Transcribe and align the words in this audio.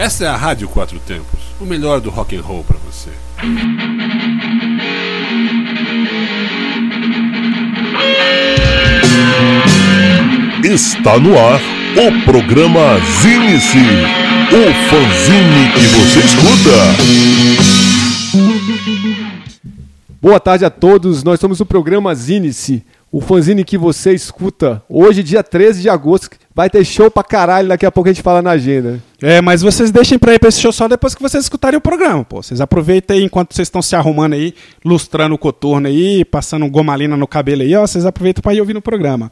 Essa 0.00 0.24
é 0.24 0.28
a 0.28 0.34
Rádio 0.34 0.66
Quatro 0.66 0.98
Tempos, 0.98 1.38
o 1.60 1.66
melhor 1.66 2.00
do 2.00 2.08
rock 2.08 2.34
and 2.34 2.40
roll 2.40 2.64
para 2.64 2.78
você. 2.78 3.10
Está 10.64 11.18
no 11.18 11.38
ar 11.38 11.60
o 11.98 12.24
programa 12.24 12.98
Zine-se, 13.20 13.76
o 13.76 14.72
fanzine 14.88 15.70
que 15.74 15.86
você 15.98 16.20
escuta. 16.20 16.70
Boa 20.22 20.40
tarde 20.40 20.64
a 20.64 20.70
todos, 20.70 21.22
nós 21.22 21.38
somos 21.38 21.60
o 21.60 21.66
programa 21.66 22.14
Zine-se, 22.14 22.82
o 23.12 23.20
fanzine 23.20 23.64
que 23.64 23.76
você 23.76 24.14
escuta. 24.14 24.82
Hoje, 24.88 25.22
dia 25.22 25.42
13 25.42 25.82
de 25.82 25.90
agosto, 25.90 26.30
vai 26.54 26.68
ter 26.68 26.84
show 26.84 27.10
pra 27.10 27.22
caralho, 27.22 27.68
daqui 27.68 27.86
a 27.86 27.90
pouco 27.90 28.08
a 28.08 28.12
gente 28.12 28.22
fala 28.22 28.42
na 28.42 28.50
agenda. 28.50 29.00
É, 29.22 29.40
mas 29.40 29.62
vocês 29.62 29.90
deixem 29.90 30.18
pra 30.18 30.34
ir 30.34 30.38
pra 30.38 30.48
esse 30.48 30.60
show 30.60 30.72
só 30.72 30.88
depois 30.88 31.14
que 31.14 31.22
vocês 31.22 31.44
escutarem 31.44 31.78
o 31.78 31.80
programa, 31.80 32.24
pô. 32.24 32.42
Vocês 32.42 32.60
aproveitem 32.60 33.18
aí 33.18 33.24
enquanto 33.24 33.54
vocês 33.54 33.66
estão 33.66 33.80
se 33.80 33.94
arrumando 33.94 34.32
aí, 34.32 34.54
lustrando 34.84 35.34
o 35.34 35.38
coturno 35.38 35.86
aí, 35.86 36.24
passando 36.24 36.68
gomalina 36.68 37.16
no 37.16 37.26
cabelo 37.26 37.62
aí, 37.62 37.74
ó. 37.76 37.86
Vocês 37.86 38.04
aproveitam 38.04 38.42
pra 38.42 38.54
ir 38.54 38.60
ouvir 38.60 38.74
no 38.74 38.82
programa. 38.82 39.30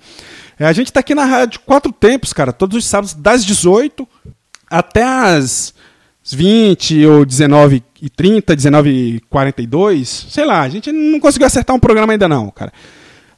É, 0.58 0.66
a 0.66 0.72
gente 0.72 0.92
tá 0.92 1.00
aqui 1.00 1.14
na 1.14 1.24
rádio 1.24 1.60
Quatro 1.66 1.92
Tempos, 1.92 2.32
cara, 2.32 2.52
todos 2.52 2.76
os 2.76 2.86
sábados 2.86 3.14
das 3.14 3.44
18 3.44 4.06
até 4.70 5.02
as 5.02 5.74
20 6.30 7.06
ou 7.06 7.24
19 7.24 7.82
e 8.02 8.10
30, 8.10 8.54
19 8.54 8.90
e 8.90 9.20
42, 9.30 10.26
sei 10.30 10.44
lá, 10.44 10.60
a 10.60 10.68
gente 10.68 10.92
não 10.92 11.18
conseguiu 11.18 11.46
acertar 11.46 11.74
um 11.74 11.80
programa 11.80 12.12
ainda 12.12 12.28
não, 12.28 12.50
cara. 12.50 12.72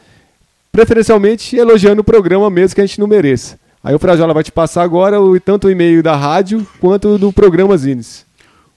preferencialmente 0.73 1.57
elogiando 1.57 2.01
o 2.01 2.05
programa 2.05 2.51
mesmo 2.51 2.75
que 2.75 2.81
a 2.81 2.87
gente 2.87 2.99
não 2.99 3.07
mereça. 3.07 3.57
Aí 3.85 3.95
o 3.95 3.99
Frajola 3.99 4.35
vai 4.35 4.43
te 4.43 4.51
passar 4.51 4.83
agora 4.83 5.21
o, 5.21 5.39
tanto 5.39 5.69
o 5.69 5.71
e-mail 5.71 6.03
da 6.03 6.17
rádio 6.17 6.67
quanto 6.81 7.17
do 7.17 7.33
programa 7.33 7.77
Zines. 7.77 8.27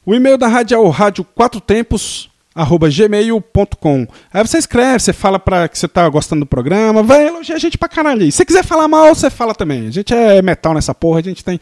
O 0.05 0.14
e-mail 0.14 0.38
da 0.38 0.48
rádio 0.48 0.76
é 0.76 0.78
o 0.78 0.89
rádio 0.89 1.23
quatro 1.23 1.59
tempos 1.59 2.30
arroba 2.53 2.89
gmail.com. 2.89 4.07
Aí 4.33 4.45
você 4.45 4.57
escreve, 4.57 4.99
você 4.99 5.13
fala 5.13 5.39
para 5.39 5.67
que 5.67 5.80
você 5.80 5.88
tá 5.88 6.07
gostando 6.09 6.41
do 6.41 6.45
programa, 6.45 7.02
vai 7.02 7.27
elogiar 7.27 7.55
a 7.55 7.59
gente 7.59 7.77
pra 7.77 7.88
caralho 7.88 8.23
aí. 8.23 8.31
Se 8.31 8.45
quiser 8.45 8.63
falar 8.63 8.88
mal, 8.88 9.16
você 9.16 9.30
fala 9.30 9.55
também. 9.55 9.88
A 9.88 9.91
gente 9.91 10.13
é 10.13 10.41
metal 10.41 10.73
nessa 10.73 10.93
porra, 10.93 11.19
a 11.19 11.23
gente 11.23 11.43
tem, 11.43 11.59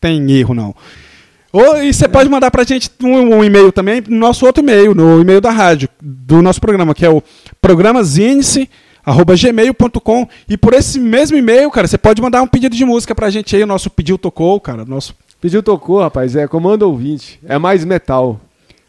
tem 0.00 0.30
erro 0.32 0.54
não. 0.54 0.74
Ou, 1.52 1.82
e 1.82 1.92
você 1.92 2.08
pode 2.08 2.28
mandar 2.28 2.48
pra 2.50 2.64
gente 2.64 2.90
um, 3.02 3.36
um, 3.36 3.44
e-mail 3.44 3.72
também, 3.72 4.02
no 4.08 4.18
nosso 4.18 4.46
outro 4.46 4.62
e-mail, 4.62 4.94
no 4.94 5.20
e-mail 5.20 5.40
da 5.40 5.50
rádio, 5.50 5.88
do 6.00 6.40
nosso 6.40 6.60
programa, 6.60 6.94
que 6.94 7.04
é 7.04 7.10
o 7.10 7.20
programazinice.gmail.com 7.60 10.28
e 10.48 10.56
por 10.56 10.74
esse 10.74 11.00
mesmo 11.00 11.36
e-mail, 11.36 11.68
cara, 11.70 11.88
você 11.88 11.98
pode 11.98 12.22
mandar 12.22 12.40
um 12.40 12.46
pedido 12.46 12.76
de 12.76 12.84
música 12.84 13.16
pra 13.16 13.30
gente 13.30 13.56
aí, 13.56 13.64
o 13.64 13.66
nosso 13.66 13.90
pedido 13.90 14.16
tocou, 14.16 14.60
cara, 14.60 14.84
nosso... 14.84 15.12
Pediu 15.40 15.60
tocou, 15.62 16.00
rapaz, 16.00 16.36
é 16.36 16.46
comando 16.46 16.82
ouvinte, 16.82 17.40
é 17.44 17.58
mais 17.58 17.84
metal. 17.84 18.40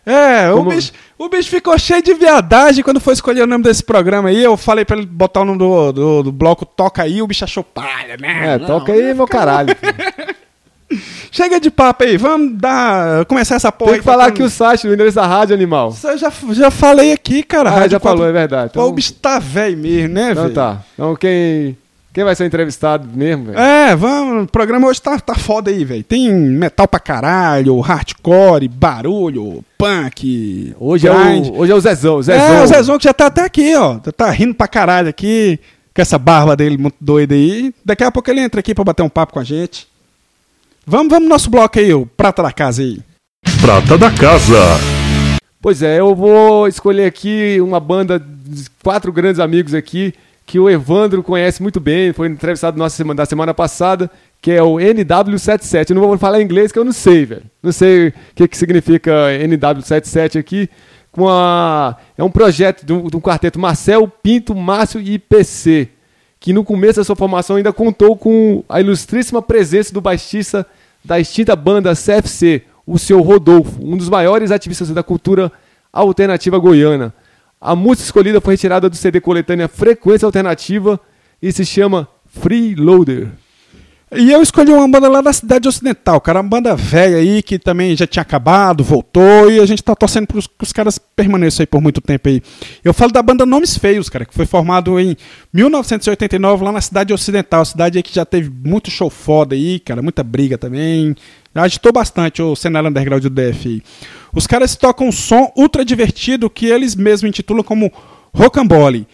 É, 0.06 0.52
Como... 0.52 0.70
o, 0.70 0.74
bicho, 0.74 0.92
o 1.18 1.30
bicho 1.30 1.50
ficou 1.50 1.78
cheio 1.78 2.02
de 2.02 2.14
viadagem 2.14 2.84
quando 2.84 3.00
foi 3.00 3.14
escolher 3.14 3.44
o 3.44 3.48
nome 3.48 3.64
desse 3.64 3.84
programa 3.84 4.30
aí. 4.30 4.44
Eu 4.44 4.58
falei 4.58 4.84
pra 4.84 4.98
ele 4.98 5.06
botar 5.06 5.42
o 5.42 5.46
nome 5.46 5.60
do, 5.60 5.92
do, 5.92 6.24
do 6.24 6.32
bloco 6.32 6.66
Toca 6.66 7.04
aí, 7.04 7.22
o 7.22 7.28
bicho 7.28 7.44
achou 7.44 7.64
palha, 7.64 8.18
né? 8.20 8.54
É, 8.54 8.58
não, 8.58 8.66
toca 8.66 8.92
aí, 8.92 9.14
meu 9.14 9.28
caralho. 9.28 9.76
Chega 11.32 11.60
de 11.60 11.72
papo 11.72 12.04
aí, 12.04 12.18
vamos 12.18 12.58
dar. 12.58 13.26
começar 13.26 13.56
essa 13.56 13.72
porra. 13.72 13.92
Tem 13.92 14.00
que 14.00 14.06
falar 14.06 14.26
aqui 14.26 14.44
o 14.44 14.50
site, 14.50 14.88
o 14.88 14.94
endereço 14.94 15.16
da 15.16 15.26
rádio 15.26 15.56
animal. 15.56 15.96
Eu 16.04 16.18
já, 16.18 16.32
já 16.52 16.70
falei 16.70 17.14
aqui, 17.14 17.44
cara. 17.44 17.74
Ah, 17.74 17.88
já 17.88 18.00
falou, 18.00 18.28
é 18.28 18.32
verdade. 18.32 18.72
Então... 18.72 18.84
Pô, 18.84 18.90
o 18.90 18.94
bicho 18.94 19.14
tá 19.14 19.40
velho 19.40 19.78
mesmo, 19.78 20.14
né, 20.14 20.34
velho? 20.34 20.50
Então 20.50 20.54
tá. 20.54 20.84
Então 20.94 21.16
quem. 21.16 21.78
Quem 22.14 22.26
vai 22.26 22.36
ser 22.36 22.46
entrevistado 22.46 23.08
mesmo, 23.14 23.46
velho? 23.46 23.58
É, 23.58 23.96
vamos. 23.96 24.44
O 24.44 24.48
programa 24.48 24.88
hoje 24.88 25.02
tá, 25.02 25.18
tá 25.18 25.34
foda 25.34 25.72
aí, 25.72 25.86
velho. 25.86 26.04
Tem 26.04 26.30
metal 26.30 26.86
pra 26.86 27.00
caralho, 27.00 27.80
hardcore, 27.80 28.68
barulho, 28.68 29.64
punk. 29.78 30.76
Hoje, 30.78 31.08
é 31.08 31.12
o, 31.12 31.60
hoje 31.60 31.72
é 31.72 31.76
o 31.76 31.80
Zezão, 31.80 32.18
o 32.18 32.24
Zezão. 32.24 32.46
É, 32.46 32.64
o 32.64 32.68
Zezão 32.68 32.98
que 32.98 33.06
já 33.06 33.14
tá 33.14 33.28
até 33.28 33.44
aqui, 33.46 33.74
ó. 33.76 33.98
Tá 34.00 34.30
rindo 34.30 34.54
pra 34.54 34.68
caralho 34.68 35.08
aqui, 35.08 35.58
com 35.96 36.02
essa 36.02 36.20
barba 36.20 36.54
dele 36.54 36.78
muito 36.78 36.98
doida 37.00 37.34
aí. 37.34 37.74
Daqui 37.86 38.04
a 38.04 38.12
pouco 38.12 38.30
ele 38.30 38.42
entra 38.42 38.60
aqui 38.60 38.76
pra 38.76 38.84
bater 38.84 39.04
um 39.04 39.10
papo 39.10 39.32
com 39.32 39.40
a 39.40 39.44
gente. 39.46 39.88
Vamos, 40.86 41.10
vamos 41.10 41.24
no 41.24 41.30
nosso 41.30 41.50
bloco 41.50 41.80
aí, 41.80 41.94
o 41.94 42.06
Prata 42.06 42.44
da 42.44 42.52
Casa 42.52 42.82
aí. 42.82 43.00
Prata 43.62 43.98
da 43.98 44.12
Casa. 44.12 44.58
Pois 45.62 45.82
é, 45.82 46.00
eu 46.00 46.14
vou 46.14 46.68
escolher 46.68 47.06
aqui 47.06 47.62
uma 47.62 47.80
banda 47.80 48.20
de 48.20 48.66
quatro 48.84 49.14
grandes 49.14 49.40
amigos 49.40 49.74
aqui 49.74 50.14
que 50.46 50.60
o 50.60 50.70
Evandro 50.70 51.24
conhece 51.24 51.62
muito 51.62 51.80
bem, 51.80 52.12
foi 52.12 52.28
entrevistado 52.28 52.78
nossa 52.78 52.96
semana, 52.96 53.18
da 53.18 53.26
semana 53.26 53.54
passada, 53.54 54.10
que 54.42 54.52
é 54.52 54.62
o 54.62 54.76
NW77. 54.76 55.90
Eu 55.90 55.96
não 55.96 56.08
vou 56.08 56.18
falar 56.18 56.42
em 56.42 56.44
inglês 56.44 56.72
que 56.72 56.80
eu 56.80 56.84
não 56.84 56.92
sei, 56.92 57.26
velho. 57.26 57.44
Não 57.62 57.72
sei 57.72 58.10
o 58.10 58.14
que, 58.36 58.48
que 58.48 58.58
significa 58.58 59.12
NW77 59.40 60.40
aqui. 60.40 60.70
Com 61.12 61.28
a, 61.30 61.98
é 62.18 62.24
um 62.24 62.32
projeto 62.32 62.86
do, 62.86 63.10
do 63.10 63.22
quarteto 63.22 63.60
Marcel, 63.60 64.08
Pinto, 64.08 64.56
Márcio 64.56 65.00
e 65.02 65.20
PC, 65.20 65.90
que 66.40 66.54
no 66.54 66.64
começo 66.64 67.00
da 67.00 67.04
sua 67.04 67.16
formação 67.16 67.58
ainda 67.58 67.74
contou 67.74 68.16
com 68.16 68.64
a 68.68 68.80
ilustríssima 68.80 69.42
presença 69.42 69.94
do 69.94 70.02
baixista 70.02 70.66
da 71.04 71.20
extinta 71.20 71.56
banda 71.56 71.94
CFC, 71.94 72.64
o 72.86 72.98
seu 72.98 73.22
Rodolfo, 73.22 73.78
um 73.82 73.98
dos 73.98 74.10
maiores 74.10 74.52
ativistas 74.52 74.90
da 74.90 75.04
cultura 75.04 75.52
alternativa 75.92 76.58
goiana. 76.58 77.14
A 77.62 77.76
música 77.76 78.06
escolhida 78.06 78.42
foi 78.42 78.56
retirada 78.56 78.90
do 78.90 78.96
CD 78.96 79.22
coletânea 79.22 79.68
Frequência 79.68 80.26
Alternativa 80.26 81.00
e 81.40 81.52
se 81.52 81.64
chama 81.64 82.08
Freeloader. 82.26 83.28
E 84.14 84.32
eu 84.32 84.42
escolhi 84.42 84.72
uma 84.72 84.88
banda 84.90 85.08
lá 85.08 85.22
da 85.22 85.32
cidade 85.32 85.70
ocidental, 85.70 86.20
cara, 86.20 86.42
uma 86.42 86.50
banda 86.50 86.76
velha 86.76 87.18
aí 87.18 87.42
que 87.42 87.58
também 87.58 87.96
já 87.96 88.06
tinha 88.06 88.24
acabado, 88.24 88.84
voltou 88.84 89.50
e 89.50 89.60
a 89.60 89.66
gente 89.66 89.82
tá 89.82 89.96
torcendo 89.96 90.28
para 90.28 90.38
os 90.38 90.74
caras 90.74 90.98
permaneçam 90.98 91.64
aí 91.64 91.68
por 91.68 91.80
muito 91.80 92.02
tempo 92.02 92.28
aí. 92.28 92.42
Eu 92.84 92.94
falo 92.94 93.12
da 93.12 93.22
banda 93.22 93.46
Nomes 93.46 93.78
Feios, 93.78 94.10
cara, 94.10 94.26
que 94.26 94.34
foi 94.34 94.46
formado 94.46 95.00
em 95.00 95.16
1989 95.54 96.66
lá 96.66 96.72
na 96.74 96.82
cidade 96.82 97.14
ocidental, 97.14 97.64
cidade 97.64 98.00
aí 98.00 98.04
que 98.04 98.14
já 98.14 98.26
teve 98.26 98.50
muito 98.50 98.90
show 98.90 99.10
foda 99.10 99.56
aí, 99.56 99.80
cara, 99.80 100.02
muita 100.02 100.24
briga 100.24 100.58
também. 100.58 101.16
Agitou 101.56 101.94
bastante 101.94 102.42
o 102.42 102.56
cenário 102.56 102.90
underground 102.90 103.24
do 103.24 103.30
DF 103.30 103.70
aí. 103.70 103.84
Os 104.34 104.48
caras 104.48 104.76
tocam 104.76 105.08
um 105.08 105.12
som 105.12 105.52
ultra 105.56 105.84
divertido 105.84 106.50
que 106.50 106.66
eles 106.66 106.96
mesmos 106.96 107.30
intitulam 107.30 107.64
como 107.64 107.92
Rocambole. 108.34 109.08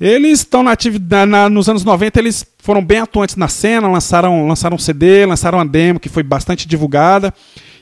Eles 0.00 0.40
estão 0.40 0.62
na 0.62 0.72
atividade 0.72 1.30
nos 1.50 1.68
anos 1.68 1.84
90, 1.84 2.18
eles 2.18 2.44
foram 2.58 2.84
bem 2.84 2.98
atuantes 2.98 3.36
na 3.36 3.46
cena, 3.46 3.88
lançaram, 3.88 4.48
lançaram 4.48 4.74
um 4.74 4.78
CD, 4.78 5.24
lançaram 5.24 5.58
uma 5.58 5.66
demo 5.66 6.00
que 6.00 6.08
foi 6.08 6.24
bastante 6.24 6.66
divulgada 6.66 7.32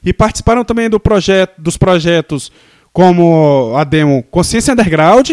e 0.04 0.12
participaram 0.12 0.64
também 0.64 0.90
do 0.90 1.00
projeto, 1.00 1.60
dos 1.60 1.76
projetos 1.76 2.52
como 2.92 3.72
a 3.76 3.84
demo 3.84 4.22
Consciência 4.30 4.72
Underground 4.72 5.30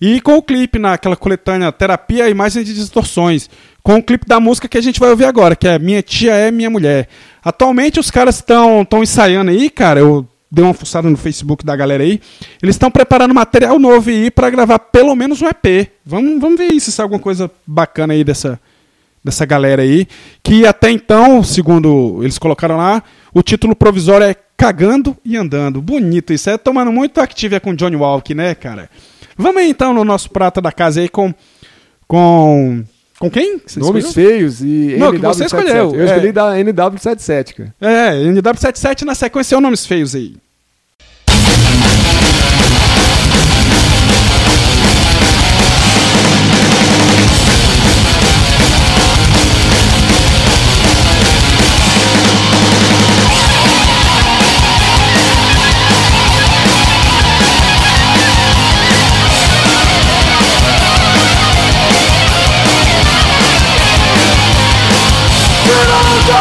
e 0.00 0.20
com 0.20 0.36
o 0.36 0.42
clipe 0.42 0.78
naquela 0.78 1.16
coletânea 1.16 1.72
Terapia 1.72 2.28
Imagens 2.28 2.64
de 2.64 2.74
Distorções, 2.74 3.50
com 3.82 3.96
o 3.96 4.02
clipe 4.02 4.26
da 4.26 4.38
música 4.38 4.68
que 4.68 4.78
a 4.78 4.82
gente 4.82 5.00
vai 5.00 5.10
ouvir 5.10 5.24
agora, 5.24 5.56
que 5.56 5.66
é 5.66 5.78
Minha 5.78 6.02
Tia 6.02 6.32
é 6.32 6.50
Minha 6.50 6.70
Mulher. 6.70 7.08
Atualmente 7.44 7.98
os 7.98 8.10
caras 8.10 8.36
estão 8.36 8.86
ensaiando 9.02 9.50
aí, 9.50 9.68
cara, 9.68 10.00
eu 10.00 10.26
dei 10.50 10.64
uma 10.64 10.74
fuçada 10.74 11.08
no 11.08 11.16
Facebook 11.16 11.64
da 11.64 11.76
galera 11.76 12.02
aí. 12.02 12.20
Eles 12.62 12.74
estão 12.74 12.90
preparando 12.90 13.32
material 13.32 13.78
novo 13.78 14.10
aí 14.10 14.30
para 14.30 14.50
gravar 14.50 14.78
pelo 14.78 15.14
menos 15.14 15.40
um 15.40 15.46
EP. 15.46 15.90
Vamos, 16.04 16.40
vamos 16.40 16.58
ver 16.58 16.78
se 16.80 16.98
é 16.98 17.02
alguma 17.02 17.20
coisa 17.20 17.50
bacana 17.66 18.14
aí 18.14 18.24
dessa, 18.24 18.60
dessa 19.22 19.46
galera 19.46 19.82
aí. 19.82 20.08
Que 20.42 20.66
até 20.66 20.90
então, 20.90 21.42
segundo 21.44 22.18
eles 22.22 22.38
colocaram 22.38 22.76
lá, 22.76 23.02
o 23.32 23.42
título 23.42 23.76
provisório 23.76 24.26
é 24.26 24.34
Cagando 24.56 25.16
e 25.24 25.36
Andando. 25.36 25.80
Bonito 25.80 26.32
isso. 26.32 26.50
É 26.50 26.58
tomando 26.58 26.90
muito 26.90 27.20
Activia 27.20 27.60
com 27.60 27.74
Johnny 27.74 27.96
Walk, 27.96 28.34
né, 28.34 28.54
cara? 28.54 28.90
Vamos 29.36 29.62
aí 29.62 29.70
então 29.70 29.94
no 29.94 30.04
nosso 30.04 30.30
prata 30.30 30.60
da 30.60 30.72
casa 30.72 31.00
aí 31.00 31.08
com. 31.08 31.32
com 32.06 32.84
com 33.20 33.30
quem? 33.30 33.60
Você 33.66 33.78
Nomes 33.78 34.06
escolheu? 34.06 34.30
feios 34.30 34.62
e 34.62 34.96
Não, 34.98 35.12
NW77. 35.12 35.20
que 35.20 35.26
você 35.26 35.44
escolheu. 35.44 35.94
Eu 35.94 36.00
é. 36.00 36.04
escolhi 36.06 36.32
da 36.32 36.54
NW77, 36.56 37.54
cara. 37.54 37.74
É, 37.78 38.14
NW77 38.14 39.02
na 39.02 39.14
sequência 39.14 39.54
é 39.54 39.58
o 39.58 39.60
Nomes 39.60 39.84
Feios 39.84 40.14
aí. 40.14 40.36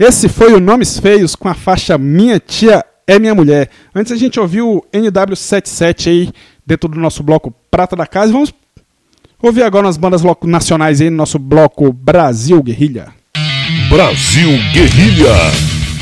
Esse 0.00 0.30
foi 0.30 0.54
o 0.54 0.58
Nomes 0.60 0.98
Feios 0.98 1.36
com 1.36 1.46
a 1.46 1.52
faixa 1.52 1.98
Minha 1.98 2.40
Tia 2.40 2.82
é 3.06 3.18
Minha 3.18 3.34
Mulher. 3.34 3.68
Antes 3.94 4.10
a 4.12 4.16
gente 4.16 4.40
ouviu 4.40 4.78
o 4.78 4.84
NW77 4.96 6.06
aí 6.10 6.32
dentro 6.64 6.88
do 6.88 6.98
nosso 6.98 7.22
bloco 7.22 7.52
Prata 7.70 7.94
da 7.94 8.06
Casa. 8.06 8.32
Vamos 8.32 8.50
ouvir 9.42 9.62
agora 9.62 9.86
umas 9.86 9.98
bandas 9.98 10.22
loco- 10.22 10.46
nacionais 10.46 11.02
aí 11.02 11.10
no 11.10 11.16
nosso 11.18 11.38
bloco 11.38 11.92
Brasil 11.92 12.62
Guerrilha. 12.62 13.08
Brasil 13.90 14.48
Guerrilha. 14.72 15.34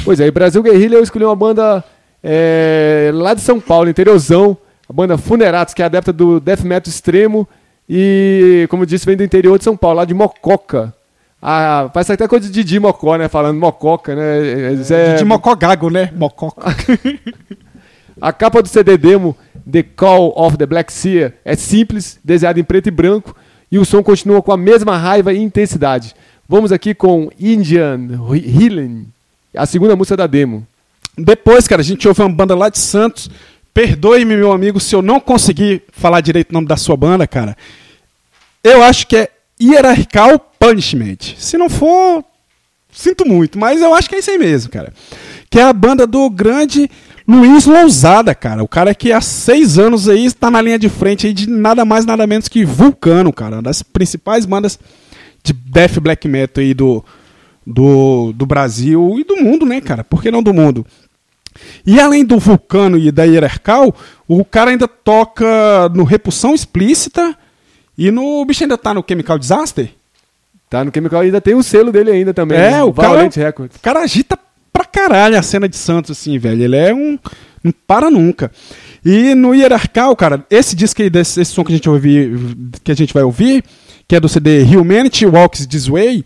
Pois 0.04 0.20
é, 0.20 0.28
e 0.28 0.30
Brasil 0.30 0.62
Guerrilha 0.62 0.94
eu 0.94 1.02
escolhi 1.02 1.24
uma 1.24 1.34
banda 1.34 1.82
é, 2.22 3.10
lá 3.12 3.34
de 3.34 3.40
São 3.40 3.58
Paulo, 3.58 3.90
interiorzão, 3.90 4.56
a 4.88 4.92
banda 4.92 5.18
Funeratos, 5.18 5.74
que 5.74 5.82
é 5.82 5.86
adepta 5.86 6.12
do 6.12 6.38
death 6.38 6.60
metal 6.62 6.88
extremo 6.88 7.48
e, 7.88 8.64
como 8.70 8.84
eu 8.84 8.86
disse, 8.86 9.04
vem 9.04 9.16
do 9.16 9.24
interior 9.24 9.58
de 9.58 9.64
São 9.64 9.76
Paulo, 9.76 9.96
lá 9.96 10.04
de 10.04 10.14
Mococa. 10.14 10.94
Ah, 11.40 11.88
parece 11.94 12.12
até 12.12 12.26
coisa 12.26 12.46
de 12.46 12.52
Didi 12.52 12.80
Mocó, 12.80 13.16
né? 13.16 13.28
Falando 13.28 13.58
Mococa, 13.60 14.14
né? 14.14 14.38
Eles 14.72 14.90
é- 14.90 15.14
De 15.14 15.24
Mocó 15.24 15.54
Gago, 15.54 15.88
né? 15.88 16.10
Mocó. 16.16 16.52
A 18.20 18.32
capa 18.32 18.60
do 18.60 18.68
CD 18.68 18.96
demo 18.96 19.36
The 19.70 19.82
Call 19.84 20.32
of 20.36 20.56
the 20.56 20.66
Black 20.66 20.92
Sea 20.92 21.32
é 21.44 21.54
simples, 21.54 22.18
desenhada 22.24 22.58
em 22.58 22.64
preto 22.64 22.88
e 22.88 22.90
branco, 22.90 23.36
e 23.70 23.78
o 23.78 23.84
som 23.84 24.02
continua 24.02 24.42
com 24.42 24.50
a 24.50 24.56
mesma 24.56 24.96
raiva 24.96 25.32
e 25.32 25.38
intensidade. 25.38 26.14
Vamos 26.48 26.72
aqui 26.72 26.94
com 26.94 27.30
Indian 27.38 28.08
Healing, 28.32 29.06
a 29.54 29.66
segunda 29.66 29.94
música 29.94 30.16
da 30.16 30.26
demo. 30.26 30.66
Depois, 31.16 31.68
cara, 31.68 31.82
a 31.82 31.84
gente 31.84 32.08
ouve 32.08 32.22
uma 32.22 32.28
banda 32.30 32.56
lá 32.56 32.68
de 32.68 32.78
Santos. 32.78 33.30
Perdoe-me, 33.74 34.36
meu 34.36 34.50
amigo, 34.50 34.80
se 34.80 34.96
eu 34.96 35.02
não 35.02 35.20
conseguir 35.20 35.82
falar 35.92 36.20
direito 36.20 36.50
o 36.50 36.54
nome 36.54 36.66
da 36.66 36.76
sua 36.76 36.96
banda, 36.96 37.26
cara. 37.26 37.56
eu 38.64 38.82
acho 38.82 39.06
que 39.06 39.16
é 39.16 39.30
Hierarchical 39.60 40.38
Punishment. 40.58 41.34
Se 41.36 41.56
não 41.56 41.68
for, 41.68 42.24
sinto 42.92 43.26
muito, 43.26 43.58
mas 43.58 43.80
eu 43.80 43.94
acho 43.94 44.08
que 44.08 44.16
é 44.16 44.18
isso 44.18 44.30
aí 44.30 44.38
mesmo, 44.38 44.70
cara. 44.70 44.92
Que 45.50 45.58
é 45.58 45.62
a 45.62 45.72
banda 45.72 46.06
do 46.06 46.28
grande 46.30 46.90
Luiz 47.26 47.66
Lousada, 47.66 48.34
cara. 48.34 48.62
O 48.62 48.68
cara 48.68 48.94
que 48.94 49.12
há 49.12 49.20
seis 49.20 49.78
anos 49.78 50.08
aí 50.08 50.24
está 50.24 50.50
na 50.50 50.62
linha 50.62 50.78
de 50.78 50.88
frente 50.88 51.26
aí 51.26 51.32
de 51.32 51.48
nada 51.48 51.84
mais, 51.84 52.06
nada 52.06 52.26
menos 52.26 52.48
que 52.48 52.64
Vulcano, 52.64 53.32
cara. 53.32 53.56
Uma 53.56 53.62
das 53.62 53.82
principais 53.82 54.46
bandas 54.46 54.78
de 55.42 55.52
death 55.52 55.98
black 56.00 56.26
metal 56.26 56.62
aí 56.62 56.74
do, 56.74 57.04
do, 57.66 58.32
do 58.32 58.46
Brasil 58.46 59.16
e 59.18 59.24
do 59.24 59.36
mundo, 59.36 59.66
né, 59.66 59.80
cara? 59.80 60.02
Por 60.02 60.22
que 60.22 60.30
não 60.30 60.42
do 60.42 60.54
mundo? 60.54 60.86
E 61.86 62.00
além 62.00 62.24
do 62.24 62.38
Vulcano 62.38 62.98
e 62.98 63.10
da 63.10 63.24
Hierarcal, 63.24 63.94
o 64.26 64.44
cara 64.44 64.70
ainda 64.70 64.88
toca 64.88 65.88
no 65.94 66.04
Repulsão 66.04 66.54
Explícita 66.54 67.36
e 67.98 68.10
no. 68.10 68.40
O 68.40 68.44
bicho 68.44 68.62
ainda 68.64 68.78
tá 68.78 68.94
no 68.94 69.04
Chemical 69.06 69.38
Disaster? 69.38 69.90
Tá 70.70 70.84
no 70.84 70.90
Chemical 70.94 71.20
ainda 71.20 71.40
tem 71.40 71.54
o 71.54 71.62
selo 71.62 71.90
dele 71.90 72.10
ainda 72.12 72.32
também. 72.32 72.58
É, 72.58 72.70
né? 72.70 72.82
o 72.84 72.92
cara- 72.92 73.08
Valorant 73.08 73.34
Records. 73.36 73.76
O 73.76 73.80
cara 73.80 74.00
agita 74.00 74.38
pra 74.72 74.84
caralho 74.84 75.36
a 75.38 75.42
cena 75.42 75.68
de 75.68 75.76
Santos, 75.76 76.10
assim, 76.12 76.38
velho. 76.38 76.62
Ele 76.62 76.76
é 76.76 76.94
um. 76.94 77.18
Não 77.64 77.72
para 77.86 78.10
nunca. 78.10 78.52
E 79.04 79.34
no 79.34 79.54
Hierarcal, 79.54 80.14
cara, 80.14 80.44
esse 80.50 80.76
disco 80.76 81.02
aí, 81.02 81.10
desse, 81.10 81.40
esse 81.40 81.52
som 81.52 81.64
que 81.64 81.72
a 81.72 81.76
gente 81.76 81.88
ouvir, 81.88 82.38
que 82.84 82.92
a 82.92 82.94
gente 82.94 83.12
vai 83.12 83.22
ouvir, 83.22 83.64
que 84.06 84.14
é 84.14 84.20
do 84.20 84.28
CD 84.28 84.62
Humanity 84.62 85.26
Walks 85.26 85.66
This 85.66 85.88
Way. 85.88 86.24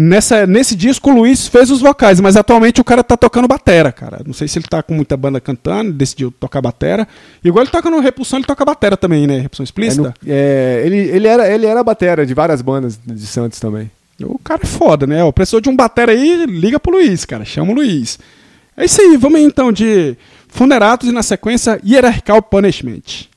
Nessa, 0.00 0.46
nesse 0.46 0.76
disco 0.76 1.10
o 1.10 1.12
Luiz 1.12 1.48
fez 1.48 1.72
os 1.72 1.80
vocais, 1.80 2.20
mas 2.20 2.36
atualmente 2.36 2.80
o 2.80 2.84
cara 2.84 3.02
tá 3.02 3.16
tocando 3.16 3.48
batera, 3.48 3.90
cara. 3.90 4.20
Não 4.24 4.32
sei 4.32 4.46
se 4.46 4.56
ele 4.56 4.66
tá 4.70 4.80
com 4.80 4.94
muita 4.94 5.16
banda 5.16 5.40
cantando, 5.40 5.92
decidiu 5.92 6.30
tocar 6.30 6.62
batera. 6.62 7.08
Igual 7.42 7.64
ele 7.64 7.70
toca 7.72 7.90
no 7.90 7.98
Repulsão, 7.98 8.38
ele 8.38 8.46
toca 8.46 8.64
batera 8.64 8.96
também, 8.96 9.26
né? 9.26 9.40
Repulsão 9.40 9.64
É, 9.64 9.66
Explícita. 9.66 10.02
no- 10.02 10.14
é, 10.32 10.82
ele, 10.86 10.96
ele, 10.98 11.26
era, 11.26 11.52
ele 11.52 11.66
era 11.66 11.82
batera 11.82 12.24
de 12.24 12.32
várias 12.32 12.62
bandas 12.62 12.96
de 13.04 13.26
Santos 13.26 13.58
também. 13.58 13.90
O 14.22 14.38
cara 14.38 14.60
é 14.62 14.66
foda, 14.66 15.04
né? 15.04 15.24
Ó, 15.24 15.32
precisou 15.32 15.60
de 15.60 15.68
um 15.68 15.74
batera 15.74 16.12
aí, 16.12 16.46
liga 16.46 16.78
pro 16.78 16.92
Luiz, 16.92 17.24
cara. 17.24 17.44
Chama 17.44 17.72
o 17.72 17.74
Luiz. 17.74 18.20
É 18.76 18.84
isso 18.84 19.00
aí, 19.00 19.16
vamos 19.16 19.40
aí, 19.40 19.44
então 19.44 19.72
de 19.72 20.16
Funeratos 20.46 21.08
e 21.08 21.12
na 21.12 21.24
sequência 21.24 21.80
Hierarchical 21.84 22.40
Punishment. 22.40 23.27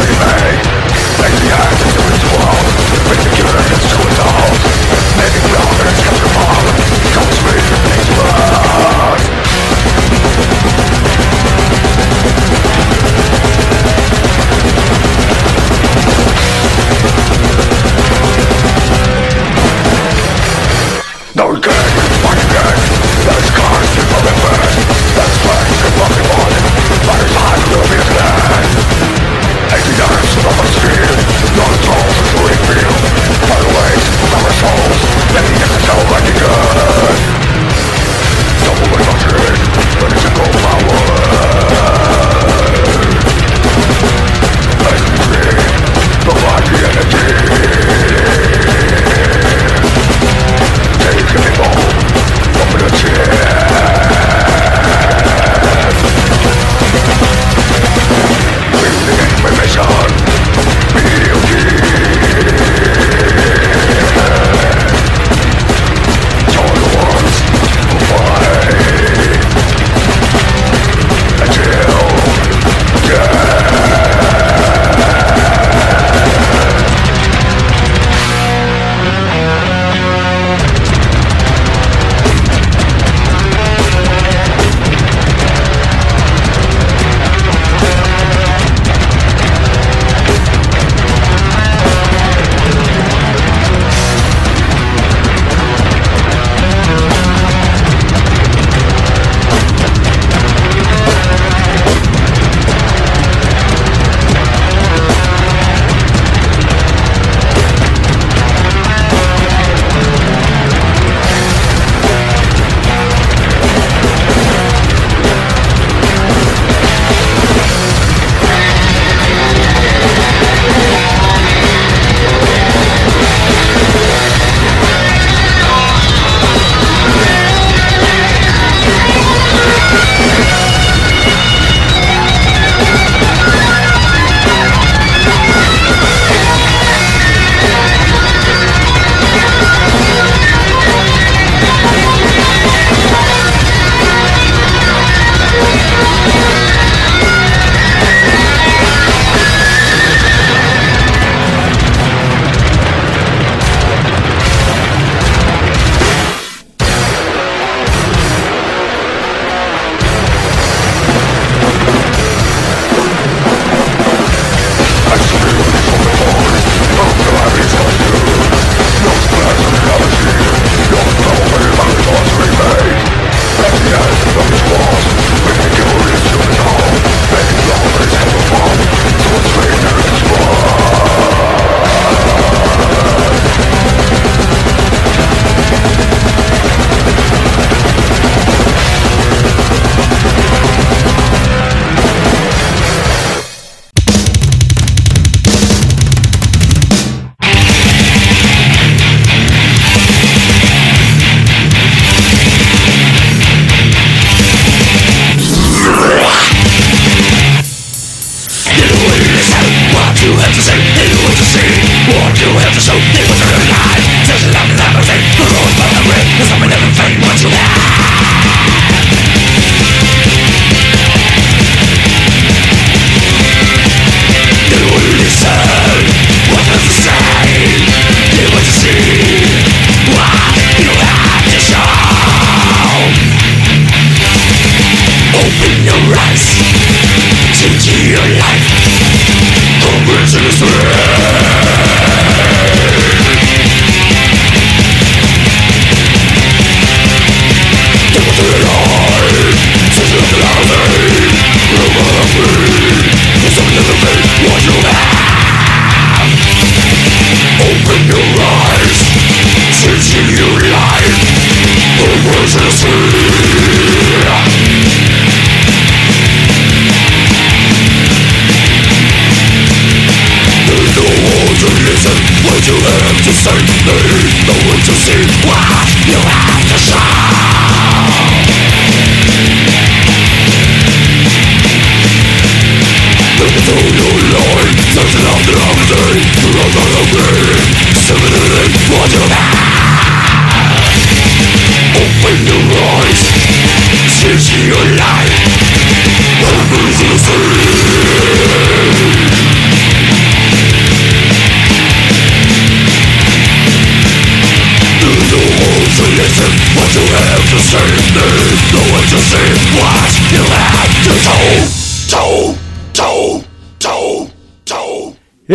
Free 0.00 0.16
me! 0.16 0.80
The 1.40 1.50
axe 1.52 1.82
into 1.84 2.00
its 2.08 2.24
wall. 2.32 2.56
Make 3.08 3.20
the 3.20 3.89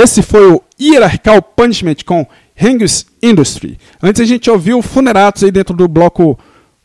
Esse 0.06 0.22
foi 0.22 0.52
o 0.52 0.62
Hierarchical 0.80 1.42
Punishment 1.42 1.96
com 2.06 2.28
Hengis 2.56 3.08
Industry. 3.24 3.80
Antes 4.00 4.22
a 4.22 4.26
gente 4.26 4.52
ouviu 4.52 4.80
Funeratos 4.84 5.44
aí 5.44 5.50
dentro 5.50 5.76
do 5.76 5.88
bloco 5.88 6.38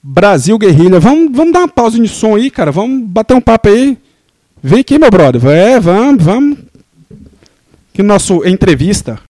Brasil 0.02 0.56
Guerrilha. 0.56 0.98
Vamos, 0.98 1.30
vamos 1.36 1.52
dar 1.52 1.58
uma 1.58 1.68
pausa 1.68 2.00
de 2.00 2.08
som 2.08 2.34
aí, 2.34 2.50
cara. 2.50 2.72
Vamos 2.72 3.06
bater 3.06 3.34
um 3.34 3.40
papo 3.42 3.68
aí. 3.68 3.98
Vem 4.62 4.80
aqui, 4.80 4.98
meu 4.98 5.10
brother. 5.10 5.44
É, 5.50 5.78
vamos, 5.78 6.24
vamos. 6.24 6.58
Que 7.92 8.02
nosso 8.02 8.42
entrevista. 8.48 9.20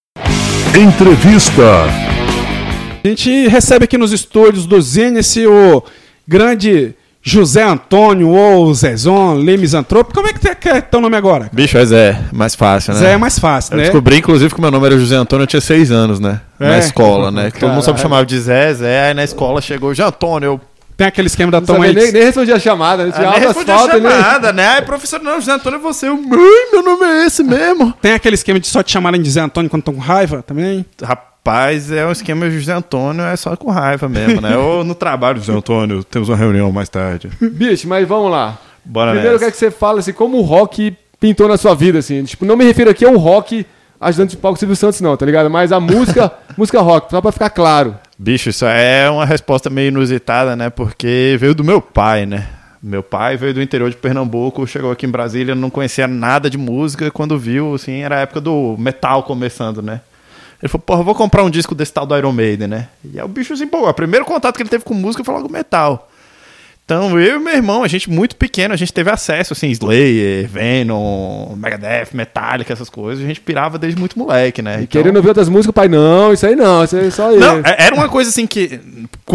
Entrevista. 0.73 1.83
A 3.03 3.07
gente 3.09 3.49
recebe 3.49 3.83
aqui 3.83 3.97
nos 3.97 4.13
estúdios 4.13 4.65
do 4.65 4.81
Zênice 4.81 5.45
o 5.45 5.83
grande 6.25 6.95
José 7.23 7.61
Antônio 7.63 8.29
ou 8.29 8.73
Zezon, 8.73 9.35
Lê 9.35 9.55
Misantropo. 9.55 10.13
Como 10.13 10.27
é 10.27 10.33
que 10.33 10.55
quer 10.55 10.81
teu 10.81 10.99
nome 10.99 11.15
agora? 11.15 11.49
Bicho, 11.53 11.77
é 11.77 11.85
Zé, 11.85 12.19
mais 12.31 12.55
fácil, 12.55 12.93
né? 12.93 12.99
Zé 12.99 13.11
é 13.13 13.17
mais 13.17 13.37
fácil, 13.37 13.73
Eu 13.73 13.77
né? 13.77 13.83
descobri, 13.83 14.17
inclusive, 14.17 14.53
que 14.53 14.59
meu 14.59 14.71
nome 14.71 14.85
era 14.87 14.97
José 14.97 15.15
Antônio, 15.15 15.43
eu 15.43 15.47
tinha 15.47 15.61
seis 15.61 15.91
anos, 15.91 16.19
né? 16.19 16.41
É? 16.59 16.67
Na 16.67 16.79
escola, 16.79 17.29
né? 17.29 17.51
Que 17.51 17.59
todo 17.59 17.69
mundo 17.71 17.83
só 17.83 17.91
me 17.91 17.97
Caralho. 17.97 18.01
chamava 18.01 18.25
de 18.25 18.39
Zé, 18.39 18.73
Zé, 18.73 19.07
aí 19.07 19.13
na 19.13 19.23
escola 19.23 19.61
chegou 19.61 19.93
José 19.93 20.07
Antônio, 20.07 20.47
eu 20.47 20.61
Tem 20.97 21.07
aquele 21.07 21.27
esquema 21.27 21.51
da 21.51 21.61
Tom 21.61 21.75
sabia 21.75 21.93
nem, 21.93 22.11
nem 22.11 22.23
respondi 22.23 22.51
a 22.51 22.59
chamada, 22.59 23.05
né? 23.05 23.11
Tinha 23.11 23.27
Ah, 23.27 23.31
nem 23.39 23.45
altas 23.47 23.55
respondi 23.65 23.71
a 23.71 23.99
né? 23.99 24.09
chamada, 24.11 24.53
né? 24.53 24.67
Aí, 24.67 24.81
professor, 24.81 25.19
não, 25.21 25.35
José 25.39 25.51
Antônio 25.51 25.77
é 25.77 25.81
você. 25.81 26.07
Eu, 26.07 26.17
mãe, 26.17 26.69
meu 26.71 26.83
nome 26.83 27.05
é 27.05 27.25
esse 27.25 27.43
mesmo. 27.43 27.93
Tem 28.01 28.13
aquele 28.13 28.35
esquema 28.35 28.59
de 28.59 28.67
só 28.67 28.81
te 28.83 28.91
chamarem 28.91 29.21
de 29.21 29.29
Zé 29.29 29.41
Antônio 29.41 29.69
quando 29.69 29.81
estão 29.81 29.93
com 29.93 29.99
raiva 30.01 30.43
também. 30.45 30.85
Rapaz, 31.01 31.30
é 31.91 32.05
um 32.05 32.11
esquema 32.11 32.49
de 32.49 32.59
José 32.59 32.73
Antônio, 32.73 33.23
é 33.23 33.35
só 33.35 33.55
com 33.55 33.71
raiva 33.71 34.07
mesmo, 34.07 34.41
né? 34.41 34.55
Ou 34.57 34.83
no 34.83 34.93
trabalho, 34.93 35.39
José 35.39 35.53
Antônio, 35.53 36.03
temos 36.03 36.29
uma 36.29 36.37
reunião 36.37 36.71
mais 36.71 36.89
tarde. 36.89 37.29
Bicho, 37.41 37.87
mas 37.87 38.07
vamos 38.07 38.31
lá. 38.31 38.59
Bora 38.85 39.11
Primeiro 39.11 39.29
eu 39.29 39.33
nessa. 39.33 39.45
quero 39.45 39.51
que 39.51 39.57
você 39.57 39.71
fale 39.71 39.99
assim, 39.99 40.13
como 40.13 40.37
o 40.37 40.41
rock 40.41 40.95
pintou 41.19 41.47
na 41.47 41.57
sua 41.57 41.75
vida, 41.75 41.99
assim. 41.99 42.23
Tipo, 42.23 42.45
não 42.45 42.55
me 42.55 42.65
refiro 42.65 42.89
aqui 42.89 43.05
ao 43.05 43.15
rock 43.17 43.65
ajudante 43.99 44.31
de 44.31 44.37
palco 44.37 44.57
Silvio 44.57 44.75
Santos, 44.75 44.99
não, 45.01 45.15
tá 45.15 45.25
ligado? 45.25 45.49
Mas 45.49 45.71
a 45.71 45.79
música, 45.79 46.31
música 46.57 46.81
rock, 46.81 47.11
só 47.11 47.21
pra 47.21 47.31
ficar 47.31 47.51
claro. 47.51 47.95
Bicho, 48.17 48.49
isso 48.49 48.65
é 48.65 49.09
uma 49.09 49.25
resposta 49.25 49.69
meio 49.69 49.89
inusitada, 49.89 50.55
né? 50.55 50.69
Porque 50.69 51.37
veio 51.39 51.53
do 51.53 51.63
meu 51.63 51.81
pai, 51.81 52.25
né? 52.25 52.47
Meu 52.81 53.03
pai 53.03 53.37
veio 53.37 53.53
do 53.53 53.61
interior 53.61 53.89
de 53.91 53.95
Pernambuco, 53.95 54.65
chegou 54.65 54.91
aqui 54.91 55.05
em 55.05 55.09
Brasília, 55.09 55.53
não 55.53 55.69
conhecia 55.69 56.07
nada 56.07 56.49
de 56.49 56.57
música. 56.57 57.11
Quando 57.11 57.37
viu, 57.37 57.75
assim, 57.75 58.01
era 58.01 58.17
a 58.17 58.19
época 58.21 58.41
do 58.41 58.75
metal 58.79 59.21
começando, 59.21 59.83
né? 59.83 60.01
Ele 60.61 60.69
falou, 60.69 60.83
porra, 60.85 61.03
vou 61.03 61.15
comprar 61.15 61.43
um 61.43 61.49
disco 61.49 61.73
desse 61.73 61.91
tal 61.91 62.05
do 62.05 62.15
Iron 62.15 62.31
Maiden, 62.31 62.67
né? 62.67 62.89
E 63.03 63.19
aí 63.19 63.25
o 63.25 63.27
bicho 63.27 63.53
assim, 63.53 63.67
pô, 63.67 63.89
o 63.89 63.93
primeiro 63.93 64.25
contato 64.25 64.55
que 64.55 64.61
ele 64.61 64.69
teve 64.69 64.83
com 64.83 64.93
música 64.93 65.23
foi 65.23 65.33
logo 65.33 65.51
metal. 65.51 66.10
Então, 66.83 67.17
eu 67.17 67.37
e 67.37 67.39
meu 67.39 67.53
irmão, 67.53 67.83
a 67.83 67.87
gente 67.87 68.09
muito 68.09 68.35
pequeno, 68.35 68.73
a 68.73 68.77
gente 68.77 68.91
teve 68.91 69.09
acesso, 69.09 69.53
assim, 69.53 69.69
Slayer, 69.69 70.45
Venom, 70.49 71.55
Megadeth, 71.55 72.09
Metallica, 72.13 72.73
essas 72.73 72.89
coisas. 72.89 73.23
A 73.23 73.27
gente 73.27 73.39
pirava 73.39 73.77
desde 73.77 73.97
muito 73.97 74.19
moleque, 74.19 74.61
né? 74.61 74.71
E 74.73 74.83
Então- 74.83 74.87
querendo 75.01 75.15
ouvir 75.15 75.29
outras 75.29 75.47
músicas, 75.47 75.69
o 75.69 75.73
pai, 75.73 75.87
não, 75.87 76.33
isso 76.33 76.45
aí 76.45 76.53
não, 76.53 76.83
isso 76.83 76.97
aí 76.97 77.07
é 77.07 77.11
só 77.11 77.31
não, 77.31 77.59
ele. 77.59 77.67
é- 77.67 77.85
era 77.85 77.95
uma 77.95 78.09
coisa 78.09 78.29
assim 78.29 78.45
que, 78.45 78.77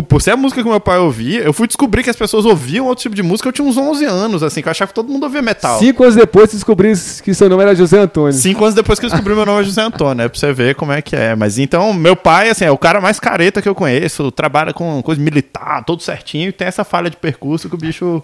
por 0.07 0.21
ser 0.21 0.33
a 0.33 0.37
música 0.37 0.63
que 0.63 0.69
meu 0.69 0.79
pai 0.81 0.99
ouvia, 0.99 1.41
eu 1.41 1.53
fui 1.55 1.67
descobrir 1.67 2.03
que 2.03 2.11
as 2.11 2.17
pessoas 2.17 2.45
ouviam 2.45 2.85
outro 2.85 3.01
tipo 3.03 3.15
de 3.15 3.23
música. 3.23 3.49
Eu 3.49 3.53
tinha 3.53 3.67
uns 3.67 3.79
11 3.79 4.05
anos, 4.05 4.43
assim, 4.43 4.61
que 4.61 4.69
eu 4.69 4.73
achava 4.73 4.89
que 4.89 4.95
todo 4.95 5.09
mundo 5.11 5.23
ouvia 5.23 5.41
metal. 5.41 5.79
Cinco 5.79 6.03
anos 6.03 6.15
depois 6.15 6.51
você 6.51 6.57
descobriu 6.57 6.93
que 7.25 7.33
seu 7.33 7.49
nome 7.49 7.63
era 7.63 7.75
José 7.75 7.99
Antônio. 7.99 8.35
Cinco 8.35 8.65
anos 8.65 8.75
depois 8.75 8.99
que 8.99 9.07
eu 9.07 9.11
descobri 9.11 9.35
meu 9.35 9.47
nome 9.47 9.63
é 9.63 9.65
José 9.65 9.81
Antônio, 9.81 10.23
é 10.25 10.29
pra 10.29 10.39
você 10.39 10.53
ver 10.53 10.75
como 10.75 10.93
é 10.93 11.01
que 11.01 11.17
é. 11.17 11.35
Mas 11.35 11.59
então, 11.59 11.95
meu 11.95 12.15
pai, 12.17 12.51
assim, 12.51 12.67
é 12.67 12.71
o 12.71 12.77
cara 12.77 13.01
mais 13.01 13.19
careta 13.19 13.63
que 13.63 13.69
eu 13.69 13.75
conheço, 13.75 14.31
trabalha 14.31 14.75
com 14.75 15.01
coisa 15.03 15.19
militar, 15.23 15.83
todo 15.87 16.03
certinho, 16.03 16.51
e 16.51 16.53
tem 16.53 16.69
essa 16.69 16.85
falha 16.85 17.09
de 17.09 17.17
percurso 17.17 17.36
que 17.39 17.75
o 17.75 17.79
bicho. 17.79 18.23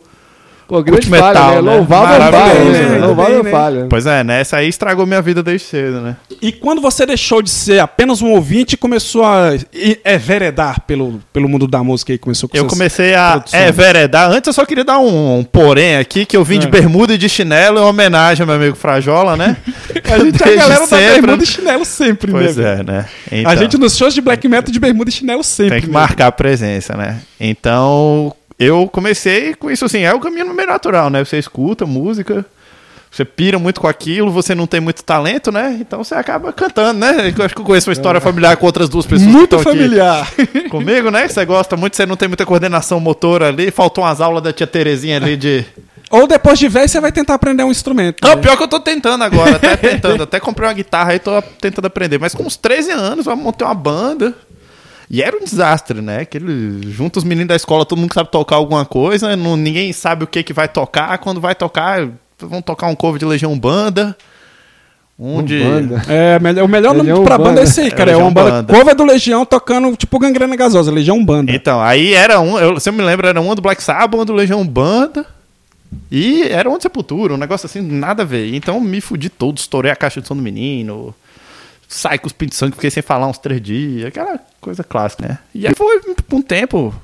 Pô, 0.68 0.80
grande 0.82 1.08
Curte 1.08 1.20
falha, 1.20 1.34
metal, 1.40 1.54
né? 1.56 1.70
né? 1.70 1.76
Louvável 1.76 2.18
falha, 2.18 2.30
né? 2.30 3.14
bem, 3.14 3.42
né? 3.42 3.50
falha. 3.50 3.86
Pois 3.90 4.06
é, 4.06 4.24
né? 4.24 4.40
Essa 4.40 4.56
aí 4.58 4.68
estragou 4.68 5.04
minha 5.04 5.20
vida 5.20 5.42
desde 5.42 5.66
cedo, 5.66 6.00
né? 6.00 6.16
E 6.40 6.50
quando 6.50 6.80
você 6.80 7.04
deixou 7.04 7.42
de 7.42 7.50
ser 7.50 7.80
apenas 7.80 8.22
um 8.22 8.30
ouvinte 8.30 8.74
e 8.74 8.76
começou 8.78 9.22
a 9.24 9.54
e- 9.74 9.98
enveredar 10.06 10.80
pelo, 10.86 11.20
pelo 11.30 11.46
mundo 11.48 11.66
da 11.66 11.82
música 11.82 12.12
e 12.14 12.16
começou 12.16 12.48
com 12.48 12.56
Eu 12.56 12.64
comecei 12.66 13.12
a 13.14 13.32
produções? 13.32 13.68
enveredar. 13.68 14.30
Antes 14.30 14.46
eu 14.46 14.52
só 14.52 14.64
queria 14.64 14.84
dar 14.84 14.98
um, 14.98 15.40
um 15.40 15.44
porém 15.44 15.96
aqui, 15.96 16.24
que 16.24 16.36
eu 16.36 16.44
vim 16.44 16.58
de 16.60 16.68
É. 16.68 16.70
bermuda 16.70 17.12
e 17.14 17.18
de 17.18 17.28
chinelo 17.28 17.78
em 17.78 17.82
homenagem 17.82 18.42
ao 18.42 18.46
meu 18.46 18.56
amigo 18.56 18.76
Frajola, 18.76 19.36
né? 19.36 19.56
A 20.10 20.18
gente 20.20 20.42
é 20.42 20.52
a 20.52 20.56
galera 20.56 20.80
da 20.80 20.86
sempre, 20.86 21.06
bermuda 21.12 21.36
né? 21.36 21.42
e 21.42 21.46
chinelo 21.46 21.84
sempre, 21.84 22.30
Pois 22.32 22.56
né? 22.56 22.78
é, 22.80 22.82
né? 22.82 23.06
A 23.30 23.36
Então, 23.36 23.56
gente 23.56 23.76
nos 23.78 23.96
shows 23.96 24.14
de 24.14 24.20
black 24.22 24.46
metal 24.48 24.72
de 24.72 24.78
bermuda 24.80 25.10
e 25.10 25.12
chinelo 25.12 25.42
sempre. 25.42 25.72
tem 25.72 25.80
que 25.82 25.86
né? 25.88 25.92
marcar 25.92 26.28
a 26.28 26.32
presença, 26.32 26.96
né? 26.96 27.18
Então, 27.38 28.34
eu 28.58 28.88
comecei 28.88 29.54
com 29.54 29.70
isso 29.70 29.84
assim, 29.84 30.00
é 30.00 30.12
o 30.12 30.20
caminho 30.20 30.52
meio 30.52 30.68
natural, 30.68 31.10
né? 31.10 31.24
Você 31.24 31.38
escuta 31.38 31.86
música, 31.86 32.44
você 33.12 33.26
pira 33.26 33.58
muito 33.58 33.78
com 33.78 33.86
aquilo, 33.86 34.30
você 34.30 34.54
não 34.54 34.66
tem 34.66 34.80
muito 34.80 35.04
talento, 35.04 35.52
né? 35.52 35.76
Então 35.78 36.02
você 36.02 36.14
acaba 36.14 36.50
cantando, 36.50 36.98
né? 36.98 37.32
Eu 37.36 37.44
acho 37.44 37.54
que 37.54 37.60
eu 37.60 37.64
conheço 37.64 37.90
uma 37.90 37.92
história 37.92 38.20
familiar 38.22 38.56
com 38.56 38.64
outras 38.64 38.88
duas 38.88 39.04
pessoas 39.04 39.30
Muito 39.30 39.58
familiar. 39.58 40.32
comigo, 40.70 41.10
né? 41.10 41.28
Você 41.28 41.44
gosta 41.44 41.76
muito, 41.76 41.94
você 41.94 42.06
não 42.06 42.16
tem 42.16 42.26
muita 42.26 42.46
coordenação 42.46 42.98
motora 42.98 43.48
ali, 43.48 43.70
faltou 43.70 44.02
umas 44.02 44.18
aulas 44.20 44.42
da 44.42 44.50
tia 44.50 44.66
Terezinha 44.66 45.18
ali 45.18 45.36
de... 45.36 45.62
Ou 46.10 46.26
depois 46.26 46.58
de 46.58 46.68
velho 46.68 46.88
você 46.88 47.00
vai 47.00 47.12
tentar 47.12 47.34
aprender 47.34 47.62
um 47.64 47.70
instrumento. 47.70 48.18
Não, 48.22 48.36
né? 48.36 48.42
pior 48.42 48.56
que 48.56 48.62
eu 48.62 48.68
tô 48.68 48.80
tentando 48.80 49.24
agora, 49.24 49.56
até 49.56 49.76
tentando. 49.76 50.22
Até 50.22 50.40
comprei 50.40 50.68
uma 50.68 50.74
guitarra 50.74 51.14
e 51.14 51.18
tô 51.18 51.40
tentando 51.60 51.86
aprender. 51.86 52.18
Mas 52.18 52.34
com 52.34 52.44
uns 52.44 52.56
13 52.56 52.90
anos, 52.90 53.26
eu 53.26 53.36
montei 53.36 53.66
uma 53.66 53.74
banda. 53.74 54.34
E 55.12 55.22
era 55.22 55.36
um 55.36 55.44
desastre, 55.44 56.00
né? 56.00 56.20
Aquele, 56.20 56.90
junta 56.90 57.18
os 57.18 57.24
meninos 57.24 57.48
da 57.48 57.54
escola, 57.56 57.84
todo 57.84 57.98
mundo 57.98 58.14
sabe 58.14 58.30
tocar 58.30 58.56
alguma 58.56 58.86
coisa, 58.86 59.36
não, 59.36 59.58
ninguém 59.58 59.92
sabe 59.92 60.24
o 60.24 60.26
que, 60.26 60.42
que 60.42 60.54
vai 60.54 60.66
tocar. 60.68 61.18
Quando 61.18 61.38
vai 61.38 61.54
tocar, 61.54 62.08
vão 62.38 62.62
tocar 62.62 62.86
um 62.86 62.94
cover 62.94 63.18
de 63.18 63.26
Legião 63.26 63.56
Banda. 63.58 64.16
Um 65.18 65.42
de. 65.42 65.62
Banda. 65.62 66.02
É, 66.08 66.38
melhor- 66.40 66.64
o 66.64 66.68
melhor 66.68 66.94
nome 66.94 67.10
Legião 67.10 67.24
pra 67.24 67.36
banda, 67.36 67.50
Banda. 67.50 67.60
é 67.60 67.64
esse 67.64 67.80
aí, 67.82 67.88
É, 67.88 67.90
cara. 67.90 68.10
É, 68.10 68.14
Legião 68.14 68.26
uma 68.28 68.34
banda, 68.34 68.50
Banda. 68.62 68.72
cover 68.74 68.94
do 68.96 69.04
Legião 69.04 69.44
tocando 69.44 69.94
tipo 69.94 70.18
gangrena 70.18 70.56
gasosa, 70.56 70.90
Legião 70.90 71.22
Banda. 71.22 71.52
Então, 71.52 71.80
aí 71.82 72.14
era 72.14 72.40
um, 72.40 72.58
eu, 72.58 72.80
se 72.80 72.88
eu 72.88 72.92
me 72.94 73.02
lembro, 73.02 73.26
era 73.28 73.38
uma 73.38 73.54
do 73.54 73.60
Black 73.60 73.82
Sabbath, 73.82 74.14
uma 74.14 74.24
do 74.24 74.32
Legião 74.32 74.66
Banda. 74.66 75.26
E 76.10 76.42
era 76.44 76.70
um 76.70 76.76
de 76.78 76.84
Sepultura, 76.84 77.34
um 77.34 77.36
negócio 77.36 77.66
assim, 77.66 77.82
nada 77.82 78.22
a 78.22 78.26
ver. 78.26 78.54
Então 78.54 78.80
me 78.80 79.00
fudi 79.02 79.28
todo, 79.28 79.58
estourei 79.58 79.92
a 79.92 79.96
caixa 79.96 80.22
de 80.22 80.26
som 80.26 80.34
do 80.34 80.40
menino. 80.42 81.14
Sai 81.86 82.18
com 82.18 82.26
os 82.26 82.32
pintos 82.32 82.56
de 82.56 82.60
sangue, 82.60 82.74
fiquei 82.74 82.90
sem 82.90 83.02
falar 83.02 83.26
uns 83.26 83.36
três 83.36 83.60
dias. 83.60 84.06
Aquela 84.06 84.40
coisa 84.62 84.82
clássica, 84.82 85.28
né? 85.28 85.38
E 85.54 85.66
aí 85.66 85.74
foi 85.74 86.00
por 86.00 86.36
um 86.36 86.40
tempo. 86.42 86.94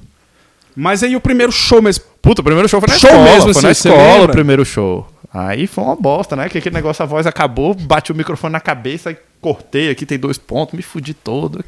Mas 0.75 1.03
aí 1.03 1.15
o 1.17 1.21
primeiro 1.21 1.53
show 1.53 1.83
mesmo. 1.83 2.05
Puta, 2.23 2.41
o 2.41 2.45
primeiro 2.45 2.69
show 2.69 2.81
foi 2.81 2.89
na 2.89 2.99
Show 2.99 3.11
escola. 3.11 3.31
mesmo, 3.31 3.53
foi 3.53 3.63
na 3.63 3.71
escola 3.73 4.25
o 4.25 4.29
primeiro 4.29 4.65
show. 4.65 5.07
Aí 5.35 5.67
foi 5.67 5.85
uma 5.85 5.97
bosta, 5.97 6.35
né? 6.37 6.49
Que 6.49 6.59
aquele 6.59 6.75
negócio, 6.75 7.03
a 7.03 7.07
voz 7.07 7.27
acabou, 7.27 7.75
bati 7.75 8.13
o 8.13 8.15
microfone 8.15 8.53
na 8.53 8.61
cabeça, 8.61 9.15
cortei 9.41 9.91
aqui, 9.91 10.07
tem 10.07 10.19
dois 10.19 10.39
pontos, 10.39 10.75
me 10.75 10.83
fudi 10.83 11.13
todo. 11.13 11.63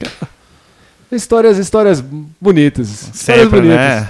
Histórias, 1.12 1.58
histórias 1.58 2.00
bonitas. 2.40 2.88
Histórias 2.88 3.16
Sempre, 3.44 3.60
bonitas. 3.60 3.76
né? 3.78 4.08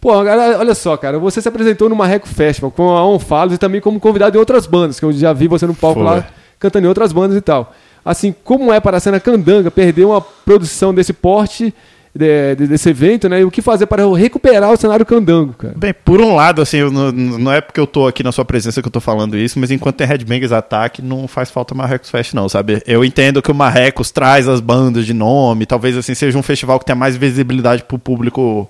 Pô, 0.00 0.12
agora, 0.12 0.58
olha 0.58 0.74
só, 0.74 0.96
cara, 0.96 1.18
você 1.18 1.42
se 1.42 1.48
apresentou 1.48 1.88
no 1.88 1.96
Marreco 1.96 2.28
Festival 2.28 2.70
com 2.70 2.90
a 2.96 3.04
On 3.04 3.18
Falos 3.18 3.54
e 3.54 3.58
também 3.58 3.80
como 3.80 3.98
convidado 3.98 4.36
em 4.36 4.38
outras 4.38 4.66
bandas, 4.66 5.00
que 5.00 5.04
eu 5.04 5.12
já 5.12 5.32
vi 5.32 5.48
você 5.48 5.66
no 5.66 5.74
palco 5.74 6.00
Foi. 6.00 6.04
lá 6.08 6.26
cantando 6.60 6.86
em 6.86 6.88
outras 6.88 7.12
bandas 7.12 7.36
e 7.36 7.40
tal. 7.40 7.74
Assim, 8.06 8.32
como 8.44 8.72
é 8.72 8.78
para 8.78 8.98
a 8.98 9.00
cena 9.00 9.18
Candanga 9.18 9.68
perder 9.70 10.04
uma 10.04 10.20
produção 10.20 10.94
desse 10.94 11.12
porte, 11.12 11.74
de- 12.14 12.54
de- 12.54 12.66
desse 12.68 12.88
evento, 12.88 13.28
né? 13.28 13.40
E 13.40 13.44
o 13.44 13.50
que 13.50 13.60
fazer 13.60 13.84
para 13.86 14.06
recuperar 14.16 14.72
o 14.72 14.76
cenário 14.76 15.04
Candango, 15.04 15.52
cara? 15.54 15.74
Bem, 15.76 15.92
por 15.92 16.20
um 16.20 16.34
lado, 16.34 16.62
assim, 16.62 16.80
não, 16.88 17.10
não 17.12 17.52
é 17.52 17.60
porque 17.60 17.78
eu 17.80 17.86
tô 17.86 18.06
aqui 18.06 18.22
na 18.22 18.30
sua 18.32 18.44
presença 18.44 18.80
que 18.80 18.86
eu 18.88 18.92
tô 18.92 19.00
falando 19.00 19.36
isso, 19.36 19.58
mas 19.58 19.70
enquanto 19.72 19.96
tem 19.96 20.06
Headbangers 20.06 20.52
Attack, 20.52 21.02
não 21.02 21.26
faz 21.28 21.50
falta 21.50 21.74
Marrecos 21.74 22.08
Fest, 22.08 22.32
não, 22.32 22.48
sabe? 22.48 22.80
Eu 22.86 23.04
entendo 23.04 23.42
que 23.42 23.50
o 23.50 23.54
Marrecos 23.54 24.10
traz 24.12 24.48
as 24.48 24.60
bandas 24.60 25.04
de 25.04 25.12
nome, 25.12 25.66
talvez 25.66 25.96
assim 25.96 26.14
seja 26.14 26.38
um 26.38 26.42
festival 26.42 26.78
que 26.78 26.86
tenha 26.86 26.96
mais 26.96 27.16
visibilidade 27.16 27.82
pro 27.84 27.98
público 27.98 28.66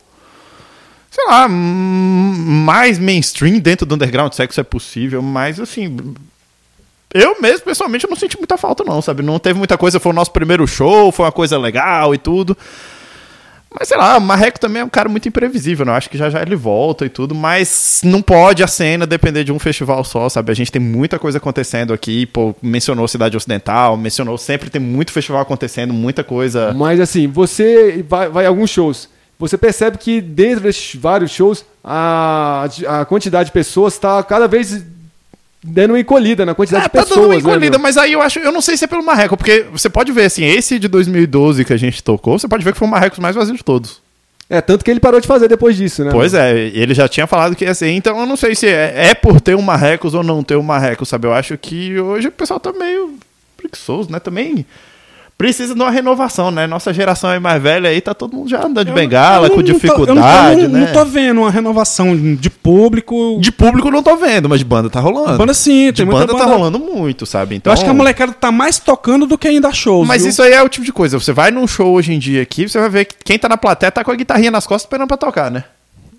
sei 1.09 1.25
lá, 1.29 1.47
mais 1.49 2.99
mainstream 2.99 3.59
dentro 3.59 3.87
do 3.87 3.95
underground, 3.95 4.33
se 4.33 4.43
é 4.43 4.47
que 4.47 4.53
isso 4.53 4.61
é 4.61 4.65
possível, 4.65 5.23
mas 5.23 5.61
assim. 5.61 5.97
Eu 7.13 7.41
mesmo, 7.41 7.65
pessoalmente, 7.65 8.05
eu 8.05 8.11
não 8.11 8.17
senti 8.17 8.37
muita 8.37 8.57
falta, 8.57 8.85
não, 8.85 9.01
sabe? 9.01 9.23
Não 9.23 9.39
teve 9.39 9.59
muita 9.59 9.79
coisa, 9.79 10.01
foi 10.01 10.13
o 10.13 10.15
nosso 10.15 10.33
primeiro 10.33 10.67
show, 10.67 11.11
foi 11.13 11.25
uma 11.25 11.33
coisa 11.33 11.59
legal 11.59 12.15
e 12.15 12.19
tudo. 12.19 12.57
Mas 13.79 13.89
sei 13.89 13.99
lá, 13.99 14.17
o 14.17 14.21
Marreco 14.21 14.59
também 14.59 14.81
é 14.81 14.85
um 14.85 14.89
cara 14.89 15.09
muito 15.09 15.29
imprevisível, 15.29 15.85
né? 15.85 15.93
Eu 15.93 15.97
acho 15.97 16.09
que 16.09 16.17
já 16.17 16.31
já 16.31 16.41
ele 16.41 16.57
volta 16.57 17.05
e 17.05 17.11
tudo, 17.11 17.35
mas 17.35 18.01
não 18.03 18.23
pode 18.23 18.63
a 18.63 18.67
cena 18.67 19.07
depender 19.07 19.45
de 19.45 19.53
um 19.53 19.59
festival 19.59 20.03
só, 20.03 20.29
sabe? 20.31 20.51
A 20.51 20.55
gente 20.55 20.73
tem 20.73 20.81
muita 20.81 21.19
coisa 21.19 21.37
acontecendo 21.37 21.93
aqui, 21.93 22.25
pô, 22.25 22.55
mencionou 22.63 23.07
Cidade 23.07 23.37
Ocidental, 23.37 23.97
mencionou, 23.97 24.39
sempre 24.39 24.71
tem 24.71 24.81
muito 24.81 25.13
festival 25.13 25.43
acontecendo, 25.43 25.93
muita 25.93 26.25
coisa. 26.25 26.73
Mas 26.73 27.01
assim, 27.01 27.27
você 27.27 28.05
vai, 28.09 28.31
vai 28.31 28.47
a 28.47 28.49
alguns 28.49 28.71
shows. 28.71 29.11
Você 29.39 29.59
percebe 29.59 29.99
que 29.99 30.23
dentro 30.23 30.61
desses 30.61 30.99
vários 30.99 31.31
shows, 31.31 31.63
a, 31.85 32.67
a 32.89 33.05
quantidade 33.05 33.51
de 33.51 33.53
pessoas 33.53 33.93
está 33.93 34.23
cada 34.23 34.49
vez 34.49 34.83
dando 35.65 35.91
uma 35.93 36.01
encolhida 36.01 36.45
na 36.47 36.55
quantidade 36.55 36.85
É, 36.85 36.89
de 36.89 36.93
tá 36.93 37.01
pessoas. 37.03 37.17
dando 37.19 37.27
uma 37.29 37.35
né, 37.35 37.41
encolhida, 37.41 37.79
meu? 37.79 37.83
mas 37.83 37.97
aí 37.97 38.13
eu 38.13 38.23
acho, 38.23 38.39
eu 38.39 38.53
não 38.53 38.61
sei 38.61 38.77
se 38.77 38.85
é 38.85 38.89
pelo 38.89 39.05
Marreco, 39.05 39.37
porque 39.37 39.67
você 39.73 39.89
pode 39.89 40.13
ver, 40.13 40.25
assim, 40.27 40.45
esse 40.45 40.79
de 40.79 40.89
2012 40.89 41.65
que 41.65 41.73
a 41.73 41.77
gente 41.77 42.03
tocou, 42.03 42.39
você 42.39 42.47
pode 42.49 42.65
ver 42.65 42.73
que 42.73 42.79
foi 42.79 42.87
o 42.87 42.91
Marrecos 42.91 43.19
mais 43.19 43.35
vazio 43.35 43.57
de 43.57 43.65
todos. 43.65 44.01
É, 44.49 44.61
tanto 44.61 44.85
que 44.85 44.91
ele 44.93 45.01
parou 45.01 45.21
de 45.21 45.27
fazer 45.27 45.49
depois 45.49 45.77
disso, 45.77 46.05
né? 46.05 46.11
Pois 46.13 46.33
é, 46.33 46.57
ele 46.57 46.95
já 46.95 47.09
tinha 47.09 47.27
falado 47.27 47.57
que 47.57 47.65
ia 47.65 47.75
ser, 47.75 47.91
então 47.91 48.21
eu 48.21 48.27
não 48.27 48.37
sei 48.37 48.55
se 48.55 48.69
é, 48.69 49.09
é 49.09 49.15
por 49.15 49.41
ter 49.41 49.57
um 49.57 49.63
Marrecos 49.63 50.15
ou 50.15 50.23
não 50.23 50.45
ter 50.45 50.55
um 50.57 50.63
Marrecos, 50.63 51.09
sabe? 51.09 51.27
Eu 51.27 51.33
acho 51.35 51.59
que 51.59 51.99
hoje 51.99 52.29
o 52.29 52.33
pessoal 52.33 52.61
tá 52.61 52.73
meio 52.73 53.15
preguiçoso, 53.57 54.13
né? 54.13 54.21
Também 54.21 54.65
precisa 55.39 55.75
de 55.75 55.81
uma 55.81 55.91
renovação, 55.91 56.51
né? 56.51 56.67
Nossa 56.67 56.93
geração 56.95 57.31
é 57.31 57.39
mais 57.39 57.63
velha 57.63 57.91
aí, 57.91 58.01
tá 58.01 58.15
todo 58.15 58.35
mundo 58.35 58.49
já 58.49 58.65
andando 58.65 58.87
de 58.87 58.93
bengala, 58.93 59.47
Eu 59.49 59.51
com 59.51 59.57
não 59.57 59.63
tô- 59.65 59.71
eu 59.71 59.75
não 59.75 59.81
dificuldade, 59.81 60.61
eu 60.63 60.69
né? 60.71 60.81
não 60.81 60.93
tô 60.93 61.05
vendo 61.05 61.41
uma 61.43 61.51
renovação 61.51 62.17
de 62.37 62.49
público. 62.49 63.39
De 63.41 63.53
público 63.53 63.91
não 63.91 64.03
tô 64.03 64.17
vendo, 64.17 64.49
mas 64.49 64.59
de 64.61 64.65
banda 64.65 64.89
tá 64.89 64.99
rolando. 65.01 65.37
banda 65.37 65.53
sim, 65.53 65.87
de 65.87 65.93
tem 65.99 66.07
muita 66.07 66.21
banda, 66.27 66.33
tá 66.33 66.45
banda. 66.45 66.57
rolando 66.57 66.79
muito, 66.79 67.27
sabe? 67.27 67.55
Então, 67.57 67.71
Eu 67.71 67.75
acho 67.75 67.85
que 67.85 67.91
a 67.91 67.95
molecada 67.95 68.33
tá 68.33 68.51
mais 68.51 68.79
tocando 68.79 69.27
do 69.27 69.37
que 69.37 69.47
ainda 69.49 69.73
shows. 69.73 70.09
Mas 70.09 70.23
viu? 70.23 70.31
isso 70.31 70.43
aí 70.43 70.53
é 70.53 70.63
o 70.63 70.69
tipo 70.69 70.85
de 70.87 70.93
coisa. 70.93 71.19
Você 71.19 71.33
vai 71.33 71.51
num 71.51 71.67
show 71.67 71.93
hoje 71.93 72.13
em 72.15 72.19
dia 72.19 72.41
aqui, 72.43 72.69
você 72.69 72.79
vai 72.79 72.89
ver 72.89 73.05
que 73.05 73.15
quem 73.23 73.39
tá 73.39 73.49
na 73.49 73.57
plateia 73.59 73.93
tá 73.93 74.03
com 74.03 74.11
a 74.11 74.15
guitarrinha 74.17 74.51
nas 74.51 74.67
costas 74.67 74.87
esperando 74.87 75.09
pra 75.09 75.17
tocar, 75.17 75.51
né? 75.51 75.65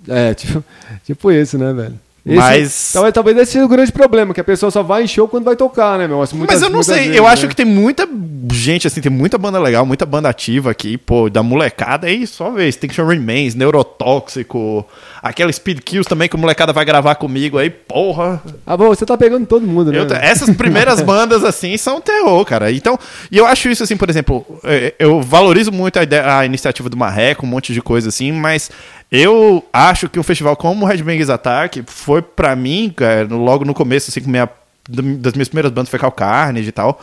É, 0.08 0.34
tipo, 0.36 0.64
tipo 1.06 1.32
isso, 1.32 1.58
né, 1.58 1.74
velho? 1.74 2.00
Esse- 2.28 2.36
Mas- 2.36 2.90
Talvez, 2.94 3.14
talvez 3.14 3.38
esse 3.38 3.52
seja 3.54 3.66
o 3.66 3.68
grande 3.70 3.92
problema, 3.92 4.34
que 4.34 4.42
a 4.42 4.44
pessoa 4.44 4.70
só 4.70 4.84
vai 4.84 5.04
em 5.04 5.08
show 5.08 5.28
quando 5.28 5.46
vai 5.46 5.56
tocar, 5.56 5.98
né, 5.98 6.08
meu? 6.08 6.18
Muitas- 6.18 6.38
Mas 6.38 6.62
eu 6.62 6.70
não 6.70 6.84
sei, 6.84 6.96
vezes, 7.04 7.16
eu 7.16 7.24
né? 7.24 7.30
acho 7.30 7.48
que 7.48 7.56
tem 7.56 7.66
muita 7.66 8.08
gente, 8.52 8.86
assim, 8.88 9.00
tem 9.02 9.12
muita 9.12 9.38
banda 9.38 9.60
legal, 9.60 9.86
muita 9.86 10.06
banda 10.06 10.28
ativa 10.28 10.70
aqui, 10.72 10.98
pô, 10.98 11.30
da 11.30 11.42
molecada 11.42 12.08
aí, 12.08 12.28
só 12.28 12.52
ver, 12.52 12.68
Extinction 12.68 13.06
Remains, 13.06 13.56
Neurotóxico, 13.98 14.86
aquela 15.22 15.52
Speed 15.52 15.80
Kills 15.80 16.08
também 16.08 16.28
que 16.30 16.36
a 16.36 16.40
molecada 16.40 16.72
vai 16.74 16.86
gravar 16.86 17.16
comigo 17.16 17.58
aí, 17.58 17.70
porra. 17.70 18.42
Ah, 18.66 18.76
bom, 18.78 18.88
você 18.90 19.06
tá 19.06 19.18
pegando 19.18 19.46
todo 19.46 19.66
mundo, 19.66 19.92
né? 19.92 20.00
Eu- 20.00 20.08
essas 20.18 20.50
primeiras 20.56 21.02
bandas, 21.02 21.44
assim, 21.44 21.78
são 21.78 22.00
terror, 22.02 22.44
cara. 22.46 22.72
Então, 22.72 22.98
e 23.32 23.38
eu 23.38 23.46
acho 23.46 23.70
isso, 23.70 23.84
assim, 23.84 23.98
por 23.98 24.10
exemplo, 24.10 24.46
eh, 24.64 24.94
eu 25.00 25.22
valorizo 25.22 25.72
muito 25.72 25.98
a, 26.00 26.04
ideia, 26.04 26.38
a 26.40 26.46
iniciativa 26.46 26.90
do 26.90 26.98
Marreco, 26.98 27.46
um 27.46 27.50
monte 27.50 27.74
de 27.74 27.82
coisa 27.82 28.10
assim, 28.10 28.32
mas 28.32 28.70
eu 29.12 29.64
acho 29.72 30.10
que 30.10 30.20
um 30.20 30.24
festival 30.24 30.56
como 30.56 30.86
o 30.86 30.88
Red 30.88 30.98
Bangers 31.04 31.30
Attack 31.30 31.84
foi, 31.88 32.22
pra 32.22 32.56
mim, 32.56 32.92
cara, 32.96 33.28
logo 33.30 33.64
no 33.66 33.74
começo, 33.74 34.10
assim, 34.10 34.22
com 34.22 34.30
minha, 34.30 34.50
das 34.90 35.34
minhas 35.34 35.48
primeiras 35.48 35.72
bandas 35.72 35.90
foi 35.90 36.00
Carnage 36.12 36.68
e 36.68 36.72
tal. 36.72 37.02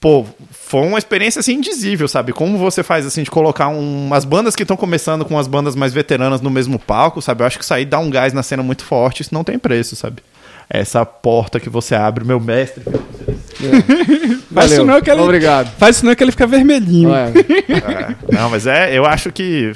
Pô, 0.00 0.24
foi 0.50 0.86
uma 0.86 0.98
experiência 0.98 1.40
assim 1.40 1.54
indizível, 1.56 2.08
sabe? 2.08 2.32
Como 2.32 2.56
você 2.56 2.82
faz 2.82 3.04
assim 3.04 3.22
de 3.22 3.30
colocar 3.30 3.68
um- 3.68 4.06
umas 4.06 4.24
bandas 4.24 4.56
que 4.56 4.62
estão 4.62 4.76
começando 4.76 5.26
com 5.26 5.38
as 5.38 5.46
bandas 5.46 5.74
mais 5.76 5.92
veteranas 5.92 6.40
no 6.40 6.48
mesmo 6.48 6.78
palco, 6.78 7.20
sabe? 7.20 7.42
Eu 7.42 7.46
acho 7.46 7.58
que 7.58 7.64
isso 7.64 7.74
aí 7.74 7.84
dá 7.84 7.98
um 7.98 8.08
gás 8.08 8.32
na 8.32 8.42
cena 8.42 8.62
muito 8.62 8.82
forte, 8.82 9.20
isso 9.20 9.34
não 9.34 9.44
tem 9.44 9.58
preço, 9.58 9.94
sabe? 9.96 10.22
Essa 10.70 11.04
porta 11.04 11.60
que 11.60 11.68
você 11.68 11.94
abre, 11.94 12.24
meu 12.24 12.40
mestre. 12.40 12.82
Faz 14.54 14.70
isso 14.70 14.80
Valeu. 14.80 14.86
não 14.86 15.00
que 15.02 15.10
ele, 15.10 15.20
Obrigado. 15.20 15.70
Faz 15.76 15.96
isso 15.96 16.06
não 16.06 16.14
que 16.14 16.24
ele 16.24 16.30
fica 16.30 16.46
vermelhinho. 16.46 17.10
Ué, 17.10 17.32
Não, 18.32 18.48
mas 18.48 18.66
é, 18.66 18.96
eu 18.96 19.04
acho 19.04 19.30
que 19.30 19.72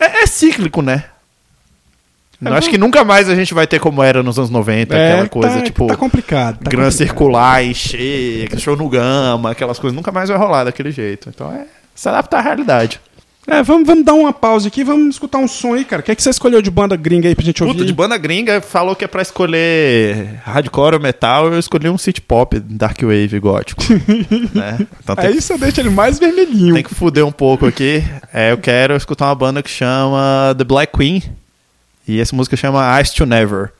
é, 0.00 0.22
é 0.22 0.26
cíclico, 0.26 0.82
né? 0.82 1.04
Eu 2.42 2.54
acho 2.54 2.70
que 2.70 2.78
nunca 2.78 3.04
mais 3.04 3.28
a 3.28 3.34
gente 3.34 3.52
vai 3.52 3.66
ter 3.66 3.78
como 3.78 4.02
era 4.02 4.22
nos 4.22 4.38
anos 4.38 4.48
90, 4.48 4.96
aquela 4.96 5.28
coisa 5.28 5.56
tá, 5.56 5.62
tipo 5.62 5.86
Tá 5.86 5.96
complicado. 5.96 6.58
Tá 6.58 6.70
grana 6.70 6.86
complicado. 6.86 6.92
circular, 6.92 7.62
encher, 7.62 8.58
show 8.58 8.74
no 8.76 8.88
gama, 8.88 9.50
aquelas 9.50 9.78
coisas 9.78 9.94
nunca 9.94 10.10
mais 10.10 10.30
vai 10.30 10.38
rolar 10.38 10.64
daquele 10.64 10.90
jeito. 10.90 11.28
Então 11.28 11.52
é 11.52 11.66
se 11.94 12.08
adaptar 12.08 12.38
à 12.38 12.40
realidade. 12.40 12.98
É, 13.50 13.64
vamos, 13.64 13.84
vamos 13.84 14.04
dar 14.04 14.14
uma 14.14 14.32
pausa 14.32 14.68
aqui, 14.68 14.84
vamos 14.84 15.16
escutar 15.16 15.38
um 15.38 15.48
som 15.48 15.74
aí, 15.74 15.84
cara. 15.84 16.00
O 16.00 16.04
que, 16.04 16.12
é 16.12 16.14
que 16.14 16.22
você 16.22 16.30
escolheu 16.30 16.62
de 16.62 16.70
banda 16.70 16.94
gringa 16.94 17.28
aí 17.28 17.34
pra 17.34 17.44
gente 17.44 17.62
ouvir? 17.62 17.74
Puta, 17.74 17.84
de 17.84 17.92
banda 17.92 18.16
gringa, 18.16 18.60
falou 18.60 18.94
que 18.94 19.04
é 19.04 19.08
pra 19.08 19.22
escolher 19.22 20.40
hardcore 20.44 20.94
ou 20.94 21.00
metal, 21.00 21.52
eu 21.52 21.58
escolhi 21.58 21.88
um 21.88 21.98
city 21.98 22.20
pop, 22.20 22.58
dark 22.60 23.02
wave 23.02 23.40
gótico. 23.40 23.82
né? 24.54 24.86
Então 25.02 25.16
Aí 25.18 25.40
você 25.40 25.58
deixa 25.58 25.80
ele 25.80 25.90
mais 25.90 26.18
vermelhinho. 26.18 26.74
tem 26.74 26.84
que 26.84 26.94
fuder 26.94 27.26
um 27.26 27.32
pouco 27.32 27.66
aqui. 27.66 28.04
É, 28.32 28.52
eu 28.52 28.58
quero 28.58 28.94
escutar 28.94 29.26
uma 29.26 29.34
banda 29.34 29.62
que 29.62 29.70
chama 29.70 30.54
The 30.56 30.64
Black 30.64 30.96
Queen. 30.96 31.22
E 32.06 32.20
essa 32.20 32.34
música 32.34 32.56
chama 32.56 33.00
Ice 33.00 33.14
to 33.14 33.26
Never. 33.26 33.72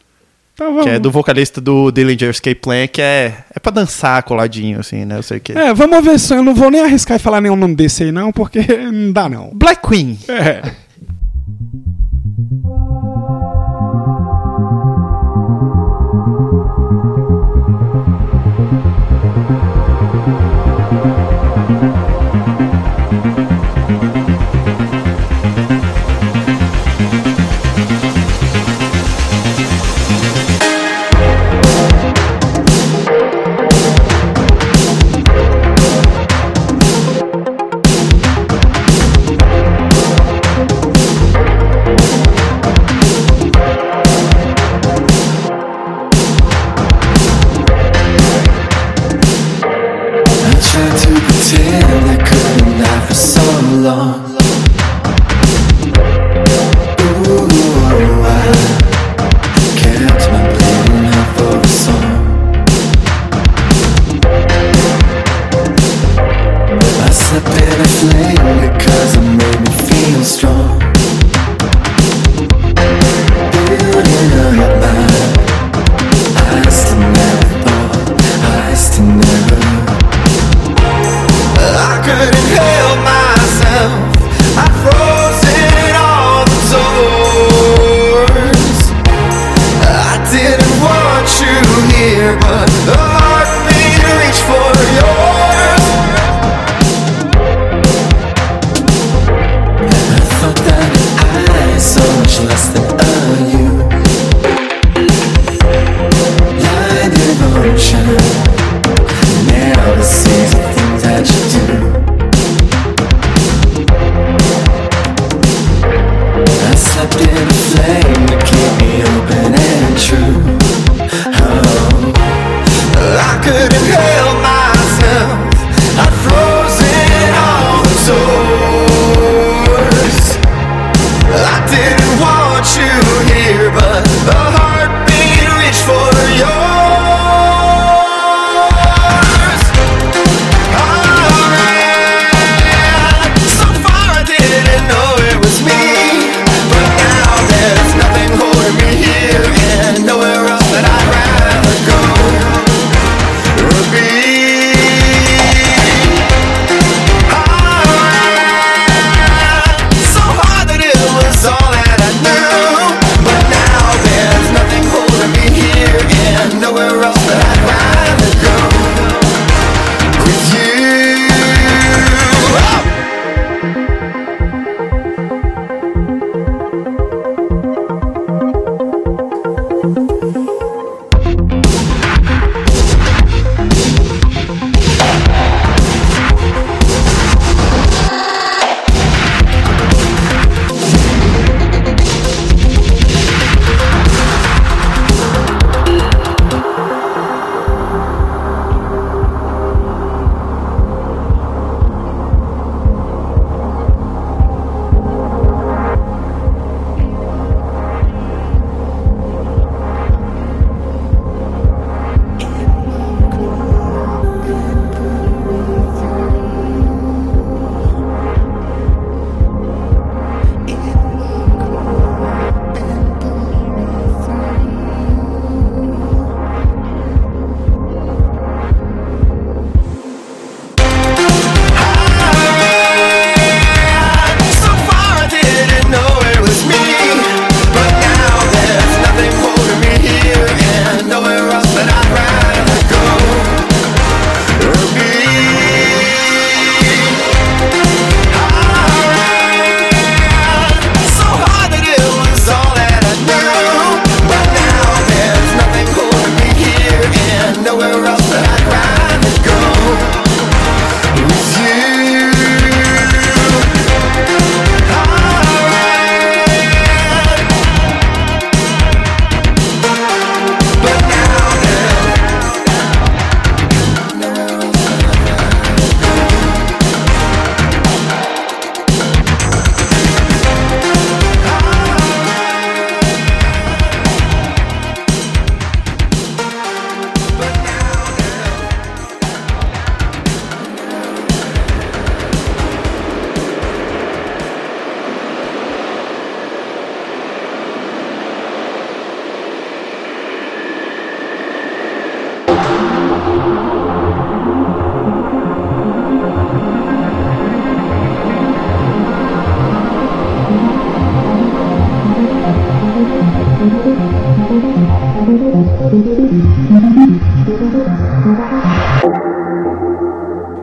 Então 0.61 0.75
vamos. 0.75 0.85
Que 0.85 0.90
é 0.90 0.99
do 0.99 1.11
vocalista 1.11 1.59
do 1.59 1.90
Dillinger 1.90 2.29
Escape 2.29 2.61
Plan, 2.61 2.87
que 2.87 3.01
é, 3.01 3.35
é 3.55 3.59
pra 3.59 3.73
dançar 3.73 4.23
coladinho, 4.23 4.79
assim, 4.79 5.07
né? 5.07 5.16
Eu 5.16 5.23
sei 5.23 5.40
que. 5.40 5.53
É, 5.53 5.73
vamos 5.73 6.05
ver 6.05 6.20
se 6.20 6.35
eu 6.35 6.42
não 6.42 6.55
vou 6.55 6.70
nem 6.70 6.83
arriscar 6.83 7.16
e 7.16 7.18
falar 7.18 7.40
nenhum 7.40 7.57
nome 7.57 7.75
desse 7.75 8.03
aí, 8.03 8.12
não, 8.12 8.31
porque 8.31 8.61
não 8.92 9.11
dá, 9.11 9.27
não. 9.27 9.51
Black 9.55 9.88
Queen. 9.88 10.18
É. 10.29 10.70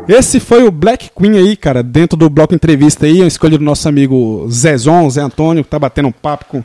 Esse 0.08 0.40
foi 0.40 0.64
o 0.64 0.72
Black 0.72 1.10
Queen 1.16 1.38
aí, 1.38 1.58
cara, 1.58 1.84
dentro 1.84 2.18
do 2.18 2.30
bloco 2.30 2.56
entrevista 2.56 3.06
aí, 3.06 3.22
a 3.22 3.28
escolha 3.28 3.58
do 3.58 3.64
nosso 3.64 3.90
amigo 3.90 4.48
Zezon, 4.50 5.10
Zé 5.10 5.22
Antônio, 5.22 5.64
que 5.64 5.70
tá 5.70 5.78
batendo 5.78 6.08
um 6.08 6.12
papo 6.12 6.46
com, 6.46 6.64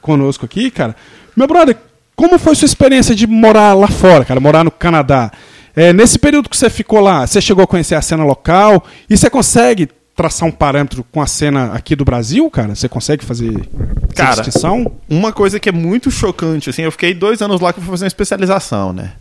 conosco 0.00 0.44
aqui, 0.44 0.70
cara. 0.70 0.96
Meu 1.36 1.46
brother, 1.46 1.76
como 2.16 2.38
foi 2.38 2.54
sua 2.54 2.66
experiência 2.66 3.14
de 3.14 3.26
morar 3.26 3.74
lá 3.74 3.86
fora, 3.86 4.24
cara, 4.24 4.40
morar 4.40 4.64
no 4.64 4.70
Canadá? 4.70 5.30
É, 5.74 5.92
nesse 5.92 6.18
período 6.18 6.48
que 6.48 6.56
você 6.56 6.68
ficou 6.68 7.00
lá, 7.00 7.26
você 7.26 7.40
chegou 7.40 7.62
a 7.62 7.66
conhecer 7.66 7.94
a 7.94 8.02
cena 8.02 8.24
local 8.24 8.84
e 9.08 9.16
você 9.16 9.30
consegue 9.30 9.88
traçar 10.16 10.48
um 10.48 10.52
parâmetro 10.52 11.04
com 11.10 11.22
a 11.22 11.26
cena 11.26 11.72
aqui 11.72 11.96
do 11.96 12.04
Brasil, 12.04 12.50
cara? 12.50 12.74
Você 12.74 12.88
consegue 12.88 13.24
fazer 13.24 13.54
Cara, 14.14 14.42
distinção? 14.42 14.92
Uma 15.08 15.32
coisa 15.32 15.58
que 15.58 15.68
é 15.68 15.72
muito 15.72 16.10
chocante, 16.10 16.68
assim, 16.68 16.82
eu 16.82 16.92
fiquei 16.92 17.14
dois 17.14 17.40
anos 17.40 17.60
lá 17.60 17.72
que 17.72 17.78
eu 17.78 17.82
fui 17.82 17.92
fazer 17.92 18.04
uma 18.04 18.08
especialização, 18.08 18.92
né? 18.92 19.12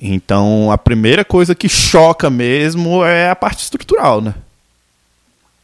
Então, 0.00 0.70
a 0.70 0.78
primeira 0.78 1.24
coisa 1.24 1.54
que 1.54 1.68
choca 1.68 2.30
mesmo 2.30 3.04
é 3.04 3.30
a 3.30 3.36
parte 3.36 3.64
estrutural, 3.64 4.20
né? 4.20 4.34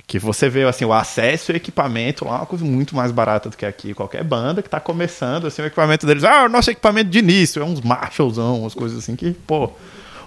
Que 0.07 0.19
você 0.19 0.49
vê, 0.49 0.65
assim, 0.65 0.85
o 0.85 0.93
acesso 0.93 1.53
e 1.53 1.57
equipamento 1.57 2.25
lá 2.25 2.33
é 2.33 2.37
uma 2.39 2.47
coisa 2.47 2.65
muito 2.65 2.95
mais 2.95 3.13
barata 3.13 3.49
do 3.49 3.57
que 3.57 3.65
aqui. 3.65 3.95
Qualquer 3.95 4.25
banda 4.25 4.61
que 4.61 4.69
tá 4.69 4.81
começando, 4.81 5.47
assim, 5.47 5.63
o 5.63 5.67
equipamento 5.67 6.07
deles, 6.07 6.25
ah, 6.25 6.45
o 6.45 6.49
nosso 6.49 6.71
equipamento 6.71 7.09
de 7.11 7.19
início, 7.21 7.63
é 7.63 7.65
uns 7.65 7.81
Marshallzão, 7.81 8.61
umas 8.61 8.75
coisas 8.75 8.99
assim 8.99 9.17
que, 9.17 9.31
pô, 9.47 9.71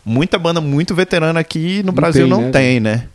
muita 0.04 0.40
banda 0.40 0.62
muito 0.62 0.96
veterana 0.96 1.40
aqui 1.40 1.84
no 1.84 1.92
Brasil 1.92 2.24
tem, 2.24 2.30
não 2.30 2.42
né? 2.44 2.52
tem, 2.52 2.80
né? 2.80 3.08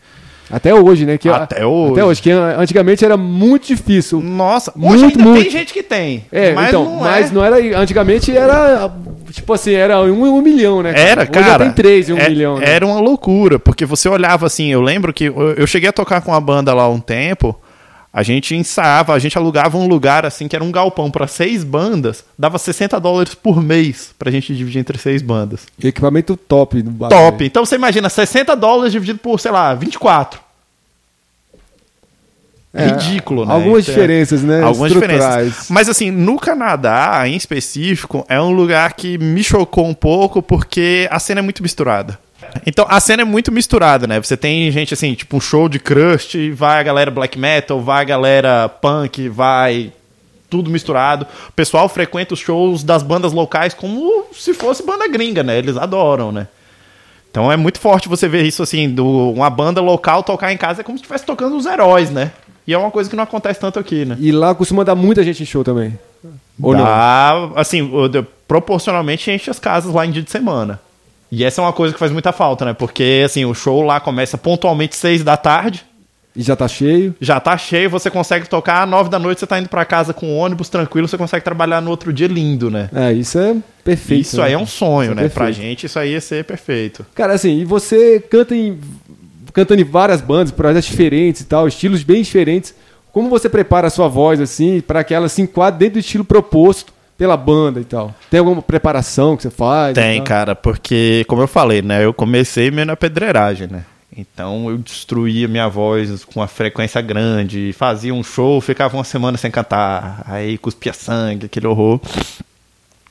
Até 0.53 0.75
hoje, 0.75 1.07
né? 1.07 1.17
Que 1.17 1.31
Até 1.31 1.65
hoje. 1.65 1.93
Até 1.93 2.05
hoje, 2.05 2.23
que 2.23 2.31
antigamente 2.31 3.03
era 3.03 3.17
muito 3.17 3.67
difícil. 3.67 4.21
Nossa, 4.21 4.71
Muito, 4.77 4.95
hoje 4.95 5.05
ainda 5.07 5.25
muito. 5.25 5.43
tem 5.43 5.51
gente 5.51 5.73
que 5.73 5.83
tem. 5.83 6.27
É, 6.31 6.53
mas 6.53 6.69
então, 6.69 6.85
não 6.85 7.01
mas 7.01 7.31
é. 7.31 7.35
não 7.35 7.43
era. 7.45 7.79
Antigamente 7.81 8.37
era. 8.37 8.91
Tipo 9.31 9.55
assim, 9.55 9.73
era 9.73 9.99
um 10.03 10.23
um 10.23 10.43
milhão, 10.43 10.83
né? 10.83 10.93
Era, 10.95 11.23
Hoje 11.23 11.31
cara. 11.31 11.65
tem 11.65 11.73
três 11.73 12.11
em 12.11 12.13
um 12.13 12.19
é- 12.19 12.29
milhão. 12.29 12.59
Né? 12.59 12.67
Era 12.69 12.85
uma 12.87 13.01
loucura, 13.01 13.59
porque 13.59 13.87
você 13.87 14.09
olhava 14.09 14.45
assim, 14.45 14.71
eu 14.71 14.83
lembro 14.83 15.11
que 15.13 15.25
eu, 15.25 15.53
eu 15.53 15.67
cheguei 15.67 15.89
a 15.89 15.93
tocar 15.93 16.21
com 16.21 16.31
uma 16.33 16.41
banda 16.41 16.75
lá 16.75 16.87
um 16.89 17.01
tempo, 17.01 17.59
a 18.13 18.23
gente 18.23 18.55
ensaiava, 18.55 19.15
a 19.15 19.19
gente 19.19 19.39
alugava 19.39 19.79
um 19.79 19.87
lugar 19.87 20.27
assim, 20.27 20.47
que 20.47 20.55
era 20.55 20.65
um 20.65 20.71
galpão 20.71 21.11
para 21.11 21.27
seis 21.27 21.65
bandas, 21.65 22.25
dava 22.39 22.59
60 22.59 23.01
dólares 23.01 23.35
por 23.35 23.63
mês 23.63 24.11
pra 24.19 24.31
gente 24.31 24.55
dividir 24.55 24.81
entre 24.81 24.99
seis 24.99 25.23
bandas. 25.23 25.67
Equipamento 25.83 26.37
top. 26.37 26.83
do 26.83 26.91
bagulho. 26.91 27.19
Top! 27.19 27.45
Então 27.45 27.65
você 27.65 27.77
imagina, 27.77 28.11
60 28.11 28.55
dólares 28.55 28.93
dividido 28.93 29.19
por, 29.19 29.41
sei 29.41 29.51
lá, 29.51 29.73
24. 29.75 30.41
É, 32.75 32.87
Ridículo, 32.87 33.45
né? 33.45 33.53
Algumas 33.53 33.83
Então, 33.83 33.95
diferenças, 33.95 34.43
né? 34.43 34.63
Algumas 34.63 34.93
diferenças. 34.93 35.69
Mas 35.69 35.89
assim, 35.89 36.11
no 36.11 36.39
Canadá, 36.39 37.23
em 37.27 37.37
específico, 37.37 38.25
é 38.29 38.41
um 38.41 38.51
lugar 38.51 38.95
que 38.95 39.19
me 39.19 39.45
chocou 39.45 39.87
um 39.87 39.93
pouco 39.95 40.43
porque 40.43 41.07
a 41.11 41.19
cena 41.19 41.41
é 41.41 41.43
muito 41.43 41.63
misturada. 41.63 42.19
Então, 42.67 42.87
a 42.89 43.01
cena 43.01 43.23
é 43.23 43.25
muito 43.25 43.51
misturada, 43.53 44.07
né? 44.07 44.21
Você 44.21 44.37
tem 44.37 44.71
gente 44.71 44.95
assim, 44.95 45.15
tipo 45.15 45.37
um 45.37 45.41
show 45.41 45.69
de 45.69 45.79
crust, 45.79 46.35
vai 46.53 46.81
a 46.81 46.83
galera 46.83 47.11
black 47.11 47.39
metal, 47.39 47.81
vai 47.81 48.03
a 48.03 48.05
galera 48.05 48.69
punk, 48.69 49.29
vai 49.29 49.93
tudo 50.51 50.71
misturado. 50.71 51.27
O 51.49 51.53
pessoal 51.53 51.89
frequenta 51.89 52.35
os 52.35 52.41
shows 52.41 52.83
das 52.85 53.03
bandas 53.03 53.33
locais 53.33 53.73
como 53.75 54.27
se 54.35 54.53
fosse 54.53 54.83
banda 54.85 55.09
gringa, 55.09 55.43
né? 55.43 55.57
Eles 55.59 55.77
adoram, 55.77 56.31
né? 56.31 56.47
Então 57.31 57.51
é 57.51 57.57
muito 57.57 57.81
forte 57.81 58.09
você 58.09 58.29
ver 58.29 58.43
isso 58.45 58.63
assim, 58.63 58.91
do, 58.91 59.31
uma 59.33 59.49
banda 59.49 59.81
local 59.81 60.23
tocar 60.23 60.53
em 60.53 60.57
casa 60.59 60.83
é 60.83 60.85
como 60.85 60.99
se 60.99 61.03
estivesse 61.03 61.25
tocando 61.25 61.57
os 61.57 61.65
heróis, 61.65 62.11
né? 62.11 62.31
E 62.67 62.75
é 62.75 62.79
uma 62.79 62.91
coisa 62.91 63.09
que 63.09 63.17
não 63.17 63.25
acontece 63.25 63.59
tanto 63.59 63.79
aqui, 63.79 64.05
né? 64.05 64.17
E 64.21 64.31
lá 64.31 64.55
costuma 64.55 64.85
dar 64.85 64.95
muita 64.95 65.25
gente 65.25 65.43
em 65.43 65.47
show 65.47 65.65
também. 65.65 65.99
Ou 66.63 66.75
não? 66.77 66.85
Dá, 66.85 67.33
assim, 67.57 67.81
o- 67.83 68.07
de- 68.07 68.23
proporcionalmente 68.47 69.31
enche 69.31 69.51
as 69.51 69.59
casas 69.59 69.93
lá 69.95 70.05
em 70.07 70.11
dia 70.11 70.23
de 70.23 70.31
semana. 70.31 70.79
E 71.35 71.43
essa 71.45 71.63
é 71.63 71.65
uma 71.65 71.73
coisa 71.73 71.95
que 71.95 71.99
faz 71.99 72.13
muita 72.13 72.31
falta, 72.31 72.63
né? 72.67 72.75
Porque, 72.75 73.23
assim, 73.25 73.47
o 73.47 73.55
show 73.55 73.81
lá 73.83 73.99
começa 73.99 74.37
pontualmente 74.37 74.95
seis 74.95 75.25
da 75.25 75.35
tarde, 75.35 75.83
E 76.37 76.43
já 76.43 76.55
tá 76.55 76.69
cheio. 76.69 77.15
já 77.19 77.41
tá 77.41 77.57
cheio, 77.57 77.89
você 77.89 78.11
consegue 78.11 78.47
tocar, 78.47 78.83
às 78.83 78.89
nove 78.89 79.09
da 79.09 79.19
noite 79.19 79.41
você 79.41 79.47
tá 79.47 79.59
indo 79.59 79.69
pra 79.71 79.83
casa 79.87 80.13
com 80.13 80.37
ônibus 80.37 80.69
tranquilo, 80.69 81.09
você 81.09 81.17
consegue 81.17 81.43
trabalhar 81.43 81.81
no 81.81 81.89
outro 81.91 82.13
dia 82.13 82.27
lindo, 82.29 82.71
né? 82.71 82.91
É, 82.95 83.15
isso 83.15 83.39
é 83.39 83.57
perfeito. 83.83 84.21
isso 84.21 84.37
né? 84.37 84.45
aí 84.49 84.53
é 84.53 84.59
um 84.59 84.67
sonho, 84.67 85.13
Isso 85.13 85.21
é 85.21 85.23
né? 85.23 85.29
Pra 85.31 85.47
perfeito. 85.47 85.67
gente, 85.67 85.87
isso 85.87 85.99
aí 85.99 86.13
ia 86.13 86.21
ser 86.21 86.45
perfeito. 86.45 87.07
Cara, 87.15 87.33
assim, 87.33 87.61
e 87.61 87.65
você 87.65 88.21
canta 88.21 88.55
em, 88.55 88.79
cantando 89.55 89.81
em 89.81 89.85
várias 89.85 90.21
bandas, 90.21 90.51
projetos 90.53 90.85
diferentes 90.91 91.41
e 91.41 91.45
tal, 91.47 91.67
estilos 91.67 92.03
bem 92.03 92.21
diferentes. 92.23 92.75
Como 93.11 93.31
você 93.31 93.49
prepara 93.49 93.87
a 93.87 93.91
sua 93.91 94.07
voz, 94.09 94.39
assim, 94.39 94.83
para 94.83 95.03
que 95.03 95.15
ela 95.15 95.29
se 95.31 95.41
enquadre 95.41 95.79
dentro 95.81 95.95
do 95.95 96.01
estilo 96.01 96.25
proposto 96.27 96.93
pela 97.23 97.37
banda 97.37 97.79
e 97.79 97.85
tal? 97.85 98.13
Tem 98.29 98.41
alguma 98.41 98.61
preparação 98.61 99.37
que 99.37 99.45
você 99.45 99.51
faz? 99.51 99.95
Tem, 99.95 100.21
cara, 100.25 100.57
porque, 100.57 101.25
como 101.29 101.41
eu 101.41 101.47
falei, 101.47 101.81
né? 101.81 102.05
Eu 102.05 102.13
comecei 102.13 102.69
meio 102.69 102.85
na 102.85 102.97
pedreiragem, 102.97 103.69
né? 103.69 103.85
Então 104.17 104.69
eu 104.69 104.77
destruía 104.77 105.47
minha 105.47 105.69
voz 105.69 106.25
com 106.25 106.41
uma 106.41 106.49
frequência 106.49 107.01
grande, 107.01 107.73
fazia 107.79 108.13
um 108.13 108.25
show, 108.25 108.61
ficava 108.61 108.97
uma 108.97 109.05
semana 109.05 109.39
sem 109.39 109.53
cantar, 109.53 110.25
aí 110.27 110.59
cuspia 110.59 110.93
sangue, 110.93 111.47
aquele 111.47 111.69
horror. 111.69 112.01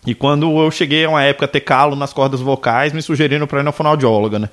E 0.05 0.13
quando 0.13 0.59
eu 0.59 0.69
cheguei 0.69 1.05
a 1.05 1.09
uma 1.09 1.23
época 1.23 1.45
a 1.45 1.47
ter 1.47 1.61
calo 1.61 1.95
nas 1.95 2.11
cordas 2.11 2.41
vocais, 2.41 2.91
me 2.91 3.01
sugeriram 3.01 3.47
pra 3.47 3.61
ir 3.61 3.63
na 3.63 3.71
fonoaudióloga, 3.71 4.39
né? 4.39 4.49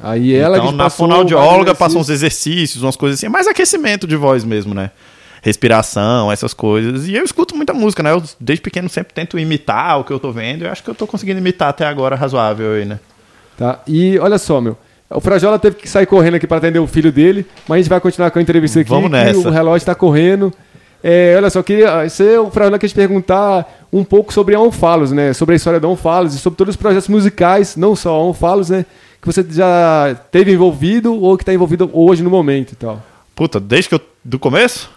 Aí 0.00 0.34
ela 0.34 0.58
então 0.58 0.70
que 0.70 0.76
na 0.76 0.84
passou 0.84 1.06
fonoaudióloga 1.06 1.66
vários 1.66 1.78
passam 1.78 2.00
uns 2.00 2.08
exercícios. 2.08 2.46
exercícios, 2.48 2.82
umas 2.82 2.96
coisas 2.96 3.20
assim, 3.20 3.28
mais 3.28 3.46
aquecimento 3.46 4.04
de 4.04 4.16
voz 4.16 4.42
mesmo, 4.42 4.74
né? 4.74 4.90
Respiração, 5.46 6.32
essas 6.32 6.52
coisas. 6.52 7.06
E 7.06 7.14
eu 7.14 7.22
escuto 7.22 7.54
muita 7.54 7.72
música, 7.72 8.02
né? 8.02 8.10
Eu 8.10 8.20
desde 8.40 8.60
pequeno 8.60 8.88
sempre 8.88 9.14
tento 9.14 9.38
imitar 9.38 10.00
o 10.00 10.02
que 10.02 10.12
eu 10.12 10.18
tô 10.18 10.32
vendo. 10.32 10.62
E 10.62 10.64
eu 10.66 10.72
acho 10.72 10.82
que 10.82 10.90
eu 10.90 10.94
tô 10.94 11.06
conseguindo 11.06 11.38
imitar 11.38 11.68
até 11.68 11.86
agora 11.86 12.16
razoável 12.16 12.72
aí, 12.72 12.84
né? 12.84 12.98
Tá? 13.56 13.78
E 13.86 14.18
olha 14.18 14.38
só, 14.38 14.60
meu. 14.60 14.76
O 15.08 15.20
Frajola 15.20 15.56
teve 15.56 15.76
que 15.76 15.88
sair 15.88 16.04
correndo 16.04 16.34
aqui 16.34 16.48
para 16.48 16.56
atender 16.56 16.80
o 16.80 16.86
filho 16.88 17.12
dele, 17.12 17.46
mas 17.68 17.76
a 17.76 17.78
gente 17.78 17.88
vai 17.88 18.00
continuar 18.00 18.32
com 18.32 18.40
a 18.40 18.42
entrevista 18.42 18.80
aqui. 18.80 18.90
Vamos 18.90 19.08
nessa. 19.08 19.48
O 19.48 19.52
relógio 19.52 19.76
está 19.76 19.94
correndo. 19.94 20.52
É, 21.00 21.34
olha 21.36 21.48
só, 21.48 21.62
queria, 21.62 22.08
você, 22.08 22.36
o 22.38 22.50
Frajola 22.50 22.76
quer 22.76 22.88
te 22.88 22.94
perguntar 22.96 23.86
um 23.92 24.02
pouco 24.02 24.32
sobre 24.32 24.56
a 24.56 24.60
Onfalos, 24.60 25.12
né? 25.12 25.32
Sobre 25.32 25.52
a 25.52 25.56
história 25.56 25.78
da 25.78 25.86
Onfalos 25.86 26.34
e 26.34 26.38
sobre 26.38 26.56
todos 26.56 26.74
os 26.74 26.76
projetos 26.76 27.06
musicais, 27.06 27.76
não 27.76 27.94
só 27.94 28.16
a 28.16 28.20
Onfalos, 28.20 28.70
né? 28.70 28.84
Que 29.22 29.28
você 29.28 29.46
já 29.48 30.16
teve 30.32 30.50
envolvido 30.50 31.14
ou 31.14 31.36
que 31.36 31.44
está 31.44 31.54
envolvido 31.54 31.88
hoje 31.92 32.24
no 32.24 32.30
momento 32.30 32.72
e 32.72 32.74
tal. 32.74 33.00
Puta, 33.32 33.60
desde 33.60 33.90
que 33.90 33.94
eu. 33.94 34.00
Do 34.24 34.40
começo? 34.40 34.95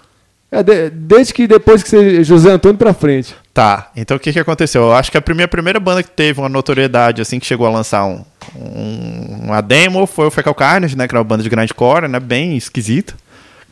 É, 0.51 0.63
de- 0.63 0.89
desde 0.89 1.33
que 1.33 1.47
depois 1.47 1.83
que 1.83 1.89
você. 1.89 2.23
José 2.23 2.49
Antônio 2.51 2.77
pra 2.77 2.93
frente. 2.93 3.35
Tá, 3.53 3.91
então 3.95 4.17
o 4.17 4.19
que 4.19 4.31
que 4.33 4.39
aconteceu? 4.39 4.83
Eu 4.83 4.93
acho 4.93 5.11
que 5.11 5.17
a 5.17 5.21
primeira, 5.21 5.47
primeira 5.47 5.79
banda 5.79 6.01
que 6.01 6.09
teve 6.09 6.39
uma 6.39 6.49
notoriedade, 6.49 7.21
assim, 7.21 7.39
que 7.39 7.45
chegou 7.45 7.67
a 7.67 7.69
lançar 7.69 8.05
um, 8.05 8.23
um- 8.55 9.41
uma 9.45 9.61
demo 9.61 10.07
foi 10.07 10.25
o 10.27 10.31
Fecal 10.31 10.55
Carnage, 10.55 10.97
né? 10.97 11.07
Que 11.07 11.13
era 11.13 11.19
uma 11.19 11.25
banda 11.25 11.43
de 11.43 11.49
grande 11.49 11.73
core, 11.73 12.07
né? 12.07 12.19
Bem 12.19 12.57
esquisita. 12.57 13.13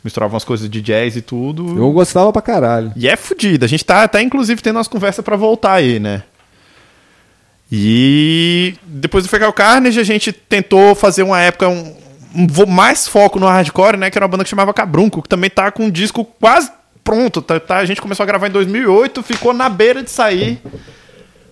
Misturava 0.04 0.32
umas 0.34 0.44
coisas 0.44 0.70
de 0.70 0.80
jazz 0.80 1.16
e 1.16 1.20
tudo. 1.22 1.76
Eu 1.76 1.90
gostava 1.90 2.32
pra 2.32 2.40
caralho. 2.40 2.92
E 2.94 3.08
é 3.08 3.16
fodida. 3.16 3.66
A 3.66 3.68
gente 3.68 3.84
tá 3.84 4.04
até, 4.04 4.22
inclusive, 4.22 4.62
tendo 4.62 4.76
umas 4.76 4.86
conversas 4.88 5.24
pra 5.24 5.36
voltar 5.36 5.72
aí, 5.72 5.98
né? 5.98 6.22
E 7.70 8.74
depois 8.84 9.24
do 9.24 9.28
Fecal 9.30 9.52
Carnage, 9.52 10.00
a 10.00 10.04
gente 10.04 10.32
tentou 10.32 10.94
fazer 10.94 11.22
uma 11.22 11.40
época 11.40 11.68
um, 11.68 11.94
mais 12.68 13.08
foco 13.08 13.38
no 13.38 13.46
hardcore, 13.46 13.96
né? 13.96 14.10
Que 14.10 14.18
era 14.18 14.24
uma 14.24 14.30
banda 14.30 14.44
que 14.44 14.50
chamava 14.50 14.72
Cabrunco, 14.74 15.22
que 15.22 15.28
também 15.28 15.50
tá 15.50 15.70
com 15.70 15.84
um 15.84 15.90
disco 15.90 16.24
quase 16.24 16.70
pronto. 17.02 17.40
Tá, 17.40 17.58
tá- 17.58 17.76
a 17.78 17.84
gente 17.84 18.00
começou 18.02 18.22
a 18.24 18.26
gravar 18.26 18.48
em 18.48 18.50
2008, 18.50 19.22
ficou 19.22 19.52
na 19.52 19.68
beira 19.68 20.02
de 20.02 20.10
sair. 20.10 20.60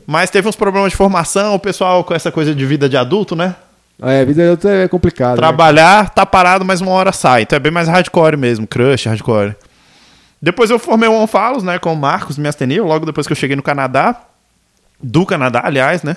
Mas 0.07 0.31
teve 0.31 0.49
uns 0.49 0.55
problemas 0.57 0.91
de 0.93 0.97
formação, 0.97 1.55
o 1.55 1.59
pessoal 1.59 2.05
com 2.05 2.15
essa 2.15 2.31
coisa 2.31 2.55
de 2.55 2.65
vida 2.67 2.89
de 2.89 2.97
adulto, 2.97 3.35
né? 3.35 3.57
É, 4.01 4.25
vida 4.25 4.45
adulta 4.45 4.69
é 4.71 4.87
complicada. 4.89 5.33
né? 5.33 5.37
Trabalhar, 5.39 6.11
tá 6.11 6.25
parado, 6.27 6.65
mas 6.65 6.81
uma 6.81 6.93
hora 6.93 7.11
sai. 7.13 7.43
Então 7.43 7.57
é 7.57 7.61
bem 7.61 7.73
mais 7.73 7.89
hardcore 7.89 8.37
mesmo, 8.37 8.67
crush, 8.67 9.07
hardcore. 9.07 9.57
Depois 10.41 10.71
eu 10.71 10.79
formei 10.79 11.09
o 11.09 11.13
Onfalos, 11.15 11.63
né, 11.65 11.79
com 11.79 11.93
o 11.93 11.97
Marcos 11.97 12.37
Miastenia, 12.39 12.83
logo 12.85 13.07
depois 13.07 13.27
que 13.27 13.33
eu 13.33 13.37
cheguei 13.37 13.57
no 13.57 13.63
Canadá. 13.63 14.15
Do 15.03 15.27
Canadá, 15.27 15.63
aliás, 15.65 16.03
né? 16.03 16.17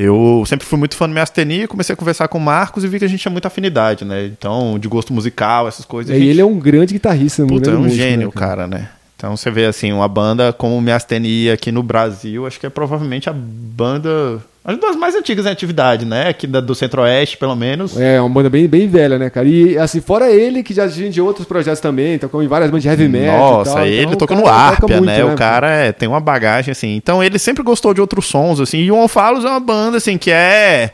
Eu 0.00 0.44
sempre 0.46 0.64
fui 0.64 0.78
muito 0.78 0.94
fã 0.94 1.08
do 1.08 1.12
Miastenia, 1.12 1.66
comecei 1.66 1.92
a 1.92 1.96
conversar 1.96 2.28
com 2.28 2.38
o 2.38 2.40
Marcos 2.40 2.84
e 2.84 2.86
vi 2.86 3.00
que 3.00 3.04
a 3.04 3.08
gente 3.08 3.20
tinha 3.20 3.32
muita 3.32 3.48
afinidade, 3.48 4.04
né? 4.04 4.26
Então, 4.26 4.78
de 4.78 4.86
gosto 4.86 5.12
musical, 5.12 5.66
essas 5.66 5.84
coisas. 5.84 6.14
E 6.14 6.18
gente- 6.20 6.28
ele 6.30 6.40
é 6.40 6.44
um 6.44 6.56
grande 6.56 6.94
guitarrista, 6.94 7.42
um 7.42 7.48
Puta, 7.48 7.70
é 7.72 7.74
um 7.74 7.80
músico, 7.80 7.96
né, 8.00 8.08
gênio, 8.10 8.30
cara, 8.30 8.68
né? 8.68 8.90
Então 9.18 9.36
você 9.36 9.50
vê 9.50 9.64
assim, 9.66 9.92
uma 9.92 10.06
banda 10.06 10.52
como 10.52 10.80
Miastenia 10.80 11.54
aqui 11.54 11.72
no 11.72 11.82
Brasil, 11.82 12.46
acho 12.46 12.60
que 12.60 12.66
é 12.66 12.70
provavelmente 12.70 13.28
a 13.28 13.32
banda. 13.32 14.38
Uma 14.64 14.76
das 14.76 14.94
mais 14.94 15.16
antigas 15.16 15.44
em 15.44 15.48
atividade, 15.48 16.04
né? 16.04 16.28
Aqui 16.28 16.46
da- 16.46 16.60
do 16.60 16.72
Centro-Oeste, 16.72 17.36
pelo 17.36 17.56
menos. 17.56 17.98
É, 17.98 18.20
uma 18.20 18.28
banda 18.30 18.48
bem, 18.48 18.68
bem 18.68 18.86
velha, 18.86 19.18
né, 19.18 19.28
cara? 19.28 19.48
E 19.48 19.76
assim, 19.76 20.00
fora 20.00 20.30
ele, 20.30 20.62
que 20.62 20.72
já 20.72 20.86
de 20.86 21.20
outros 21.20 21.48
projetos 21.48 21.80
também, 21.80 22.16
tocou 22.16 22.40
em 22.44 22.46
várias 22.46 22.70
bandas 22.70 22.84
de 22.84 22.88
heavy 22.88 23.08
metal. 23.08 23.36
Nossa, 23.58 23.72
tal, 23.74 23.86
ele 23.86 24.02
então, 24.02 24.18
tocou 24.18 24.36
no 24.36 24.46
Arpia, 24.46 24.96
muito, 24.98 25.06
né? 25.06 25.24
O 25.24 25.34
cara 25.34 25.68
é- 25.68 25.90
tem 25.90 26.08
uma 26.08 26.20
bagagem, 26.20 26.70
assim. 26.70 26.94
Então 26.94 27.20
ele 27.24 27.40
sempre 27.40 27.64
gostou 27.64 27.92
de 27.92 28.00
outros 28.00 28.26
sons, 28.26 28.60
assim. 28.60 28.78
E 28.78 28.92
o 28.92 28.96
Onfalos 28.96 29.44
é 29.44 29.48
uma 29.48 29.58
banda, 29.58 29.96
assim, 29.96 30.16
que 30.16 30.30
é 30.30 30.92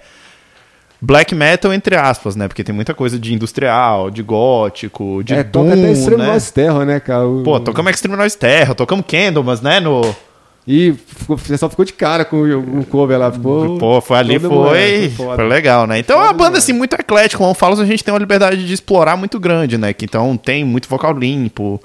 black 1.04 1.34
metal, 1.34 1.72
entre 1.72 1.96
aspas, 1.96 2.34
né? 2.34 2.48
Porque 2.48 2.64
tem 2.64 2.74
muita 2.74 2.94
coisa 2.94 3.18
de 3.18 3.34
industrial, 3.34 4.10
de 4.10 4.22
gótico, 4.22 5.22
de 5.24 5.34
É, 5.34 5.42
doom, 5.44 5.64
toca 5.64 5.74
até 5.74 5.92
Extremo 5.92 6.18
né? 6.22 6.26
Noise 6.28 6.52
Terror, 6.52 6.84
né, 6.84 7.00
cara? 7.00 7.26
O- 7.26 7.42
Pô, 7.42 7.60
tocamos 7.60 7.92
Extreme 7.92 8.16
Noise 8.16 8.36
Terra, 8.38 8.74
tocamos 8.74 9.04
Candlemas, 9.06 9.60
né? 9.60 9.80
No, 9.80 10.00
E 10.66 10.94
o 11.28 11.36
pessoal 11.36 11.68
ficou 11.68 11.84
de 11.84 11.92
cara 11.92 12.24
com 12.24 12.36
o, 12.38 12.81
o 12.81 12.87
cover 12.87 13.18
lá. 13.18 13.31
Ficou, 13.31 13.76
Pô, 13.79 14.00
foi 14.00 14.16
ali, 14.16 14.38
foi, 14.38 14.48
mulher, 14.48 15.10
foi, 15.10 15.26
foda. 15.26 15.42
legal, 15.42 15.87
né? 15.87 15.98
Então 15.98 16.18
é 16.18 16.24
uma 16.24 16.33
banda 16.33 16.56
assim 16.56 16.72
muito 16.72 16.94
eclética, 16.94 17.37
como 17.37 17.50
eu 17.50 17.54
falo, 17.54 17.79
a 17.79 17.85
gente 17.85 18.02
tem 18.02 18.12
uma 18.14 18.18
liberdade 18.20 18.66
de 18.66 18.72
explorar 18.72 19.14
muito 19.16 19.38
grande, 19.38 19.76
né? 19.76 19.92
Que 19.92 20.06
então 20.06 20.37
tem 20.38 20.64
muito 20.64 20.88
vocal 20.88 21.12
limpo, 21.12 21.79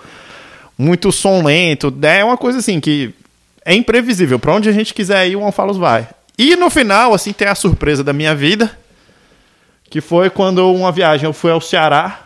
muito 0.78 1.12
som 1.12 1.44
lento, 1.44 1.92
né? 1.92 2.20
é 2.20 2.24
uma 2.24 2.38
coisa 2.38 2.60
assim 2.60 2.80
que 2.80 3.14
é 3.66 3.76
imprevisível, 3.76 4.40
pra 4.40 4.54
onde 4.54 4.70
a 4.70 4.72
gente 4.72 4.94
quiser 4.94 5.28
ir, 5.28 5.36
o 5.36 5.42
Onfalos 5.44 5.76
vai. 5.78 6.08
E 6.38 6.56
no 6.56 6.70
final, 6.70 7.14
assim, 7.14 7.34
tem 7.34 7.50
a 7.50 7.56
surpresa 7.56 8.02
da 8.02 8.14
minha 8.14 8.34
vida, 8.34 8.72
que 9.90 10.02
foi 10.02 10.30
quando 10.30 10.72
uma 10.72 10.92
viagem 10.92 11.26
eu 11.26 11.34
fui 11.34 11.52
ao 11.52 11.60
Ceará 11.60 12.20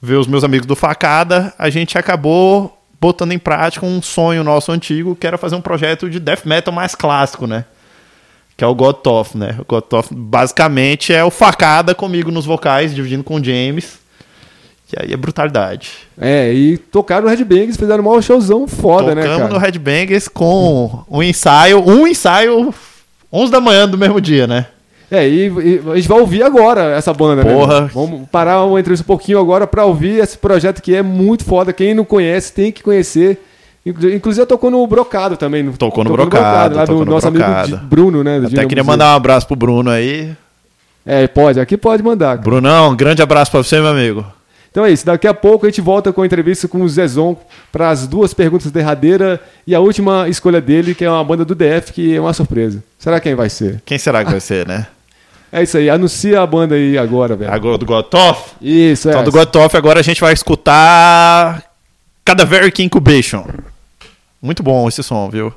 ver 0.00 0.16
os 0.16 0.26
meus 0.26 0.44
amigos 0.44 0.66
do 0.66 0.76
Facada, 0.76 1.52
a 1.58 1.70
gente 1.70 1.96
acabou 1.96 2.78
botando 3.00 3.32
em 3.32 3.38
prática 3.38 3.84
um 3.84 4.00
sonho 4.02 4.44
nosso 4.44 4.70
antigo, 4.70 5.16
que 5.16 5.26
era 5.26 5.38
fazer 5.38 5.56
um 5.56 5.60
projeto 5.60 6.08
de 6.08 6.20
death 6.20 6.44
metal 6.44 6.72
mais 6.72 6.94
clássico, 6.94 7.46
né? 7.46 7.64
Que 8.56 8.64
é 8.64 8.66
o 8.66 8.74
Gotoff, 8.74 9.36
né? 9.36 9.56
O 9.58 9.64
Gotoff 9.64 10.14
basicamente 10.14 11.12
é 11.12 11.24
o 11.24 11.30
Facada 11.30 11.94
comigo 11.94 12.30
nos 12.30 12.44
vocais, 12.44 12.94
dividindo 12.94 13.24
com 13.24 13.36
o 13.36 13.44
James. 13.44 13.98
E 14.92 15.02
aí 15.02 15.12
é 15.12 15.16
brutalidade. 15.16 15.92
É, 16.20 16.52
e 16.52 16.76
tocaram 16.76 17.22
no 17.22 17.30
Red 17.30 17.44
Bangs, 17.44 17.76
fizeram 17.76 18.02
um 18.02 18.06
maior 18.06 18.20
showzão 18.22 18.66
foda, 18.66 19.14
né, 19.14 19.22
Tocamos 19.22 19.50
no 19.50 19.58
Headbangers 19.58 20.26
com 20.26 21.04
um 21.08 21.22
ensaio, 21.22 21.80
um 21.86 22.06
ensaio 22.06 22.74
11 23.32 23.52
da 23.52 23.60
manhã 23.60 23.88
do 23.88 23.96
mesmo 23.96 24.20
dia, 24.20 24.46
né? 24.46 24.66
É, 25.10 25.28
e, 25.28 25.46
e 25.48 25.82
a 25.90 25.96
gente 25.96 26.08
vai 26.08 26.20
ouvir 26.20 26.42
agora 26.42 26.82
essa 26.96 27.12
banda, 27.12 27.42
Porra. 27.42 27.80
né? 27.82 27.90
Vamos 27.92 28.28
parar 28.28 28.64
uma 28.64 28.78
entrevista 28.78 29.02
um 29.02 29.06
pouquinho 29.06 29.40
agora 29.40 29.66
pra 29.66 29.84
ouvir 29.84 30.20
esse 30.22 30.38
projeto 30.38 30.80
que 30.80 30.94
é 30.94 31.02
muito 31.02 31.44
foda. 31.44 31.72
Quem 31.72 31.94
não 31.94 32.04
conhece 32.04 32.52
tem 32.52 32.70
que 32.70 32.82
conhecer. 32.82 33.38
Inclu- 33.84 34.10
Inclusive, 34.10 34.46
tocou 34.46 34.70
no 34.70 34.86
Brocado 34.86 35.36
também. 35.36 35.62
no- 35.64 35.72
Tocou 35.76 36.04
no 36.04 36.12
Brocado, 36.12 36.76
lá 36.76 36.84
do 36.84 36.86
tocou 36.88 37.04
no 37.04 37.10
nosso 37.12 37.30
Brocado. 37.30 37.74
amigo 37.74 37.88
Bruno, 37.88 38.22
né? 38.22 38.40
Até 38.46 38.64
queria 38.66 38.84
mandar 38.84 39.12
um 39.12 39.16
abraço 39.16 39.46
pro 39.48 39.56
Bruno 39.56 39.90
aí. 39.90 40.30
É, 41.04 41.26
pode, 41.26 41.58
aqui 41.58 41.76
pode 41.76 42.02
mandar. 42.02 42.36
cara. 42.36 42.42
Brunão, 42.42 42.90
um 42.90 42.96
grande 42.96 43.22
abraço 43.22 43.50
pra 43.50 43.62
você, 43.62 43.80
meu 43.80 43.88
amigo. 43.88 44.24
Então 44.70 44.84
é 44.84 44.92
isso, 44.92 45.04
daqui 45.04 45.26
a 45.26 45.34
pouco 45.34 45.66
a 45.66 45.68
gente 45.68 45.80
volta 45.80 46.12
com 46.12 46.22
a 46.22 46.26
entrevista 46.26 46.68
com 46.68 46.82
o 46.82 46.88
Zezon 46.88 47.36
para 47.72 47.90
as 47.90 48.06
duas 48.06 48.32
perguntas 48.32 48.70
derradeiras 48.70 49.40
e 49.66 49.74
a 49.74 49.80
última 49.80 50.28
escolha 50.28 50.60
dele, 50.60 50.94
que 50.94 51.04
é 51.04 51.10
uma 51.10 51.24
banda 51.24 51.44
do 51.44 51.56
DF, 51.56 51.92
que 51.92 52.14
é 52.14 52.20
uma 52.20 52.32
surpresa. 52.32 52.80
Será 52.96 53.18
quem 53.18 53.34
vai 53.34 53.48
ser? 53.50 53.82
Quem 53.84 53.98
será 53.98 54.24
que 54.24 54.30
vai 54.30 54.38
ser, 54.38 54.68
né? 54.68 54.86
É 55.52 55.62
isso 55.62 55.76
aí, 55.76 55.90
anuncia 55.90 56.40
a 56.40 56.46
banda 56.46 56.76
aí 56.76 56.96
agora, 56.96 57.34
velho. 57.34 57.52
Agora 57.52 57.76
do 57.76 57.84
Gotoff? 57.84 58.52
Isso, 58.60 59.08
é. 59.08 59.12
Então, 59.12 59.24
do 59.24 59.32
Gotoff, 59.32 59.76
agora 59.76 59.98
a 59.98 60.02
gente 60.02 60.20
vai 60.20 60.32
escutar 60.32 61.62
Cadaveric 62.24 62.82
Incubation. 62.82 63.44
Muito 64.40 64.62
bom 64.62 64.86
esse 64.88 65.02
som, 65.02 65.28
viu? 65.28 65.52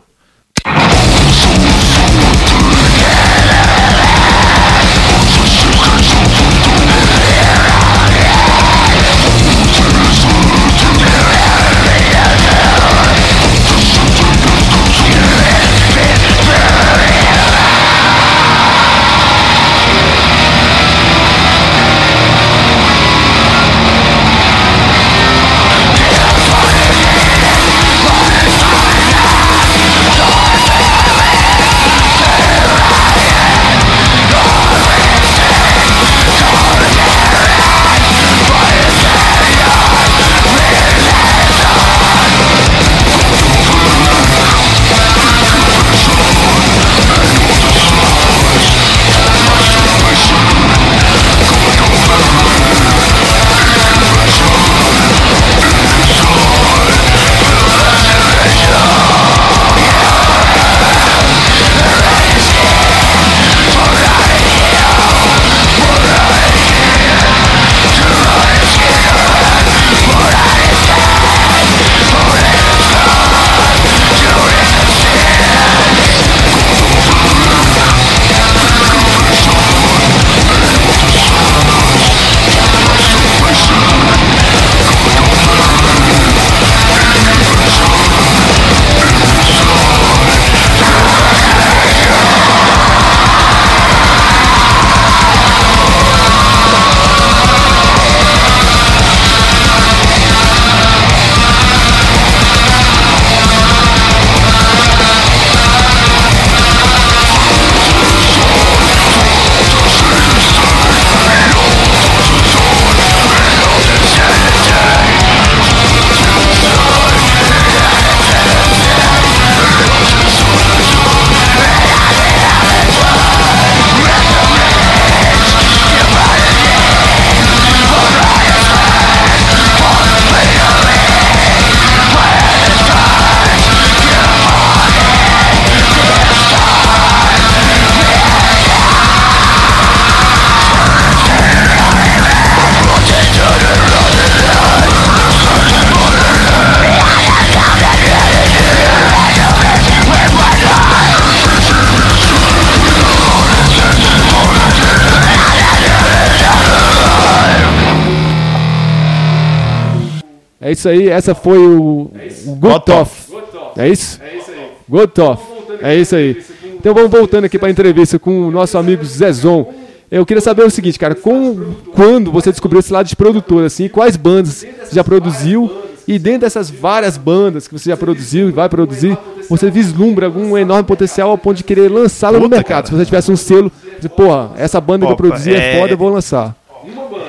Isso 160.73 160.89
aí, 160.89 161.09
essa 161.09 161.33
foi 161.33 161.57
o, 161.57 162.11
o 162.47 162.55
Good 162.55 162.85
Toff. 162.85 163.31
É 163.77 163.87
isso? 163.87 164.19
É 164.21 164.37
isso 164.37 164.51
aí. 164.51 164.67
Good 164.89 165.13
Toff. 165.13 165.43
É 165.81 165.95
isso 165.95 166.15
aí. 166.15 166.43
Então 166.75 166.93
vamos 166.93 167.09
voltando 167.11 167.45
aqui 167.45 167.57
para 167.57 167.69
a 167.69 167.71
entrevista 167.71 168.19
com 168.19 168.47
o 168.47 168.51
nosso 168.51 168.77
amigo 168.77 169.03
Zezon. 169.05 169.73
Eu 170.11 170.25
queria 170.25 170.41
saber 170.41 170.63
o 170.63 170.69
seguinte, 170.69 170.99
cara, 170.99 171.15
com, 171.15 171.73
quando 171.95 172.31
você 172.31 172.51
descobriu 172.51 172.79
esse 172.79 172.93
lado 172.93 173.07
de 173.07 173.15
produtor, 173.15 173.65
assim, 173.65 173.87
quais 173.87 174.15
bandas 174.15 174.65
você 174.83 174.95
já 174.95 175.03
produziu 175.03 175.71
e 176.07 176.19
dentro 176.19 176.41
dessas 176.41 176.69
várias 176.69 177.17
bandas 177.17 177.67
que 177.67 177.73
você 177.73 177.89
já 177.89 177.97
produziu 177.97 178.49
e 178.49 178.51
vai 178.51 178.67
produzir, 178.69 179.17
você 179.49 179.71
vislumbra 179.71 180.25
algum 180.27 180.57
enorme 180.57 180.83
potencial 180.83 181.31
ao 181.31 181.37
ponto 181.37 181.57
de 181.57 181.63
querer 181.63 181.89
lançá-la 181.89 182.37
no 182.37 182.49
mercado. 182.49 182.67
cara. 182.67 182.85
Se 182.87 182.91
você 182.93 183.05
tivesse 183.05 183.31
um 183.31 183.37
selo, 183.37 183.71
de, 183.99 184.09
porra, 184.09 184.51
essa 184.57 184.79
banda 184.81 185.05
que 185.05 185.11
eu 185.11 185.15
Opa, 185.15 185.23
produzi 185.23 185.53
é 185.53 185.75
é- 185.75 185.79
foda, 185.79 185.93
eu 185.93 185.97
vou 185.97 186.09
lançar. 186.09 186.55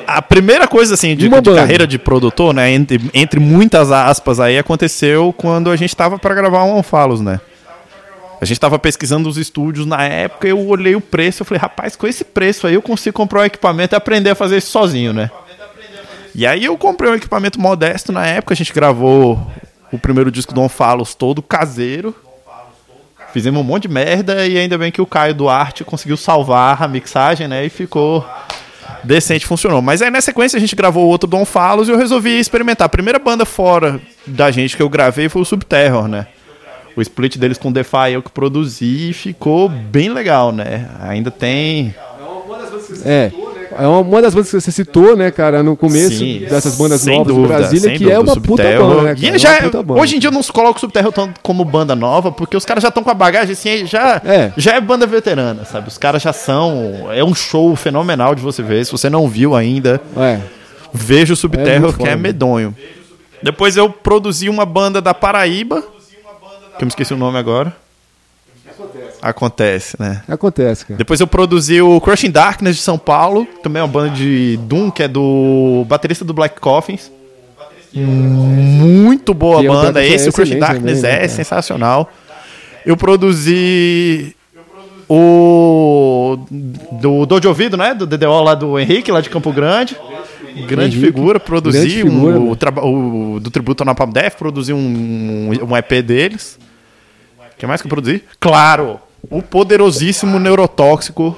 A 0.07 0.23
primeira 0.23 0.67
coisa, 0.67 0.95
assim, 0.95 1.17
de, 1.17 1.29
de 1.29 1.55
carreira 1.55 1.87
de 1.87 1.99
produtor, 1.99 2.55
né? 2.55 2.71
Entre, 2.71 3.01
entre 3.13 3.41
muitas 3.41 3.91
aspas 3.91 4.41
aí, 4.41 4.59
aconteceu 4.59 5.33
quando 5.37 5.71
a 5.71 5.77
gente 5.77 5.95
tava 5.95 6.19
pra 6.19 6.35
gravar 6.35 6.65
um 6.65 6.77
Onfalos, 6.77 7.21
né? 7.21 7.41
A 8.41 8.45
gente 8.45 8.61
tava 8.61 8.79
pesquisando 8.79 9.29
os 9.29 9.39
estúdios 9.39 9.87
na 9.87 10.03
época, 10.05 10.47
eu 10.47 10.69
olhei 10.69 10.95
o 10.95 11.01
preço, 11.01 11.43
eu 11.43 11.47
falei, 11.47 11.61
rapaz, 11.61 11.97
com 11.97 12.07
esse 12.07 12.25
preço 12.25 12.67
aí 12.67 12.75
eu 12.75 12.83
consigo 12.83 13.17
comprar 13.17 13.41
um 13.41 13.45
equipamento 13.45 13.95
e 13.95 13.97
aprender 13.97 14.31
a 14.31 14.35
fazer 14.35 14.59
isso 14.59 14.71
sozinho, 14.71 15.13
né? 15.13 15.31
E 16.35 16.47
aí 16.47 16.65
eu 16.65 16.77
comprei 16.77 17.11
um 17.11 17.15
equipamento 17.15 17.61
modesto 17.61 18.13
na 18.13 18.27
época, 18.27 18.53
a 18.53 18.57
gente 18.57 18.73
gravou 18.73 19.41
o 19.91 19.99
primeiro 19.99 20.31
disco 20.31 20.53
do 20.53 20.61
Onfalos 20.61 21.15
todo 21.15 21.41
caseiro. 21.41 22.15
Fizemos 23.33 23.61
um 23.61 23.65
monte 23.65 23.83
de 23.83 23.89
merda 23.89 24.47
e 24.47 24.59
ainda 24.59 24.77
bem 24.77 24.93
que 24.93 25.01
o 25.01 25.07
Caio 25.07 25.35
Duarte 25.35 25.83
conseguiu 25.83 26.17
salvar 26.17 26.83
a 26.83 26.87
mixagem, 26.87 27.49
né? 27.49 27.65
E 27.65 27.69
ficou 27.69 28.25
decente, 29.05 29.47
funcionou. 29.47 29.81
Mas 29.83 30.03
aí 30.03 30.11
na 30.11 30.21
sequência 30.21 30.57
a 30.57 30.61
gente 30.61 30.75
gravou 30.75 31.07
outro 31.07 31.29
Dom 31.29 31.45
Falos 31.45 31.89
e 31.89 31.93
eu 31.93 31.99
resolvi 31.99 32.39
experimentar. 32.39 32.87
A 32.87 32.89
primeira 32.89 33.19
banda 33.19 33.45
fora 33.45 34.01
da 34.27 34.51
gente 34.51 34.77
que 34.77 34.83
eu 34.83 34.89
gravei 34.89 35.29
foi 35.29 35.43
o 35.43 35.45
Subterror, 35.45 36.09
né? 36.09 36.27
O 36.97 37.03
split 37.03 37.37
deles 37.37 37.59
com 37.59 37.73
Defy 37.73 38.13
eu 38.13 38.23
que 38.23 38.31
produzi 38.31 39.11
e 39.11 39.13
ficou 39.13 39.69
bem 39.69 40.11
legal, 40.11 40.53
né? 40.53 40.89
Ainda 41.01 41.31
tem. 41.31 41.95
É. 43.05 43.31
É 43.33 43.54
uma, 43.81 43.99
uma 44.01 44.23
das 44.23 44.35
bandas 44.35 44.51
que 44.51 44.61
você 44.61 44.71
citou, 44.73 45.17
né, 45.17 45.31
cara, 45.31 45.63
no 45.63 45.77
começo 45.77 46.19
Sim, 46.19 46.41
dessas 46.49 46.77
bandas 46.77 47.05
novas 47.07 47.27
dúvida, 47.27 47.43
do 47.43 47.49
Brasília, 47.49 47.99
que 47.99 48.11
é 48.11 48.15
dúvida, 48.17 48.21
uma 48.33 48.41
puta 48.41 48.63
banda, 48.63 49.03
né, 49.03 49.15
cara? 49.15 49.27
E 49.27 49.29
É 49.29 49.39
já, 49.39 49.63
puta 49.63 49.83
banda. 49.83 50.01
hoje 50.01 50.17
em 50.17 50.19
dia 50.19 50.29
eu 50.29 50.33
não 50.33 50.43
coloco 50.43 50.77
o 50.77 50.81
Subterror 50.81 51.13
tanto 51.13 51.41
como 51.43 51.65
banda 51.65 51.95
nova, 51.95 52.31
porque 52.33 52.57
os 52.57 52.65
caras 52.65 52.83
já 52.83 52.89
estão 52.89 53.03
com 53.03 53.11
a 53.11 53.15
bagagem 53.15 53.53
assim, 53.53 53.87
já 53.87 54.21
É. 54.25 54.53
já 54.57 54.75
é 54.75 54.81
banda 54.81 55.07
veterana, 55.07 55.65
sabe? 55.65 55.89
Os 55.89 55.99
caras 55.99 56.23
já 56.23 56.33
são, 56.33 57.11
é 57.13 57.25
um 57.25 57.35
show 57.35 57.75
fenomenal 57.77 58.35
de 58.35 58.43
você 58.43 58.63
ver. 58.63 58.85
Se 58.85 58.93
você 58.93 59.09
não 59.11 59.29
viu 59.29 59.55
ainda, 59.55 60.01
É. 60.17 60.39
veja 60.93 61.33
o 61.33 61.35
É 61.35 61.37
Subterror 61.37 61.81
muito 61.89 61.99
que 61.99 62.09
é 62.09 62.17
medonho. 62.17 62.75
Depois 63.43 63.77
eu 63.77 63.91
produzi 63.91 64.49
uma 64.49 64.65
banda 64.65 65.01
da 65.03 65.13
Paraíba, 65.13 65.83
que 66.79 66.83
eu 66.83 66.87
me 66.87 66.89
esqueci 66.89 67.13
o 67.13 67.17
nome 67.17 67.39
agora. 67.39 67.75
Acontece, 69.31 69.97
né? 69.99 70.23
Acontece, 70.29 70.85
cara. 70.85 70.99
Depois 70.99 71.19
eu 71.21 71.27
produzi 71.27 71.81
o 71.81 72.01
Crushing 72.01 72.31
Darkness 72.31 72.77
de 72.77 72.83
São 72.83 72.99
Paulo, 72.99 73.47
também 73.63 73.81
é 73.81 73.83
uma 73.83 73.91
banda 73.91 74.11
de 74.11 74.59
Doom, 74.65 74.91
que 74.91 75.03
é 75.03 75.09
do 75.09 75.85
baterista 75.89 76.25
do 76.25 76.35
Black 76.35 76.61
Coffins. 76.61 77.11
Muito 77.95 79.33
boa 79.33 79.61
Que 79.61 79.67
é 79.67 79.69
banda. 79.71 80.05
é 80.05 80.09
Esse, 80.09 80.29
o 80.29 80.33
Crushing 80.33 80.59
Darkness, 80.59 81.01
também, 81.01 81.17
né, 81.19 81.25
é 81.25 81.29
sensacional. 81.29 82.11
Eu 82.85 82.97
produzi 82.97 84.35
o 85.09 86.39
do 86.93 87.25
Dojo 87.27 87.49
Ouvido, 87.49 87.77
né? 87.77 87.95
Do 87.95 88.07
DDO 88.07 88.43
lá 88.43 88.55
do 88.55 88.79
Henrique, 88.79 89.11
lá 89.13 89.21
de 89.21 89.31
Campo 89.31 89.53
Grande. 89.53 89.97
Grande 90.69 90.97
Henrique, 90.97 91.07
figura, 91.13 91.41
produzi 91.41 91.79
grande 91.79 91.95
figura, 92.03 92.39
um, 92.39 92.47
o, 92.47 92.51
né? 92.51 92.57
traba- 92.57 92.85
o 92.85 93.41
do 93.41 93.51
tributo 93.51 93.83
ao 93.83 93.87
Napalm 93.87 94.11
Death, 94.13 94.35
produzi 94.37 94.73
um, 94.73 95.51
um 95.69 95.77
EP 95.77 96.01
deles. 96.03 96.59
O 97.55 97.57
que 97.59 97.67
mais 97.67 97.81
que 97.81 97.87
eu 97.87 97.91
produzi? 97.91 98.23
Claro, 98.39 99.01
o 99.31 99.43
poderosíssimo 99.43 100.39
Neurotóxico, 100.39 101.37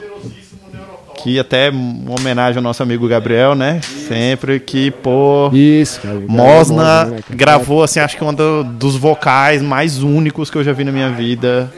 que 1.23 1.39
até 1.39 1.69
é 1.69 1.71
uma 1.71 2.19
homenagem 2.19 2.59
ao 2.59 2.63
nosso 2.63 2.83
amigo 2.83 3.09
Gabriel, 3.09 3.55
né? 3.55 3.81
Sempre 4.09 4.61
que, 4.61 4.91
pô... 4.91 5.51
Isso, 5.53 6.01
cara. 6.01 6.21
Mosna 6.29 7.05
né, 7.07 7.11
cara? 7.23 7.25
gravou, 7.37 7.83
assim, 7.83 7.99
acho 8.01 8.17
que 8.17 8.23
um 8.25 8.33
do- 8.33 8.63
dos 8.65 8.97
vocais 8.97 9.61
mais 9.63 10.03
únicos 10.03 10.51
que 10.51 10.57
eu 10.59 10.63
já 10.65 10.73
vi 10.73 10.85
na 10.85 10.93
minha 10.93 11.11
vida. 11.11 11.73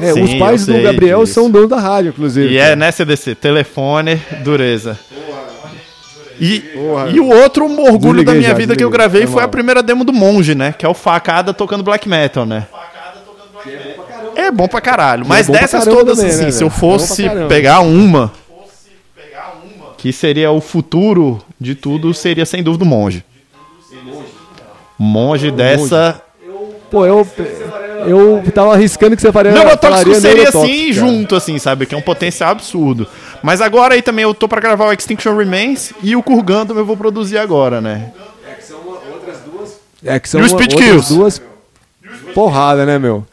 É, 0.00 0.12
Sim, 0.14 0.22
os 0.24 0.34
pais 0.34 0.66
do 0.66 0.80
Gabriel 0.82 1.20
disso. 1.22 1.34
são 1.34 1.50
donos 1.50 1.68
da 1.68 1.78
rádio, 1.78 2.08
inclusive. 2.10 2.52
E 2.54 2.58
é, 2.58 2.74
né, 2.74 2.90
CDC? 2.90 3.34
Telefone, 3.36 4.20
dureza. 4.42 4.98
E, 6.40 6.64
e 7.12 7.20
o 7.20 7.28
outro 7.28 7.64
orgulho 7.82 8.24
da 8.24 8.32
minha 8.32 8.48
já, 8.48 8.54
vida 8.54 8.74
que 8.74 8.82
eu 8.82 8.90
gravei 8.90 9.22
Foi 9.22 9.32
foi 9.34 9.42
a 9.44 9.48
primeira 9.48 9.80
demo 9.80 10.02
do 10.02 10.12
Monge, 10.12 10.56
né? 10.56 10.72
Que 10.76 10.84
é 10.84 10.88
o 10.88 10.94
Facada 10.94 11.54
tocando 11.54 11.84
black 11.84 12.08
metal, 12.08 12.44
né? 12.44 12.66
É 14.36 14.50
bom 14.50 14.66
pra 14.68 14.80
caralho. 14.80 15.24
Mas 15.26 15.46
bom 15.46 15.52
pra 15.52 15.62
dessas 15.62 15.84
todas, 15.84 16.18
também, 16.18 16.32
assim, 16.32 16.44
né, 16.46 16.50
se 16.50 16.62
eu? 16.62 16.68
É 16.68 16.70
fosse 16.70 17.24
caramba. 17.24 17.48
pegar 17.48 17.80
uma, 17.80 18.32
que 19.98 20.12
seria 20.12 20.50
o 20.50 20.60
futuro 20.60 21.40
de 21.60 21.74
tudo, 21.74 22.12
seria 22.12 22.44
sem 22.46 22.62
dúvida 22.62 22.84
o 22.84 22.86
Monge. 22.86 23.24
Monge 24.98 25.50
dessa. 25.50 26.20
Pô, 26.90 27.06
eu, 27.06 27.26
eu 28.06 28.42
tava 28.54 28.74
arriscando 28.74 29.16
que 29.16 29.22
você 29.22 29.32
faria. 29.32 29.52
Neurotóxico 29.52 30.14
seria 30.16 30.48
assim, 30.48 30.92
junto, 30.92 31.34
assim, 31.34 31.58
sabe? 31.58 31.86
Que 31.86 31.94
é 31.94 31.98
um 31.98 32.02
potencial 32.02 32.50
absurdo. 32.50 33.06
Mas 33.42 33.60
agora 33.60 33.94
aí 33.94 34.02
também 34.02 34.22
eu 34.24 34.34
tô 34.34 34.46
pra 34.46 34.60
gravar 34.60 34.86
o 34.86 34.92
Extinction 34.92 35.34
Remains 35.36 35.92
e 36.02 36.14
o 36.14 36.22
Kurgan 36.22 36.66
também 36.66 36.82
eu 36.82 36.86
vou 36.86 36.96
produzir 36.96 37.38
agora, 37.38 37.80
né? 37.80 38.12
É 40.04 40.18
que 40.18 40.28
são 40.28 40.40
E 40.40 40.42
o 40.42 40.46
uma- 40.46 40.48
Speed 40.58 40.72
outras 40.72 40.90
Kills? 40.90 41.14
duas 41.14 41.42
porradas, 42.34 42.86
né, 42.86 42.98
meu? 42.98 43.24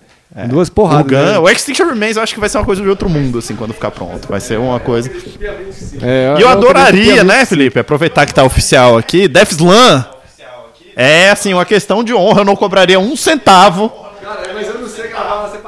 Duas 0.47 0.69
porradas. 0.69 1.03
Kurgan, 1.03 1.31
né? 1.33 1.39
o 1.39 1.49
Extinction 1.49 1.87
Remains 1.87 2.15
eu 2.15 2.21
acho 2.21 2.33
que 2.35 2.39
vai 2.39 2.47
ser 2.49 2.59
uma 2.59 2.65
coisa 2.65 2.81
de 2.81 2.87
outro 2.87 3.09
mundo, 3.09 3.39
assim, 3.39 3.55
quando 3.55 3.73
ficar 3.73 3.89
pronto. 3.89 4.27
Vai 4.27 4.39
ser 4.39 4.59
uma 4.59 4.79
coisa. 4.79 5.09
É, 6.01 6.35
E 6.37 6.41
eu 6.41 6.47
acredito 6.47 6.47
adoraria, 6.47 7.23
né, 7.23 7.45
Felipe? 7.45 7.79
Aproveitar 7.79 8.25
que 8.27 8.33
tá 8.33 8.43
oficial 8.43 8.95
aqui. 8.95 9.27
Death 9.27 9.51
Slam 9.53 10.05
é, 10.95 11.29
assim, 11.29 11.53
uma 11.53 11.63
questão 11.65 12.03
de 12.03 12.13
honra. 12.13 12.41
Eu 12.41 12.45
não 12.45 12.55
cobraria 12.57 12.99
um 12.99 13.15
centavo. 13.15 13.89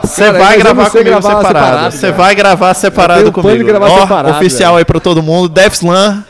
Você 0.04 0.26
Cara, 0.26 0.34
mas 0.34 0.42
vai 0.42 0.56
eu 0.56 0.60
gravar 0.60 0.84
não 0.84 0.92
sei 0.92 1.04
comigo 1.04 1.22
gravar 1.22 1.38
separado. 1.38 1.96
Você 1.96 2.12
vai 2.12 2.36
gravar 2.36 2.74
separado 2.74 3.22
Eu 3.22 3.32
comigo. 3.32 3.64
gravar 3.64 3.90
Ó, 3.90 4.02
separado, 4.02 4.38
oficial 4.38 4.74
velho. 4.74 4.80
aí 4.80 4.86
pra 4.86 5.00
todo 5.00 5.24
mundo. 5.24 5.48
Death 5.48 5.74
Slam 5.76 6.24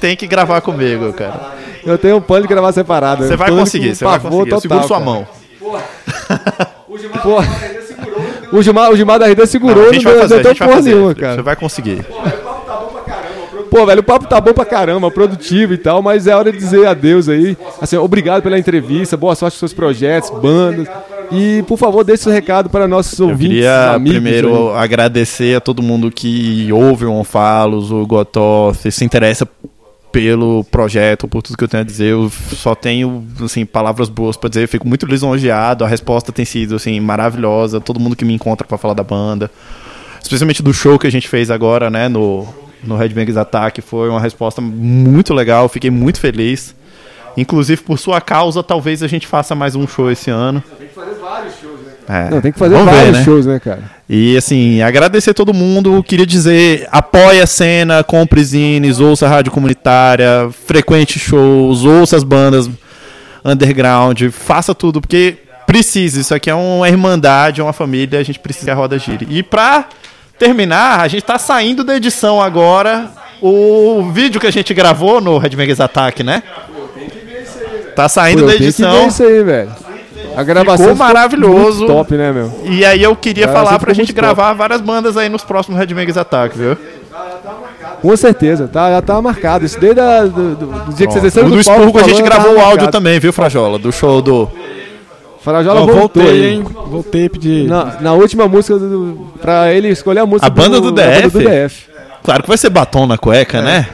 tem 0.00 0.16
que 0.16 0.26
gravar 0.26 0.62
comigo, 0.62 1.12
cara. 1.12 1.52
Eu 1.84 1.98
tenho 1.98 2.16
um 2.16 2.20
plano 2.20 2.42
de 2.42 2.48
gravar 2.48 2.72
separado. 2.72 3.24
Você 3.26 3.36
vai 3.36 3.50
conseguir, 3.50 3.94
você 3.94 4.04
vai 4.04 4.18
conseguir. 4.18 4.38
Eu 4.38 4.44
total, 4.46 4.60
seguro 4.60 4.86
sua 4.86 4.98
cara. 4.98 5.10
mão. 5.10 5.28
Pô, 7.22 8.56
o 8.56 8.62
Gilmar, 8.62 8.90
o 8.90 8.96
Gilmar 8.96 9.18
da 9.18 9.26
Rida 9.26 9.46
segurou, 9.46 9.76
Não, 9.76 9.82
não, 9.84 9.90
a 9.90 9.92
gente 9.94 10.04
vai 10.04 10.14
deu, 10.28 10.42
deu 10.42 10.54
porra 10.56 10.80
nenhuma, 10.80 11.02
Felipe, 11.08 11.14
Você 11.14 11.14
cara. 11.20 11.42
vai 11.42 11.56
conseguir. 11.56 12.04
Pô, 13.70 13.84
velho, 13.84 14.00
o 14.00 14.04
papo 14.04 14.26
tá 14.26 14.40
bom 14.40 14.52
pra 14.54 14.64
caramba, 14.64 15.10
produtivo 15.10 15.74
e 15.74 15.78
tal, 15.78 16.00
mas 16.00 16.26
é 16.26 16.34
hora 16.34 16.50
de 16.50 16.56
dizer 16.58 16.86
adeus 16.86 17.28
aí. 17.28 17.56
Assim, 17.80 17.96
obrigado 17.98 18.42
pela 18.42 18.58
entrevista, 18.58 19.16
boa 19.16 19.34
sorte 19.34 19.54
com 19.56 19.58
seus 19.58 19.74
projetos, 19.74 20.30
bandas. 20.30 20.88
E, 21.30 21.62
por 21.68 21.76
favor, 21.76 22.02
deixe 22.02 22.22
seu 22.22 22.32
recado 22.32 22.70
para 22.70 22.88
nossos 22.88 23.18
Eu 23.18 23.26
ouvintes, 23.28 23.48
queria 23.56 23.90
amigos. 23.90 24.12
primeiro 24.20 24.70
aí. 24.72 24.78
agradecer 24.82 25.56
a 25.56 25.60
todo 25.60 25.82
mundo 25.82 26.10
que 26.10 26.70
ouve 26.72 27.04
o 27.04 27.12
Onfalos, 27.12 27.90
o 27.92 28.06
Gototh, 28.06 28.90
se 28.90 29.04
interessa 29.04 29.46
pelo 30.18 30.64
projeto, 30.64 31.28
por 31.28 31.42
tudo 31.42 31.56
que 31.56 31.62
eu 31.62 31.68
tenho 31.68 31.84
a 31.84 31.86
dizer. 31.86 32.10
Eu 32.10 32.28
só 32.28 32.74
tenho 32.74 33.24
assim 33.40 33.64
palavras 33.64 34.08
boas 34.08 34.36
pra 34.36 34.48
dizer. 34.48 34.64
Eu 34.64 34.68
fico 34.68 34.88
muito 34.88 35.06
lisonjeado. 35.06 35.84
A 35.84 35.86
resposta 35.86 36.32
tem 36.32 36.44
sido 36.44 36.74
assim 36.74 36.98
maravilhosa. 36.98 37.80
Todo 37.80 38.00
mundo 38.00 38.16
que 38.16 38.24
me 38.24 38.34
encontra 38.34 38.66
pra 38.66 38.76
falar 38.76 38.94
da 38.94 39.04
banda, 39.04 39.48
especialmente 40.20 40.60
do 40.60 40.74
show 40.74 40.98
que 40.98 41.06
a 41.06 41.10
gente 41.10 41.28
fez 41.28 41.52
agora, 41.52 41.88
né, 41.88 42.08
no 42.08 42.44
no 42.82 42.96
Red 42.96 43.10
Bangs 43.10 43.36
Attack, 43.36 43.80
foi 43.80 44.08
uma 44.08 44.20
resposta 44.20 44.60
muito 44.60 45.32
legal. 45.32 45.68
Fiquei 45.68 45.90
muito 45.90 46.18
feliz. 46.18 46.74
Inclusive 47.36 47.80
por 47.82 47.96
sua 47.96 48.20
causa, 48.20 48.60
talvez 48.60 49.04
a 49.04 49.06
gente 49.06 49.24
faça 49.24 49.54
mais 49.54 49.76
um 49.76 49.86
show 49.86 50.10
esse 50.10 50.30
ano. 50.30 50.60
É, 52.08 52.30
Não, 52.30 52.40
tem 52.40 52.50
que 52.52 52.58
fazer 52.58 52.74
vamos 52.74 52.90
ver, 52.90 52.96
vários 52.96 53.18
né? 53.18 53.24
shows, 53.24 53.46
né, 53.46 53.60
cara? 53.60 53.82
E 54.08 54.36
assim, 54.36 54.80
agradecer 54.80 55.34
todo 55.34 55.52
mundo. 55.52 56.02
Queria 56.02 56.26
dizer, 56.26 56.88
apoie 56.90 57.40
a 57.40 57.46
cena, 57.46 58.02
compre 58.02 58.42
zines, 58.42 58.98
ouça 59.00 59.26
a 59.26 59.28
rádio 59.28 59.52
comunitária, 59.52 60.48
frequente 60.66 61.18
shows, 61.18 61.84
ouça 61.84 62.16
as 62.16 62.24
bandas 62.24 62.68
underground, 63.44 64.22
faça 64.30 64.74
tudo, 64.74 65.00
porque 65.00 65.36
precisa. 65.66 66.20
Isso 66.20 66.34
aqui 66.34 66.48
é 66.48 66.54
uma 66.54 66.88
irmandade, 66.88 67.60
é 67.60 67.64
uma 67.64 67.72
família, 67.74 68.18
a 68.18 68.22
gente 68.22 68.38
precisa 68.38 68.64
que 68.66 68.70
a 68.70 68.74
roda 68.74 68.98
gire. 68.98 69.26
E 69.28 69.42
pra 69.42 69.86
terminar, 70.38 71.00
a 71.00 71.08
gente 71.08 71.22
tá 71.24 71.38
saindo 71.38 71.84
da 71.84 71.96
edição 71.96 72.40
agora. 72.40 73.10
O 73.40 74.10
vídeo 74.12 74.40
que 74.40 74.46
a 74.46 74.50
gente 74.50 74.72
gravou 74.74 75.20
no 75.20 75.38
Red 75.38 75.50
Vegas 75.50 75.78
Attack, 75.80 76.24
né? 76.24 76.42
Tá 77.94 78.04
Pô, 78.04 78.08
saindo 78.08 78.42
eu 78.42 78.46
da 78.46 78.52
tenho 78.52 78.72
que 78.72 78.82
ver 78.82 78.86
edição. 78.88 79.08
isso 79.08 79.22
aí, 79.22 79.44
velho. 79.44 79.87
A 80.38 80.44
gravação 80.44 80.86
Ficou 80.90 80.94
maravilhoso. 80.96 81.86
top, 81.86 82.14
né, 82.14 82.30
meu? 82.32 82.52
E 82.64 82.84
aí 82.84 83.02
eu 83.02 83.16
queria 83.16 83.46
Cara, 83.48 83.58
falar 83.58 83.72
você 83.72 83.78
pra 83.84 83.92
gente 83.92 84.06
muito 84.12 84.14
top. 84.14 84.20
gravar 84.26 84.52
várias 84.52 84.80
bandas 84.80 85.16
aí 85.16 85.28
nos 85.28 85.42
próximos 85.42 85.78
Red 85.78 85.92
Megas 85.94 86.16
Attack, 86.16 86.56
viu? 86.56 86.76
Com 88.00 88.16
certeza, 88.16 88.68
tá, 88.68 88.90
já 88.90 89.02
tá 89.02 89.20
marcado. 89.20 89.64
Isso 89.64 89.80
desde 89.80 90.00
a, 90.00 90.22
do, 90.24 90.54
do- 90.54 90.66
do 90.66 90.92
dia 90.94 91.06
que 91.08 91.12
você 91.12 91.20
desceu 91.20 91.44
O 91.44 91.50
do 91.50 91.56
do 91.56 91.64
palco 91.64 91.80
Expurgo 91.80 91.98
a 91.98 92.02
gente 92.04 92.22
gravou 92.22 92.50
tava 92.50 92.56
o 92.56 92.60
áudio 92.60 92.76
marcado. 92.84 92.92
também, 92.92 93.18
viu, 93.18 93.32
Frajola? 93.32 93.78
Do 93.78 93.90
show 93.90 94.22
do. 94.22 94.48
Frajola 95.40 95.80
Ó, 95.80 95.86
voltou, 95.86 96.22
voltei, 96.22 96.30
aí. 96.30 96.46
hein? 96.54 96.64
Voltei 96.86 97.26
a 97.26 97.30
pedir. 97.30 97.66
Na, 97.68 97.96
na 98.00 98.12
última 98.12 98.46
música, 98.46 98.78
do, 98.78 98.88
do- 98.88 99.24
pra 99.40 99.72
ele 99.72 99.88
escolher 99.88 100.20
a 100.20 100.26
música 100.26 100.46
A 100.46 100.50
banda 100.50 100.80
do 100.80 100.92
da 100.92 101.02
banda 101.02 101.22
DF? 101.22 101.30
do 101.30 101.38
DF. 101.40 101.88
Claro 102.22 102.42
que 102.42 102.48
vai 102.48 102.58
ser 102.58 102.70
batom 102.70 103.06
na 103.06 103.18
cueca, 103.18 103.60
né? 103.60 103.88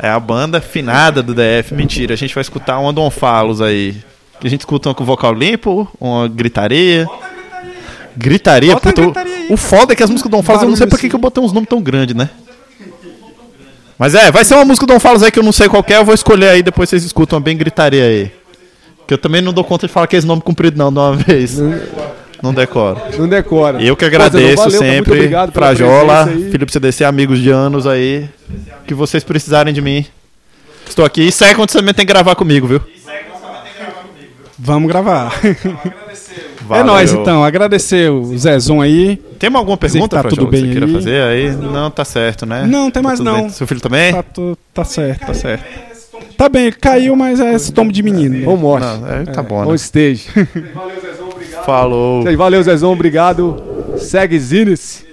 É 0.00 0.08
a 0.08 0.20
banda 0.20 0.60
finada 0.60 1.20
do 1.22 1.34
DF. 1.34 1.74
Mentira, 1.74 2.14
a 2.14 2.16
gente 2.16 2.32
vai 2.34 2.42
escutar 2.42 2.78
uma 2.78 2.92
Don 2.92 3.10
Falos 3.10 3.60
aí. 3.60 3.96
Que 4.40 4.46
a 4.46 4.50
gente 4.50 4.60
escuta 4.60 4.92
com 4.94 5.04
vocal 5.04 5.34
limpo, 5.34 5.88
uma 6.00 6.28
gritaria. 6.28 7.06
Gritaria, 8.16 8.74
Bota 8.74 8.88
a 8.88 8.92
gritaria 8.92 9.34
aí, 9.34 9.46
O 9.50 9.56
foda 9.56 9.92
é 9.92 9.96
que 9.96 10.02
as 10.02 10.10
músicas 10.10 10.30
do 10.30 10.36
Don 10.36 10.42
Falos, 10.42 10.62
eu 10.62 10.68
não 10.68 10.76
sei 10.76 10.86
por 10.86 10.98
que 10.98 11.06
assim. 11.06 11.14
eu 11.14 11.20
botei 11.20 11.42
uns 11.42 11.52
nomes 11.52 11.68
tão 11.68 11.80
grandes, 11.80 12.16
né? 12.16 12.28
Mas 13.96 14.14
é, 14.14 14.30
vai 14.30 14.44
ser 14.44 14.54
uma 14.54 14.64
música 14.64 14.86
do 14.86 14.92
Don 14.92 15.00
Falos 15.00 15.22
aí 15.22 15.30
que 15.30 15.38
eu 15.38 15.42
não 15.42 15.52
sei 15.52 15.68
qual 15.68 15.82
que 15.82 15.92
é, 15.92 15.98
eu 15.98 16.04
vou 16.04 16.14
escolher 16.14 16.48
aí, 16.48 16.62
depois 16.62 16.88
vocês 16.88 17.04
escutam 17.04 17.38
uma 17.38 17.44
bem 17.44 17.56
gritaria 17.56 18.04
aí. 18.04 18.32
Que 19.06 19.14
eu 19.14 19.18
também 19.18 19.40
não 19.40 19.52
dou 19.52 19.64
conta 19.64 19.86
de 19.86 19.92
falar 19.92 20.06
que 20.06 20.16
é 20.16 20.18
esse 20.18 20.26
nome 20.26 20.42
comprido 20.42 20.76
não, 20.76 20.92
de 20.92 20.98
uma 20.98 21.16
vez. 21.16 21.58
Não 22.42 22.54
decoro. 22.54 23.00
Não 23.18 23.28
decora. 23.28 23.82
Eu 23.82 23.96
que 23.96 24.04
Pô, 24.04 24.06
agradeço 24.06 24.56
valeu, 24.56 24.82
muito 24.82 25.10
sempre, 25.10 25.30
Frajola, 25.52 26.24
presença 26.24 26.44
aí. 26.44 26.50
Felipe 26.50 26.72
CDC, 26.72 27.04
amigos 27.04 27.40
de 27.40 27.50
anos 27.50 27.86
aí, 27.86 28.28
que 28.86 28.94
vocês 28.94 29.24
precisarem 29.24 29.72
de 29.72 29.80
mim. 29.80 30.06
Estou 30.88 31.04
aqui. 31.04 31.22
E 31.22 31.32
Second 31.32 31.72
também 31.72 31.94
tem 31.94 32.06
que 32.06 32.12
gravar 32.12 32.34
comigo, 32.34 32.66
viu? 32.66 32.80
Vamos 34.58 34.88
gravar. 34.88 35.32
É 36.70 36.82
nóis, 36.82 37.10
então. 37.14 37.42
Agradecer 37.42 38.10
o 38.10 38.36
Zezon 38.36 38.82
aí. 38.82 39.16
Tem 39.38 39.48
alguma 39.54 39.74
pergunta, 39.78 40.18
que 40.18 40.22
tá 40.22 40.28
tudo 40.28 40.48
que 40.50 40.56
você 40.56 40.62
bem 40.62 40.70
queira 40.70 40.84
aí. 40.84 40.92
fazer 40.92 41.22
aí? 41.22 41.56
Não, 41.56 41.90
tá 41.90 42.04
certo, 42.04 42.44
né? 42.44 42.66
Não, 42.66 42.90
tem 42.90 43.02
Tá 43.02 43.08
mais 43.08 43.18
tudo 43.18 43.30
não. 43.30 43.40
bem. 43.42 43.48
Seu 43.48 43.66
filho 43.66 43.80
também? 43.80 44.12
Tá, 44.12 44.22
tu- 44.22 44.58
tá 44.74 44.84
certo, 44.84 45.26
tá 45.26 45.32
certo. 45.32 45.64
Tá 46.36 46.46
bem, 46.50 46.70
caiu, 46.70 47.16
mas 47.16 47.40
é 47.40 47.54
esse 47.54 47.72
tombo 47.72 47.90
de 47.90 48.02
menino. 48.02 48.50
Ou 48.50 48.54
morte. 48.58 48.84
Não, 48.86 49.08
é, 49.10 49.24
tá 49.24 49.42
bom, 49.42 49.64
On 49.64 49.70
né? 49.70 49.76
stage. 49.76 50.26
Falou. 51.64 52.22
Valeu, 52.36 52.62
Zezão, 52.62 52.92
obrigado. 52.92 53.62
Segue 53.96 54.38
Zines. 54.38 55.06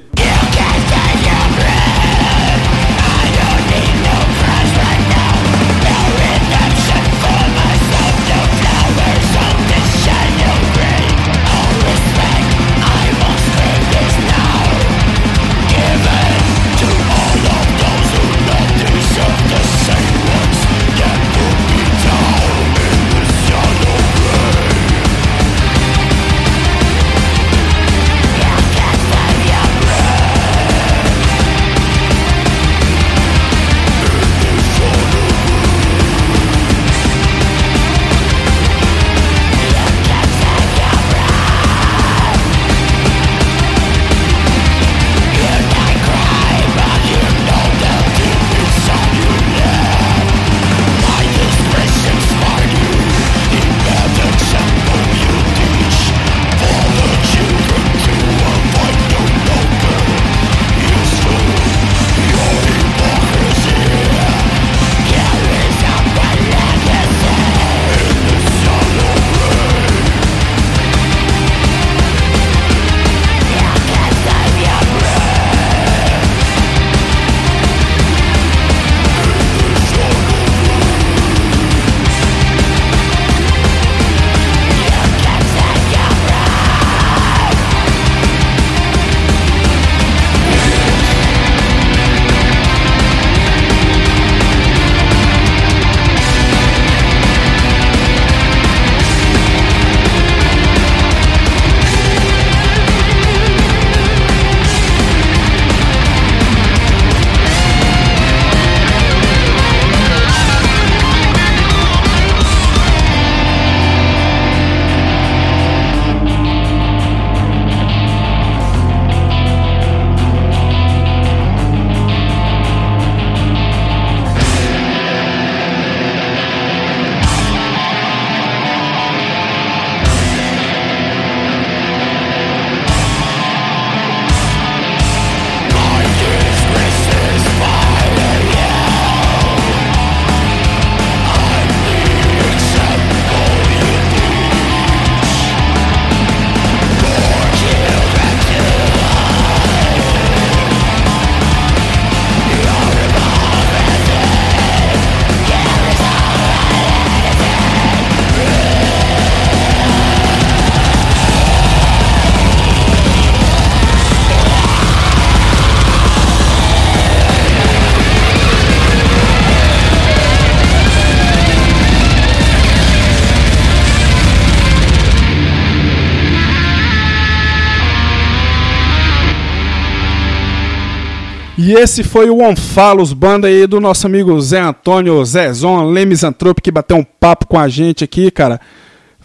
Esse 181.78 182.04
foi 182.04 182.30
o 182.30 182.42
Onfalos, 182.42 183.14
banda 183.14 183.48
aí 183.48 183.66
do 183.68 183.80
nosso 183.80 184.06
amigo 184.08 184.40
Zé 184.42 184.60
Antônio 184.60 185.24
Zezon, 185.26 185.84
Lemisantrope, 185.86 186.62
que 186.62 186.72
bateu 186.72 186.98
um 186.98 187.04
papo 187.04 187.48
com 187.48 187.60
a 187.60 187.68
gente 187.68 188.04
aqui, 188.04 188.30
cara. 188.32 188.60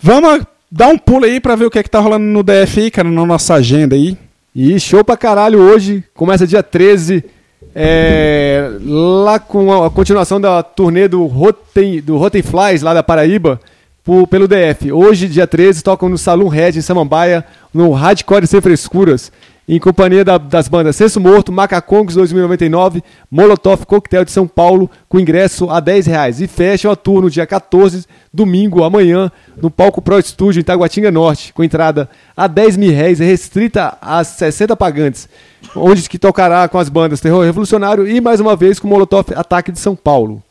Vamos 0.00 0.44
dar 0.70 0.88
um 0.88 0.98
pulo 0.98 1.24
aí 1.24 1.40
pra 1.40 1.56
ver 1.56 1.66
o 1.66 1.70
que 1.70 1.78
é 1.78 1.82
que 1.82 1.90
tá 1.90 1.98
rolando 2.00 2.24
no 2.24 2.42
DF 2.42 2.80
aí, 2.80 2.90
cara, 2.90 3.08
na 3.10 3.26
nossa 3.26 3.54
agenda 3.54 3.94
aí. 3.94 4.16
E 4.54 4.78
show 4.80 5.04
pra 5.04 5.16
caralho 5.16 5.60
hoje. 5.60 6.02
Começa 6.14 6.46
dia 6.46 6.62
13. 6.62 7.24
é, 7.74 8.70
lá 8.84 9.38
com 9.38 9.84
a, 9.84 9.90
continuação 9.90 10.40
da 10.40 10.62
turnê 10.62 11.06
do 11.06 11.24
Rotten, 11.26 12.00
do 12.00 12.16
Rotten 12.16 12.42
Flies, 12.42 12.82
lá 12.82 12.92
da 12.92 13.02
Paraíba, 13.02 13.60
po- 14.02 14.26
pelo 14.26 14.48
DF. 14.48 14.90
Hoje, 14.90 15.28
dia 15.28 15.46
13, 15.46 15.82
tocam 15.84 16.08
no 16.08 16.18
Saloon 16.18 16.48
Red, 16.48 16.70
em 16.70 16.80
Samambaia, 16.80 17.44
no 17.72 17.92
Hardcore 17.92 18.46
Sem 18.46 18.60
Frescuras, 18.60 19.30
em 19.76 19.78
companhia 19.78 20.24
da- 20.24 20.36
das 20.38 20.66
bandas 20.68 20.96
Senso 20.96 21.20
Morto, 21.20 21.52
Macacongos 21.52 22.14
2099, 22.14 23.02
Molotov 23.30 23.86
Coquetel 23.86 24.24
de 24.24 24.32
São 24.32 24.46
Paulo, 24.46 24.90
com 25.08 25.20
ingresso 25.20 25.70
a 25.70 25.78
10 25.80 26.06
reais. 26.06 26.40
E 26.40 26.46
fecham 26.48 26.90
a 26.90 26.96
tour 26.96 27.22
no 27.22 27.30
dia 27.30 27.46
14, 27.46 28.04
domingo, 28.32 28.82
amanhã, 28.82 29.30
no 29.60 29.70
palco 29.70 30.02
Pro 30.02 30.20
Studio, 30.20 30.60
em 30.60 30.64
Taguatinga 30.64 31.10
Norte, 31.10 31.52
com 31.52 31.62
entrada 31.62 32.08
a 32.36 32.46
10 32.46 32.76
mil 32.76 32.92
reais, 32.92 33.18
restrita 33.20 33.96
a 34.00 34.24
60 34.24 34.76
pagantes, 34.76 35.28
onde 35.76 36.08
que 36.08 36.18
tocará 36.18 36.66
com 36.68 36.78
as 36.78 36.88
bandas 36.88 37.20
Terror 37.20 37.44
Revolucionário 37.44 38.08
e, 38.08 38.20
mais 38.20 38.40
uma 38.40 38.56
vez, 38.56 38.80
com 38.80 38.88
Molotov 38.88 39.26
Ataque 39.36 39.70
de 39.70 39.78
São 39.78 39.94
Paulo. 39.94 40.42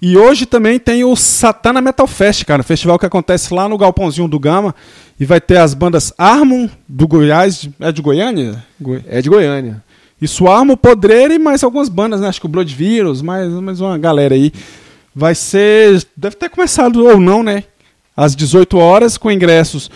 E 0.00 0.16
hoje 0.16 0.44
também 0.44 0.78
tem 0.78 1.04
o 1.04 1.16
Satana 1.16 1.80
Metal 1.80 2.06
Fest, 2.06 2.44
cara, 2.44 2.62
festival 2.62 2.98
que 2.98 3.06
acontece 3.06 3.52
lá 3.54 3.68
no 3.68 3.78
Galpãozinho 3.78 4.28
do 4.28 4.38
Gama. 4.38 4.74
E 5.18 5.24
vai 5.24 5.40
ter 5.40 5.56
as 5.56 5.72
bandas 5.72 6.12
Armon, 6.18 6.68
do 6.86 7.08
Goiás, 7.08 7.68
é 7.80 7.90
de 7.90 8.02
Goiânia? 8.02 8.62
Goi- 8.80 9.02
É 9.08 9.22
de 9.22 9.30
Goiânia. 9.30 9.82
Isso, 10.20 10.46
Armo, 10.46 10.76
Podreira 10.76 11.34
e 11.34 11.38
mais 11.38 11.62
algumas 11.64 11.88
bandas, 11.88 12.20
né? 12.20 12.28
Acho 12.28 12.40
que 12.40 12.46
o 12.46 12.48
Blood 12.50 12.74
Virus, 12.74 13.20
mais, 13.22 13.50
mais 13.52 13.80
uma 13.80 13.96
galera 13.98 14.34
aí. 14.34 14.52
Vai 15.14 15.34
ser. 15.34 16.06
Deve 16.16 16.36
ter 16.36 16.48
começado 16.50 17.04
ou 17.04 17.18
não, 17.20 17.42
né? 17.42 17.64
Às 18.16 18.34
18 18.36 18.78
horas, 18.78 19.16
com 19.18 19.30
ingressos 19.30 19.90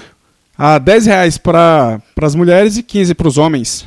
a 0.56 0.78
10 0.78 1.06
reais 1.06 1.38
para 1.38 2.00
as 2.20 2.34
mulheres 2.34 2.76
e 2.76 2.82
15 2.82 3.14
para 3.14 3.28
os 3.28 3.38
homens. 3.38 3.86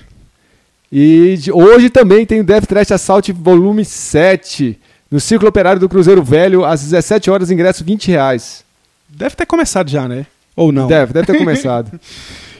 E 0.92 1.38
de- 1.40 1.52
hoje 1.52 1.90
também 1.90 2.26
tem 2.26 2.40
o 2.42 2.44
Death 2.44 2.66
Trash 2.66 2.92
Assault 2.92 3.32
Volume 3.32 3.84
7, 3.86 4.80
no 5.14 5.20
Círculo 5.20 5.50
Operário 5.50 5.80
do 5.80 5.88
Cruzeiro 5.88 6.24
Velho, 6.24 6.66
às 6.66 6.82
17 6.82 7.30
horas, 7.30 7.52
ingresso 7.52 7.84
20 7.84 8.08
reais. 8.08 8.66
Deve 9.08 9.36
ter 9.36 9.46
começado 9.46 9.88
já, 9.88 10.08
né? 10.08 10.26
Ou 10.56 10.72
não? 10.72 10.88
Deve, 10.88 11.14
deve 11.14 11.28
ter 11.28 11.38
começado. 11.38 12.00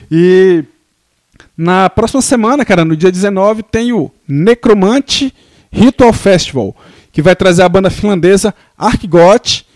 E 0.08 0.62
na 1.58 1.90
próxima 1.90 2.22
semana, 2.22 2.64
cara, 2.64 2.84
no 2.84 2.96
dia 2.96 3.10
19, 3.10 3.64
tem 3.64 3.92
o 3.92 4.08
Necromante 4.28 5.34
Ritual 5.68 6.12
Festival, 6.12 6.76
que 7.10 7.20
vai 7.20 7.34
trazer 7.34 7.64
a 7.64 7.68
banda 7.68 7.90
finlandesa 7.90 8.54
Arkgot 8.78 9.66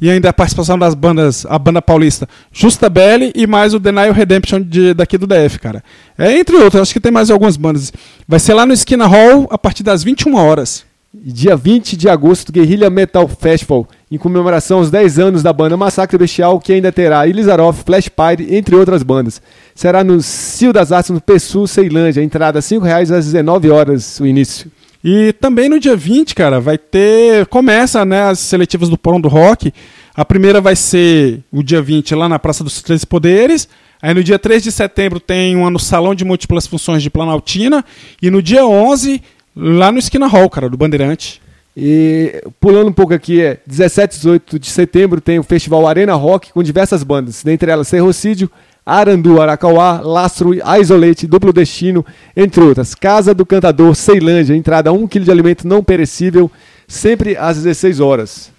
E 0.00 0.08
ainda 0.08 0.28
a 0.28 0.32
participação 0.32 0.78
das 0.78 0.94
bandas, 0.94 1.44
a 1.44 1.58
banda 1.58 1.82
paulista 1.82 2.28
Justa 2.52 2.88
Belli 2.88 3.32
e 3.34 3.48
mais 3.48 3.74
o 3.74 3.80
Denial 3.80 4.12
Redemption 4.12 4.62
de, 4.62 4.94
daqui 4.94 5.18
do 5.18 5.26
DF, 5.26 5.58
cara. 5.58 5.82
É, 6.16 6.38
entre 6.38 6.54
outros, 6.54 6.82
acho 6.82 6.92
que 6.92 7.00
tem 7.00 7.10
mais 7.10 7.32
algumas 7.32 7.56
bandas. 7.56 7.92
Vai 8.28 8.38
ser 8.38 8.54
lá 8.54 8.64
no 8.64 8.72
Esquina 8.72 9.08
Hall 9.08 9.48
a 9.50 9.58
partir 9.58 9.82
das 9.82 10.04
21 10.04 10.36
horas. 10.36 10.86
Dia 11.20 11.56
20 11.56 11.96
de 11.96 12.08
agosto, 12.08 12.52
Guerrilha 12.52 12.88
Metal 12.88 13.26
Festival, 13.26 13.88
em 14.10 14.16
comemoração 14.16 14.78
aos 14.78 14.90
10 14.90 15.18
anos 15.18 15.42
da 15.42 15.52
banda 15.52 15.76
Massacre 15.76 16.16
Bestial, 16.16 16.60
que 16.60 16.72
ainda 16.72 16.92
terá 16.92 17.26
Elizaroff, 17.26 17.82
Flash 17.84 18.08
Pyre, 18.08 18.54
entre 18.54 18.76
outras 18.76 19.02
bandas. 19.02 19.42
Será 19.74 20.04
no 20.04 20.22
Cio 20.22 20.72
das 20.72 20.92
Artes, 20.92 21.10
no 21.10 21.20
Pessu, 21.20 21.66
Ceilândia. 21.66 22.22
Entrada 22.22 22.62
5 22.62 22.84
reais 22.84 23.10
às 23.10 23.26
19 23.26 23.70
horas, 23.70 24.20
o 24.20 24.26
início. 24.26 24.70
E 25.02 25.32
também 25.34 25.68
no 25.68 25.78
dia 25.78 25.96
20, 25.96 26.34
cara, 26.34 26.60
vai 26.60 26.76
ter. 26.76 27.46
Começa, 27.46 28.04
né, 28.04 28.22
as 28.22 28.38
seletivas 28.38 28.88
do 28.88 28.98
Porão 28.98 29.20
do 29.20 29.28
Rock. 29.28 29.72
A 30.14 30.24
primeira 30.24 30.60
vai 30.60 30.74
ser 30.74 31.40
o 31.52 31.62
dia 31.62 31.80
20 31.80 32.14
lá 32.14 32.28
na 32.28 32.38
Praça 32.38 32.64
dos 32.64 32.82
Três 32.82 33.04
Poderes. 33.04 33.68
Aí 34.02 34.14
no 34.14 34.22
dia 34.22 34.38
3 34.38 34.62
de 34.62 34.72
setembro 34.72 35.20
tem 35.20 35.56
uma 35.56 35.70
no 35.70 35.78
Salão 35.78 36.14
de 36.14 36.24
Múltiplas 36.24 36.66
Funções 36.66 37.02
de 37.02 37.10
Planaltina. 37.10 37.84
E 38.20 38.30
no 38.30 38.42
dia 38.42 38.66
11, 38.66 39.22
lá 39.58 39.90
no 39.90 39.98
Esquina 39.98 40.26
Hall, 40.26 40.48
cara, 40.48 40.68
do 40.68 40.76
Bandeirante. 40.76 41.40
E 41.76 42.42
pulando 42.60 42.88
um 42.88 42.92
pouco 42.92 43.14
aqui, 43.14 43.40
é 43.40 43.58
17 43.66 44.14
e 44.14 44.18
18 44.18 44.58
de 44.58 44.70
setembro 44.70 45.20
tem 45.20 45.38
o 45.38 45.42
Festival 45.44 45.86
Arena 45.86 46.14
Rock 46.14 46.52
com 46.52 46.62
diversas 46.62 47.02
bandas, 47.04 47.42
dentre 47.44 47.70
elas 47.70 47.86
Cerrocídio, 47.88 48.50
Arandu, 48.84 49.40
Aracauá, 49.40 50.00
Lastro, 50.00 50.54
Isolate, 50.80 51.26
Duplo 51.26 51.52
Destino, 51.52 52.04
entre 52.36 52.60
outras. 52.62 52.94
Casa 52.94 53.32
do 53.34 53.44
Cantador, 53.46 53.94
Ceilândia, 53.94 54.54
entrada 54.56 54.92
1 54.92 55.06
kg 55.06 55.20
de 55.24 55.30
alimento 55.30 55.68
não 55.68 55.84
perecível, 55.84 56.50
sempre 56.88 57.36
às 57.36 57.56
16 57.58 58.00
horas. 58.00 58.50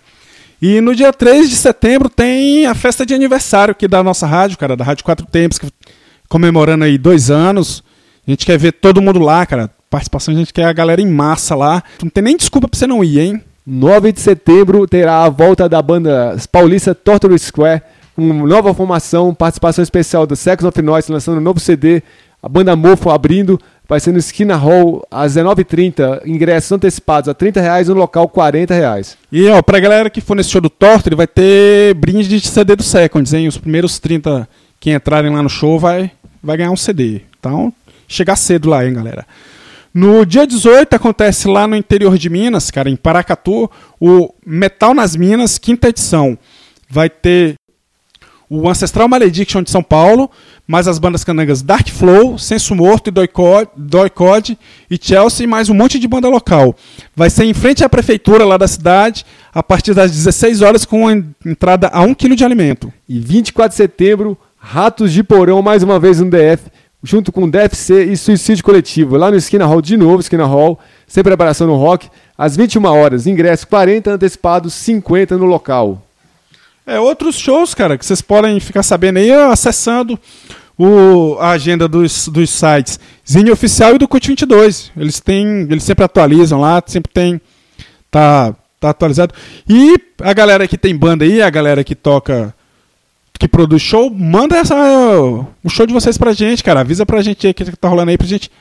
E 0.62 0.80
no 0.82 0.94
dia 0.96 1.12
3 1.12 1.50
de 1.50 1.56
setembro 1.56 2.10
tem 2.10 2.66
a 2.68 2.76
festa 2.76 3.06
de 3.06 3.14
aniversário 3.14 3.72
aqui 3.72 3.88
da 3.88 4.04
nossa 4.04 4.28
rádio, 4.28 4.58
cara, 4.58 4.76
da 4.78 4.84
Rádio 4.86 5.04
Quatro 5.04 5.26
Tempos, 5.26 5.58
que- 5.58 5.72
comemorando 6.30 6.84
aí 6.86 6.98
dois 6.98 7.30
anos. 7.32 7.84
A 8.26 8.32
gente 8.32 8.46
quer 8.46 8.58
ver 8.58 8.74
todo 8.74 9.02
mundo 9.02 9.20
lá, 9.20 9.46
cara. 9.46 9.70
Participação, 9.90 10.34
a 10.34 10.38
gente 10.38 10.54
quer 10.54 10.66
a 10.66 10.74
galera 10.74 11.02
em 11.02 11.08
massa 11.08 11.56
lá. 11.56 11.84
Não 12.02 12.10
tem 12.10 12.24
nem 12.24 12.38
desculpa 12.38 12.68
pra 12.68 12.78
você 12.78 12.86
não 12.86 13.04
ir, 13.04 13.20
hein? 13.20 13.42
9 13.66 14.12
de 14.12 14.20
setembro 14.20 14.88
terá 14.88 15.24
a 15.24 15.30
volta 15.30 15.70
da 15.70 15.82
banda 15.82 16.36
paulista 16.52 16.96
Torture 16.96 17.38
Square, 17.38 17.82
com 18.16 18.46
nova 18.46 18.74
formação, 18.74 19.34
participação 19.34 19.84
especial 19.84 20.26
do 20.26 20.36
Sex 20.36 20.64
of 20.64 20.82
Noise, 20.82 21.12
lançando 21.12 21.38
um 21.38 21.42
novo 21.42 21.60
CD, 21.60 22.02
a 22.42 22.50
banda 22.50 22.76
Mofo 22.76 23.10
abrindo, 23.10 23.60
vai 23.88 24.00
ser 24.00 24.12
no 24.12 24.18
Esquina 24.18 24.56
Hall 24.56 25.06
às 25.10 25.36
19h30, 25.36 26.22
ingressos 26.26 26.72
antecipados 26.72 27.28
a 27.28 27.34
30 27.34 27.60
reais, 27.60 27.88
no 27.90 27.96
local 27.96 28.28
40 28.28 28.74
reais. 28.74 29.18
E, 29.32 29.48
ó, 29.50 29.62
pra 29.62 29.80
galera 29.80 30.10
que 30.10 30.22
for 30.22 30.36
nesse 30.36 30.50
show 30.50 30.62
do 30.62 30.70
Torto, 30.70 31.10
ele 31.10 31.16
vai 31.16 31.28
ter 31.28 31.94
brinde 31.96 32.28
de 32.28 32.40
CD 32.48 32.76
do 32.76 32.84
Seconds, 32.84 33.34
hein? 33.34 33.48
Os 33.48 33.58
primeiros 33.58 34.00
30 34.00 34.48
que 34.80 34.92
entrarem 34.92 35.34
lá 35.34 35.42
no 35.44 35.50
show 35.50 35.80
vai, 35.80 36.12
vai 36.42 36.58
ganhar 36.58 36.72
um 36.72 36.78
CD. 36.78 37.22
Então, 37.40 37.74
chegar 38.08 38.36
cedo 38.36 38.70
lá, 38.70 38.86
hein, 38.86 38.94
galera. 38.94 39.26
No 39.94 40.26
dia 40.26 40.46
18 40.46 40.94
acontece 40.94 41.48
lá 41.48 41.68
no 41.68 41.76
interior 41.76 42.18
de 42.18 42.30
Minas, 42.30 42.70
cara, 42.70 42.90
em 42.90 42.96
Paracatu, 42.96 43.70
o 44.00 44.34
Metal 44.46 44.94
nas 44.94 45.16
Minas, 45.16 45.58
quinta 45.58 45.90
edição. 45.90 46.38
Vai 46.90 47.10
ter 47.10 47.56
o 48.50 48.68
Ancestral 48.68 49.08
Malediction 49.08 49.62
de 49.62 49.70
São 49.70 49.84
Paulo, 49.84 50.30
mais 50.68 50.88
as 50.88 50.98
bandas 50.98 51.24
canangas 51.24 51.62
Dark 51.62 51.88
Flow, 51.90 52.38
Senso 52.40 52.74
Morto 52.76 53.10
e 53.10 53.12
Doicode, 53.78 54.58
e 54.90 54.98
Chelsea, 55.00 55.48
mais 55.48 55.70
um 55.70 55.74
monte 55.76 56.00
de 56.00 56.08
banda 56.08 56.28
local. 56.30 56.76
Vai 57.16 57.30
ser 57.30 57.46
em 57.46 57.54
frente 57.54 57.84
à 57.84 57.90
prefeitura 57.90 58.46
lá 58.46 58.58
da 58.58 58.68
cidade, 58.68 59.24
a 59.54 59.62
partir 59.62 59.94
das 59.94 60.12
16 60.12 60.62
horas, 60.62 60.84
com 60.86 61.10
en- 61.12 61.26
entrada 61.46 61.88
a 61.90 62.02
1 62.02 62.14
kg 62.16 62.36
de 62.36 62.44
alimento. 62.44 62.92
E 63.08 63.20
24 63.20 63.70
de 63.70 63.76
setembro, 63.76 64.38
Ratos 64.58 65.14
de 65.14 65.24
Porão, 65.24 65.62
mais 65.62 65.84
uma 65.84 66.00
vez 66.00 66.20
no 66.20 66.30
DF, 66.30 66.64
junto 67.02 67.32
com 67.32 67.50
DFC 67.50 68.04
e 68.04 68.18
Suicídio 68.18 68.64
Coletivo, 68.64 69.18
lá 69.18 69.32
no 69.32 69.38
Esquina 69.38 69.66
Hall, 69.66 69.82
de 69.82 69.96
novo, 69.96 70.20
Esquina 70.20 70.46
Hall, 70.46 70.80
sem 71.08 71.24
preparação 71.24 71.68
no 71.68 71.76
rock, 71.76 72.10
às 72.38 72.56
21 72.56 72.86
horas, 72.86 73.28
ingresso 73.28 73.68
40 73.68 74.12
antecipados, 74.12 74.74
50 74.74 75.38
no 75.38 75.46
local. 75.46 76.02
É, 76.86 77.00
outros 77.00 77.38
shows, 77.38 77.74
cara, 77.74 77.98
que 77.98 78.06
vocês 78.06 78.22
podem 78.22 78.60
ficar 78.60 78.84
sabendo 78.84 79.18
aí 79.18 79.32
acessando 79.32 80.20
o, 80.78 81.38
a 81.40 81.52
agenda 81.52 81.88
dos, 81.88 82.28
dos 82.28 82.50
sites 82.50 83.00
Zine 83.30 83.52
Oficial 83.52 83.96
e 83.96 83.98
do 83.98 84.08
Cut 84.08 84.28
22. 84.28 84.92
Eles 84.98 85.20
têm, 85.20 85.68
eles 85.70 85.84
sempre 85.84 86.06
atualizam 86.06 86.60
lá, 86.60 86.82
sempre 86.86 87.12
tem 87.14 87.40
tá 88.10 88.56
tá 88.80 88.90
atualizado. 88.90 89.34
E 89.68 89.96
a 90.22 90.34
galera 90.34 90.68
que 90.68 90.78
tem 90.78 90.96
banda 90.96 91.26
aí, 91.26 91.42
a 91.42 91.50
galera 91.50 91.84
que 91.84 91.94
toca 91.94 92.56
que 93.40 93.48
produz 93.48 93.82
show, 93.82 94.12
manda 94.12 94.58
essa 94.58 94.76
o 95.64 95.70
show 95.70 95.88
de 95.88 95.94
vocês 95.94 96.18
pra 96.18 96.34
gente, 96.34 96.62
cara. 96.62 96.82
Avisa 96.82 97.06
pra 97.06 97.22
gente 97.22 97.48
aí 97.48 97.52
o 97.52 97.54
que 97.54 97.64
tá 97.78 97.88
rolando 97.88 98.12
aí 98.12 98.18
pra 98.18 98.28
gente 98.28 98.52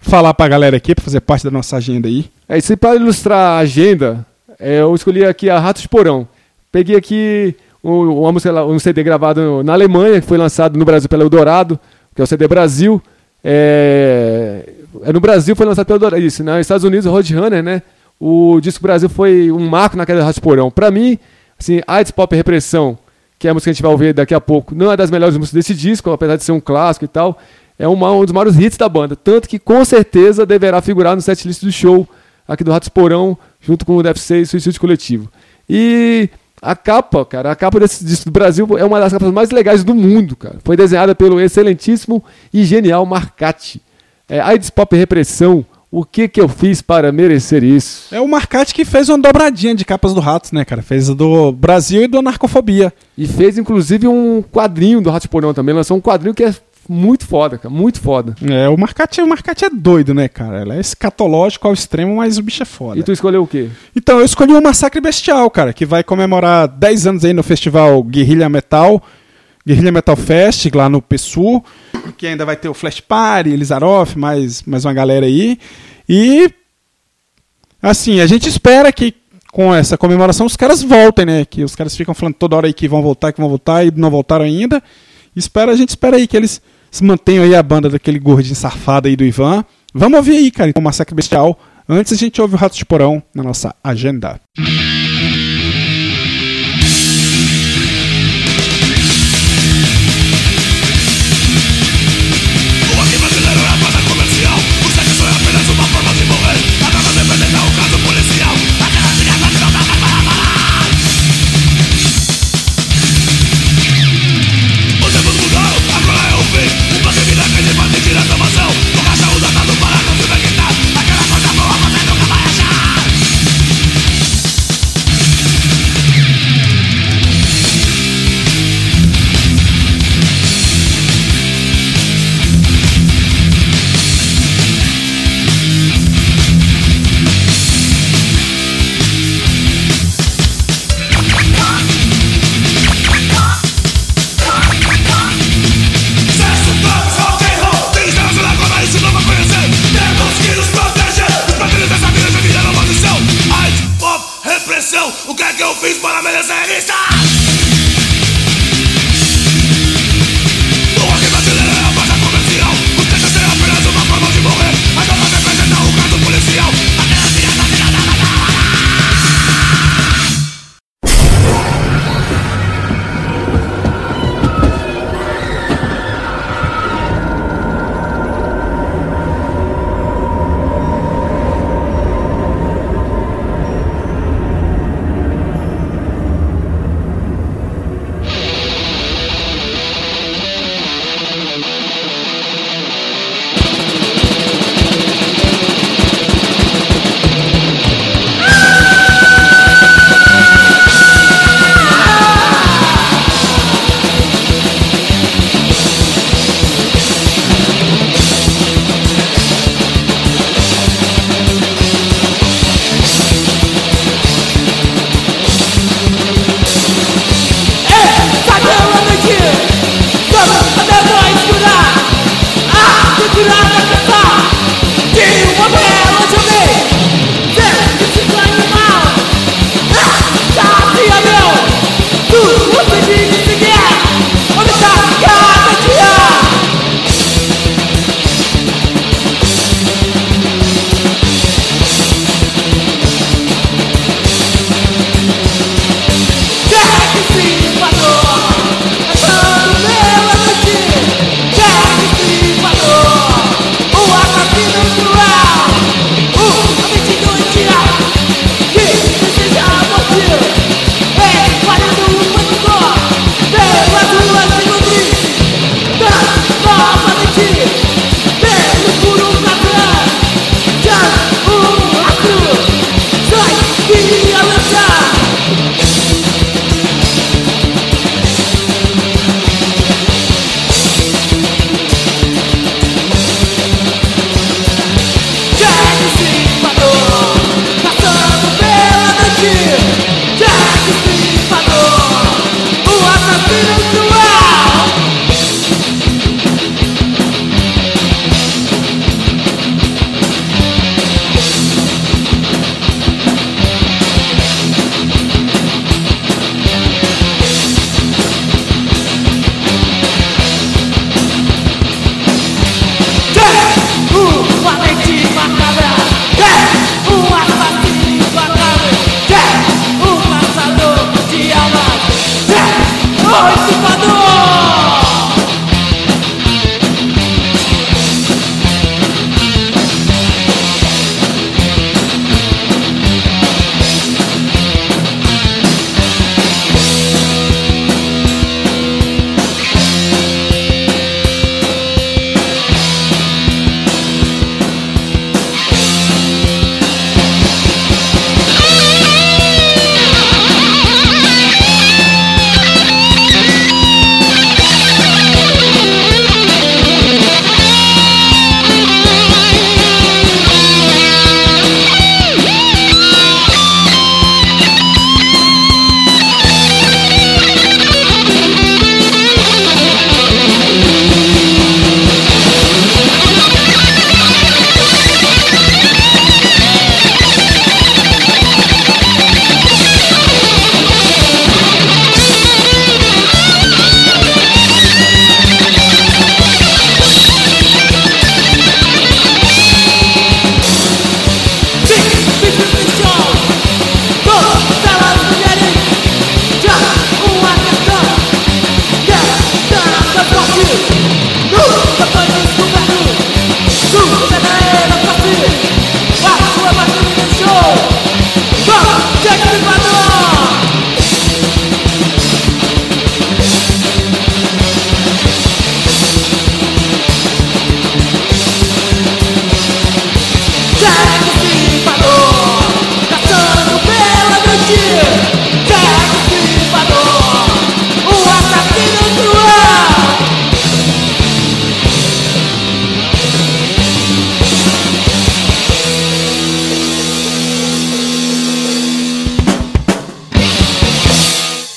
falar 0.00 0.34
pra 0.34 0.48
galera 0.48 0.76
aqui, 0.76 0.92
pra 0.92 1.04
fazer 1.04 1.20
parte 1.20 1.44
da 1.44 1.52
nossa 1.52 1.76
agenda 1.76 2.08
aí. 2.08 2.26
É 2.48 2.58
isso 2.58 2.72
aí, 2.72 2.76
para 2.76 2.96
ilustrar 2.96 3.38
a 3.38 3.58
agenda, 3.58 4.26
é, 4.58 4.80
eu 4.80 4.92
escolhi 4.92 5.24
aqui 5.24 5.48
a 5.48 5.60
Ratos 5.60 5.86
Porão. 5.86 6.26
Peguei 6.72 6.96
aqui 6.96 7.54
um, 7.82 8.22
uma 8.22 8.32
música 8.32 8.64
um 8.64 8.76
CD 8.76 9.04
gravado 9.04 9.62
na 9.62 9.72
Alemanha, 9.72 10.20
que 10.20 10.26
foi 10.26 10.36
lançado 10.36 10.76
no 10.76 10.84
Brasil 10.84 11.08
pela 11.08 11.22
Eldorado, 11.22 11.78
que 12.12 12.20
é 12.20 12.24
o 12.24 12.26
CD 12.26 12.48
Brasil. 12.48 13.00
É, 13.42 14.68
é 15.04 15.12
no 15.12 15.20
Brasil 15.20 15.54
foi 15.54 15.64
lançado 15.64 15.86
pela 15.86 15.96
Eldorado, 15.96 16.22
isso, 16.22 16.42
nos 16.42 16.58
Estados 16.58 16.82
Unidos, 16.82 17.06
Roadrunner, 17.06 17.62
né? 17.62 17.82
O 18.18 18.60
disco 18.60 18.82
Brasil 18.82 19.08
foi 19.08 19.52
um 19.52 19.68
marco 19.68 19.96
na 19.96 20.04
queda 20.04 20.24
Ratos 20.24 20.40
Porão. 20.40 20.72
Pra 20.72 20.90
mim, 20.90 21.18
assim, 21.58 21.80
AIDS 21.86 22.10
Pop 22.10 22.34
Repressão, 22.34 22.98
que 23.38 23.46
é 23.48 23.50
a 23.50 23.54
música 23.54 23.68
que 23.68 23.70
a 23.70 23.72
gente 23.74 23.82
vai 23.82 23.92
ouvir 23.92 24.12
daqui 24.14 24.34
a 24.34 24.40
pouco, 24.40 24.74
não 24.74 24.90
é 24.90 24.96
das 24.96 25.10
melhores 25.10 25.36
músicas 25.36 25.54
desse 25.54 25.74
disco, 25.74 26.10
apesar 26.10 26.36
de 26.36 26.44
ser 26.44 26.52
um 26.52 26.60
clássico 26.60 27.04
e 27.04 27.08
tal. 27.08 27.38
É 27.78 27.86
uma- 27.88 28.12
um 28.12 28.24
dos 28.24 28.32
maiores 28.32 28.56
hits 28.58 28.76
da 28.78 28.88
banda. 28.88 29.16
Tanto 29.16 29.48
que 29.48 29.58
com 29.58 29.84
certeza 29.84 30.46
deverá 30.46 30.80
figurar 30.80 31.14
no 31.16 31.20
setlist 31.22 31.62
do 31.64 31.72
show 31.72 32.08
aqui 32.46 32.62
do 32.62 32.70
Ratos 32.70 32.88
Porão, 32.88 33.36
junto 33.60 33.84
com 33.84 33.96
o 33.96 34.02
DFC 34.02 34.40
e 34.42 34.46
Suicídio 34.46 34.80
Coletivo. 34.80 35.28
E 35.68 36.28
a 36.62 36.76
capa, 36.76 37.24
cara, 37.24 37.50
a 37.50 37.56
capa 37.56 37.80
desse 37.80 38.04
disco 38.04 38.26
do 38.26 38.30
Brasil 38.30 38.66
é 38.78 38.84
uma 38.84 39.00
das 39.00 39.12
capas 39.12 39.30
mais 39.32 39.50
legais 39.50 39.82
do 39.82 39.94
mundo, 39.94 40.36
cara. 40.36 40.56
Foi 40.64 40.76
desenhada 40.76 41.14
pelo 41.14 41.40
excelentíssimo 41.40 42.24
e 42.52 42.64
genial 42.64 43.04
Marcati. 43.04 43.82
É, 44.28 44.40
AIDS 44.40 44.70
Pop 44.70 44.94
Repressão, 44.96 45.64
o 45.94 46.04
que 46.04 46.26
que 46.26 46.40
eu 46.40 46.48
fiz 46.48 46.82
para 46.82 47.12
merecer 47.12 47.62
isso? 47.62 48.12
É 48.12 48.20
o 48.20 48.26
Marcati 48.26 48.74
que 48.74 48.84
fez 48.84 49.08
uma 49.08 49.16
dobradinha 49.16 49.76
de 49.76 49.84
capas 49.84 50.12
do 50.12 50.18
Ratos, 50.18 50.50
né, 50.50 50.64
cara? 50.64 50.82
Fez 50.82 51.06
do 51.08 51.52
Brasil 51.52 52.02
e 52.02 52.08
do 52.08 52.20
Narcofobia. 52.20 52.92
E 53.16 53.28
fez 53.28 53.56
inclusive 53.56 54.08
um 54.08 54.42
quadrinho 54.42 55.00
do 55.00 55.08
Ratos 55.08 55.28
Porão 55.28 55.54
também, 55.54 55.72
lançou 55.72 55.96
um 55.96 56.00
quadrinho 56.00 56.34
que 56.34 56.42
é 56.42 56.52
muito 56.88 57.24
foda, 57.24 57.58
cara, 57.58 57.72
muito 57.72 58.00
foda. 58.00 58.34
É, 58.42 58.68
o 58.68 58.76
Marcati, 58.76 59.22
o 59.22 59.26
Marcati 59.28 59.66
é 59.66 59.70
doido, 59.70 60.12
né, 60.12 60.26
cara? 60.26 60.62
Ela 60.62 60.74
é 60.74 60.80
escatológico 60.80 61.68
ao 61.68 61.72
extremo, 61.72 62.16
mas 62.16 62.38
o 62.38 62.42
bicho 62.42 62.64
é 62.64 62.66
foda. 62.66 62.98
E 62.98 63.02
tu 63.04 63.12
escolheu 63.12 63.44
o 63.44 63.46
quê? 63.46 63.68
Então, 63.94 64.18
eu 64.18 64.24
escolhi 64.24 64.52
o 64.52 64.60
Massacre 64.60 65.00
Bestial, 65.00 65.48
cara, 65.48 65.72
que 65.72 65.86
vai 65.86 66.02
comemorar 66.02 66.66
10 66.66 67.06
anos 67.06 67.24
aí 67.24 67.32
no 67.32 67.44
festival 67.44 68.02
Guerrilha 68.02 68.48
Metal, 68.48 69.00
Guerrilha 69.64 69.92
Metal 69.92 70.16
Fest, 70.16 70.66
lá 70.74 70.88
no 70.88 71.00
Pessu, 71.00 71.62
que 72.12 72.26
ainda 72.26 72.44
vai 72.44 72.56
ter 72.56 72.68
o 72.68 72.74
Flash 72.74 73.00
Party, 73.00 73.50
Elizaroff, 73.50 74.18
mais, 74.18 74.62
mais 74.62 74.84
uma 74.84 74.92
galera 74.92 75.26
aí. 75.26 75.58
E, 76.08 76.50
assim, 77.82 78.20
a 78.20 78.26
gente 78.26 78.48
espera 78.48 78.92
que 78.92 79.14
com 79.52 79.72
essa 79.72 79.96
comemoração 79.96 80.46
os 80.46 80.56
caras 80.56 80.82
voltem, 80.82 81.24
né? 81.24 81.44
Que 81.44 81.62
os 81.62 81.76
caras 81.76 81.96
ficam 81.96 82.12
falando 82.12 82.34
toda 82.34 82.56
hora 82.56 82.66
aí 82.66 82.72
que 82.72 82.88
vão 82.88 83.02
voltar, 83.02 83.32
que 83.32 83.40
vão 83.40 83.48
voltar 83.48 83.86
e 83.86 83.92
não 83.94 84.10
voltaram 84.10 84.44
ainda. 84.44 84.82
Espera, 85.34 85.72
a 85.72 85.76
gente 85.76 85.90
espera 85.90 86.16
aí 86.16 86.26
que 86.26 86.36
eles 86.36 86.60
se 86.90 87.04
mantenham 87.04 87.44
aí 87.44 87.54
a 87.54 87.62
banda 87.62 87.88
daquele 87.88 88.18
gordinho 88.18 88.56
safado 88.56 89.08
aí 89.08 89.16
do 89.16 89.24
Ivan. 89.24 89.64
Vamos 89.92 90.16
ouvir 90.16 90.36
aí, 90.36 90.50
cara, 90.50 90.72
o 90.76 90.80
Massacre 90.80 91.14
Bestial. 91.14 91.58
Antes 91.88 92.12
a 92.12 92.16
gente 92.16 92.40
ouve 92.40 92.54
o 92.54 92.58
Rato 92.58 92.76
de 92.76 92.84
Porão 92.84 93.22
na 93.34 93.42
nossa 93.42 93.74
agenda. 93.82 94.40
Aquela 94.58 94.93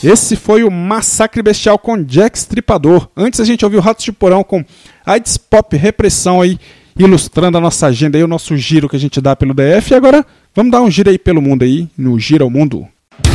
Esse 0.07 0.37
foi 0.37 0.63
o 0.63 0.71
Massacre 0.71 1.43
Bestial 1.43 1.77
com 1.77 2.01
Jack 2.01 2.37
Stripador. 2.37 3.09
Antes 3.13 3.41
a 3.41 3.43
gente 3.43 3.65
ouviu 3.65 3.81
Ratos 3.81 4.05
de 4.05 4.13
Porão 4.13 4.41
com 4.41 4.63
AIDS 5.05 5.35
Pop 5.35 5.75
Repressão 5.75 6.39
aí, 6.39 6.57
ilustrando 6.97 7.57
a 7.57 7.59
nossa 7.59 7.87
agenda 7.87 8.17
aí, 8.17 8.23
o 8.23 8.27
nosso 8.27 8.55
giro 8.55 8.87
que 8.87 8.95
a 8.95 8.99
gente 8.99 9.19
dá 9.19 9.35
pelo 9.35 9.53
DF. 9.53 9.91
E 9.91 9.95
agora 9.95 10.25
vamos 10.55 10.71
dar 10.71 10.81
um 10.81 10.89
giro 10.89 11.09
aí 11.09 11.17
pelo 11.17 11.41
mundo 11.41 11.63
aí, 11.63 11.89
no 11.97 12.17
Gira 12.17 12.45
ao 12.45 12.49
Mundo. 12.49 12.87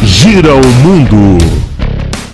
Gira 0.03 0.55
o 0.55 0.67
mundo. 0.67 1.45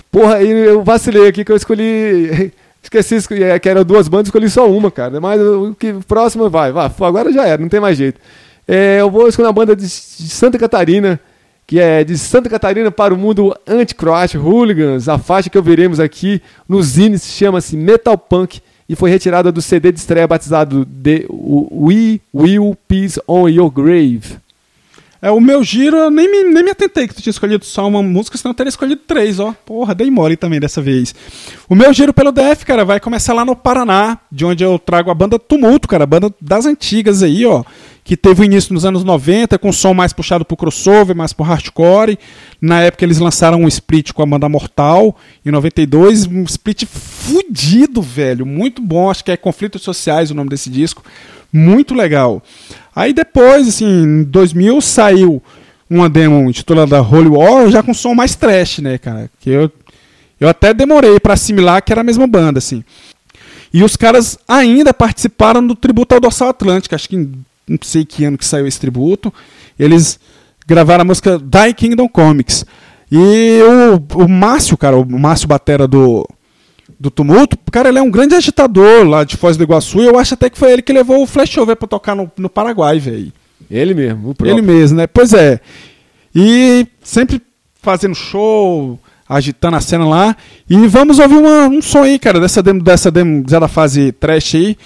Porra, 0.09 0.37
aí 0.37 0.49
eu 0.49 0.85
vacilei 0.85 1.27
aqui 1.27 1.45
que 1.45 1.51
eu 1.51 1.57
escolhi. 1.57 2.53
Esqueci 2.81 3.17
é, 3.43 3.59
que 3.59 3.69
eram 3.69 3.83
duas 3.83 4.07
bandas, 4.07 4.29
escolhi 4.29 4.49
só 4.49 4.71
uma, 4.71 4.89
cara. 4.89 5.21
Mas 5.21 5.41
o 5.41 5.75
que 5.77 5.95
próximo 6.07 6.49
vai, 6.49 6.71
vai. 6.71 6.89
Agora 7.01 7.33
já 7.33 7.45
era, 7.45 7.61
não 7.61 7.69
tem 7.69 7.81
mais 7.81 7.99
jeito. 7.99 8.21
É, 8.69 8.99
eu 9.01 9.11
vou 9.11 9.27
escolher 9.27 9.49
uma 9.49 9.53
banda 9.53 9.75
de, 9.75 9.83
de 9.83 10.29
Santa 10.29 10.57
Catarina, 10.61 11.19
que 11.69 11.79
é 11.79 12.03
de 12.03 12.17
Santa 12.17 12.49
Catarina 12.49 12.91
para 12.91 13.13
o 13.13 13.17
mundo 13.19 13.55
anti-croat 13.67 14.39
Hooligans. 14.39 15.07
A 15.07 15.19
faixa 15.19 15.51
que 15.51 15.59
ouviremos 15.59 16.01
aqui 16.01 16.41
no 16.67 16.83
Zine 16.83 17.19
chama-se 17.19 17.77
Metal 17.77 18.17
Punk 18.17 18.63
e 18.89 18.97
foi 18.97 19.11
retirada 19.11 19.53
do 19.53 19.61
CD 19.61 19.93
de 19.93 19.99
estreia 19.99 20.27
batizado 20.27 20.87
de 20.87 21.27
We 21.29 22.21
Will 22.35 22.75
Peace 22.89 23.21
on 23.29 23.51
Your 23.51 23.71
Grave. 23.71 24.39
É, 25.21 25.31
o 25.31 25.41
meu 25.41 25.63
giro, 25.63 25.97
eu 25.97 26.11
nem 26.11 26.31
me, 26.31 26.55
nem 26.55 26.65
me 26.65 26.71
atentei 26.71 27.07
que 27.07 27.15
tu 27.15 27.21
tinha 27.21 27.33
escolhido 27.33 27.65
só 27.65 27.87
uma 27.87 28.03
música, 28.03 28.39
senão 28.39 28.53
eu 28.53 28.57
teria 28.57 28.69
escolhido 28.69 29.03
três, 29.07 29.39
ó. 29.39 29.53
Porra, 29.67 29.95
dei 29.95 30.11
mole 30.11 30.37
também 30.37 30.61
dessa 30.61 30.81
vez. 30.81 31.15
O 31.69 31.75
meu 31.75 31.93
giro 31.93 32.15
pelo 32.15 32.31
DF, 32.33 32.65
cara, 32.65 32.85
vai 32.85 33.01
começar 33.01 33.35
lá 33.35 33.45
no 33.45 33.57
Paraná, 33.57 34.19
de 34.31 34.47
onde 34.47 34.63
eu 34.65 34.79
trago 34.79 35.11
a 35.11 35.15
banda 35.15 35.39
Tumulto, 35.39 35.89
cara, 35.89 36.07
banda 36.07 36.33
das 36.41 36.65
antigas 36.65 37.23
aí, 37.23 37.45
ó. 37.45 37.65
Que 38.09 38.17
teve 38.17 38.43
início 38.43 38.73
nos 38.73 38.87
anos 38.87 39.05
90, 39.05 39.59
com 39.59 39.71
som 39.71 39.93
mais 39.93 40.15
puxado 40.15 40.43
pro 40.43 40.57
crossover, 40.57 41.15
mais 41.15 41.35
pro 41.35 41.45
hardcore. 41.45 42.19
Na 42.59 42.81
época 42.81 43.05
eles 43.05 43.19
lançaram 43.19 43.61
um 43.61 43.69
split 43.69 44.15
com 44.15 44.23
a 44.23 44.27
banda 44.27 44.49
Mortal, 44.49 45.15
em 45.45 45.51
92, 45.51 46.27
um 46.27 46.43
split 46.45 46.87
fudido, 46.87 48.01
velho, 48.01 48.47
muito 48.47 48.81
bom, 48.81 49.11
acho 49.11 49.23
que 49.23 49.31
é 49.31 49.37
Conflitos 49.37 49.83
Sociais 49.83 50.31
o 50.31 50.35
nome 50.35 50.49
desse 50.49 50.71
disco, 50.71 51.05
muito 51.53 51.95
legal. 51.95 52.43
Aí 52.97 53.13
depois, 53.13 53.69
assim, 53.69 53.85
em 53.85 54.23
2000 54.23 54.81
saiu 54.81 55.43
uma 55.91 56.09
demo 56.09 56.49
intitulada 56.49 57.03
Holy 57.03 57.29
War, 57.29 57.69
já 57.69 57.83
com 57.83 57.93
som 57.93 58.15
mais 58.15 58.35
trash, 58.35 58.79
né, 58.79 58.97
cara? 58.97 59.31
Que 59.39 59.51
eu, 59.51 59.71
eu 60.41 60.49
até 60.49 60.73
demorei 60.73 61.21
pra 61.21 61.35
assimilar 61.35 61.83
que 61.83 61.93
era 61.93 62.01
a 62.01 62.05
mesma 62.05 62.27
banda, 62.27 62.59
assim. 62.59 62.83
E 63.71 63.85
os 63.85 63.97
caras 63.97 64.39
ainda 64.49 64.95
participaram 64.95 65.67
do 65.67 65.75
tributo 65.75 66.15
ao 66.15 66.21
Dorsal 66.23 66.49
Atlântica, 66.49 66.97
acho 66.97 67.07
que 67.07 67.17
em, 67.17 67.45
não 67.69 67.79
sei 67.83 68.05
que 68.05 68.25
ano 68.25 68.39
que 68.39 68.45
saiu 68.45 68.67
esse 68.67 68.79
tributo. 68.81 69.33
Eles 69.79 70.19
gravaram 70.67 71.03
a 71.03 71.05
música 71.05 71.39
Die 71.39 71.75
Kingdom 71.75 72.09
Comics. 72.09 72.65
E 73.11 73.61
o, 74.15 74.25
o 74.25 74.29
Márcio, 74.29 74.77
cara, 74.77 74.97
o 74.97 75.19
Márcio 75.19 75.49
Batera 75.49 75.87
do, 75.89 76.29
do 77.01 77.11
Tumulto, 77.11 77.57
cara, 77.73 77.89
ele 77.89 77.99
é 77.99 78.03
um 78.03 78.11
grande 78.11 78.35
agitador 78.35 79.05
lá 79.07 79.25
de 79.25 79.37
Foz 79.37 79.57
do 79.57 79.63
Iguaçu. 79.65 80.01
E 80.01 80.07
eu 80.07 80.19
acho 80.19 80.35
até 80.35 80.51
que 80.51 80.59
foi 80.59 80.73
ele 80.73 80.83
que 80.83 80.93
levou 80.93 81.23
o 81.23 81.27
Flashover 81.27 81.75
pra 81.77 81.89
tocar 81.89 82.15
no, 82.15 82.31
no 82.37 82.51
Paraguai, 82.51 82.99
velho. 82.99 83.33
Ele 83.71 83.95
mesmo, 83.95 84.31
o 84.31 84.35
próprio. 84.35 84.55
Ele 84.59 84.63
mesmo, 84.63 84.97
né? 84.99 85.07
Pois 85.07 85.33
é. 85.33 85.61
E 86.35 86.87
sempre 87.03 87.41
fazendo 87.81 88.15
show, 88.15 88.99
agitando 89.29 89.77
a 89.77 89.81
cena 89.81 90.07
lá. 90.07 90.37
E 90.69 90.77
vamos 90.87 91.19
ouvir 91.19 91.37
uma- 91.37 91.67
um 91.69 91.81
som 91.83 92.03
aí, 92.03 92.19
cara, 92.19 92.39
dessa 92.41 92.63
demo, 92.63 92.83
dessa 92.83 93.11
demo 93.11 93.45
já 93.49 93.59
da 93.59 93.69
fase 93.69 94.13
trash 94.13 94.55
aí, 94.55 94.77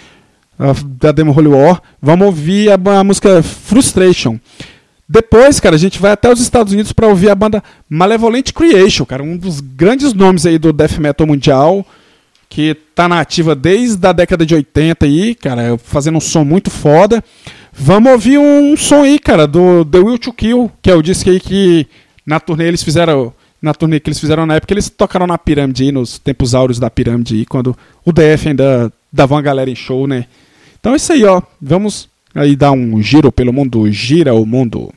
da 0.99 1.13
demo 1.13 1.33
Holy 1.33 1.49
War. 1.49 1.83
Vamos 2.01 2.27
ouvir 2.27 2.71
a, 2.71 2.99
a 2.99 3.05
música 3.05 3.43
Frustration. 3.43 4.39
Depois, 5.09 5.61
cara, 5.61 5.77
a 5.77 5.79
gente 5.79 5.99
vai 5.99 6.13
até 6.13 6.33
os 6.33 6.41
Estados 6.41 6.73
Unidos 6.73 6.93
para 6.93 7.07
ouvir 7.07 7.29
a 7.29 7.35
banda 7.35 7.63
Malevolent 7.89 8.53
Creation, 8.53 9.05
cara, 9.05 9.23
um 9.23 9.37
dos 9.37 9.61
grandes 9.61 10.15
nomes 10.15 10.47
aí 10.47 10.59
do 10.59 10.73
death 10.73 10.97
metal 10.99 11.27
mundial, 11.27 11.85
que 12.49 12.75
tá 12.95 13.07
na 13.09 13.21
ativa 13.21 13.55
desde 13.55 14.07
a 14.07 14.13
década 14.13 14.47
de 14.47 14.55
80 14.55 15.05
aí, 15.05 15.35
cara, 15.35 15.77
fazendo 15.77 16.17
um 16.17 16.21
som 16.21 16.45
muito 16.45 16.71
foda. 16.71 17.23
Vamos 17.73 18.13
ouvir 18.13 18.39
um 18.39 18.75
som 18.77 19.03
aí, 19.03 19.19
cara, 19.19 19.47
do 19.47 19.85
The 19.85 19.99
Will 19.99 20.19
to 20.19 20.33
Kill, 20.33 20.71
que 20.81 20.91
é 20.91 20.95
o 20.95 21.03
disco 21.03 21.29
aí 21.29 21.41
que 21.41 21.87
na 22.25 22.41
turnê 22.41 22.69
eles 22.69 22.83
fizeram, 22.83 23.35
na 23.61 23.75
turnê 23.75 24.01
que 24.01 24.09
eles 24.09 24.21
fizeram 24.21 24.47
na 24.47 24.55
época, 24.55 24.73
eles 24.73 24.89
tocaram 24.89 25.27
na 25.27 25.37
pirâmide 25.37 25.83
aí, 25.83 25.93
nos 25.93 26.19
tempos 26.19 26.55
áureos 26.55 26.79
da 26.79 26.89
pirâmide 26.89 27.35
aí, 27.35 27.45
quando 27.45 27.77
o 28.05 28.13
DF 28.13 28.49
ainda 28.49 28.91
dava 29.13 29.35
uma 29.35 29.43
galera 29.43 29.71
em 29.71 29.75
show, 29.75 30.07
né? 30.07 30.27
Então 30.81 30.93
é 30.93 30.97
isso 30.97 31.13
aí, 31.13 31.25
ó. 31.25 31.43
Vamos 31.61 32.09
aí 32.35 32.57
dar 32.57 32.73
um 32.73 33.01
giro 33.03 33.31
pelo 33.31 33.53
mundo, 33.53 33.91
gira 33.91 34.35
o 34.35 34.47
mundo. 34.47 34.93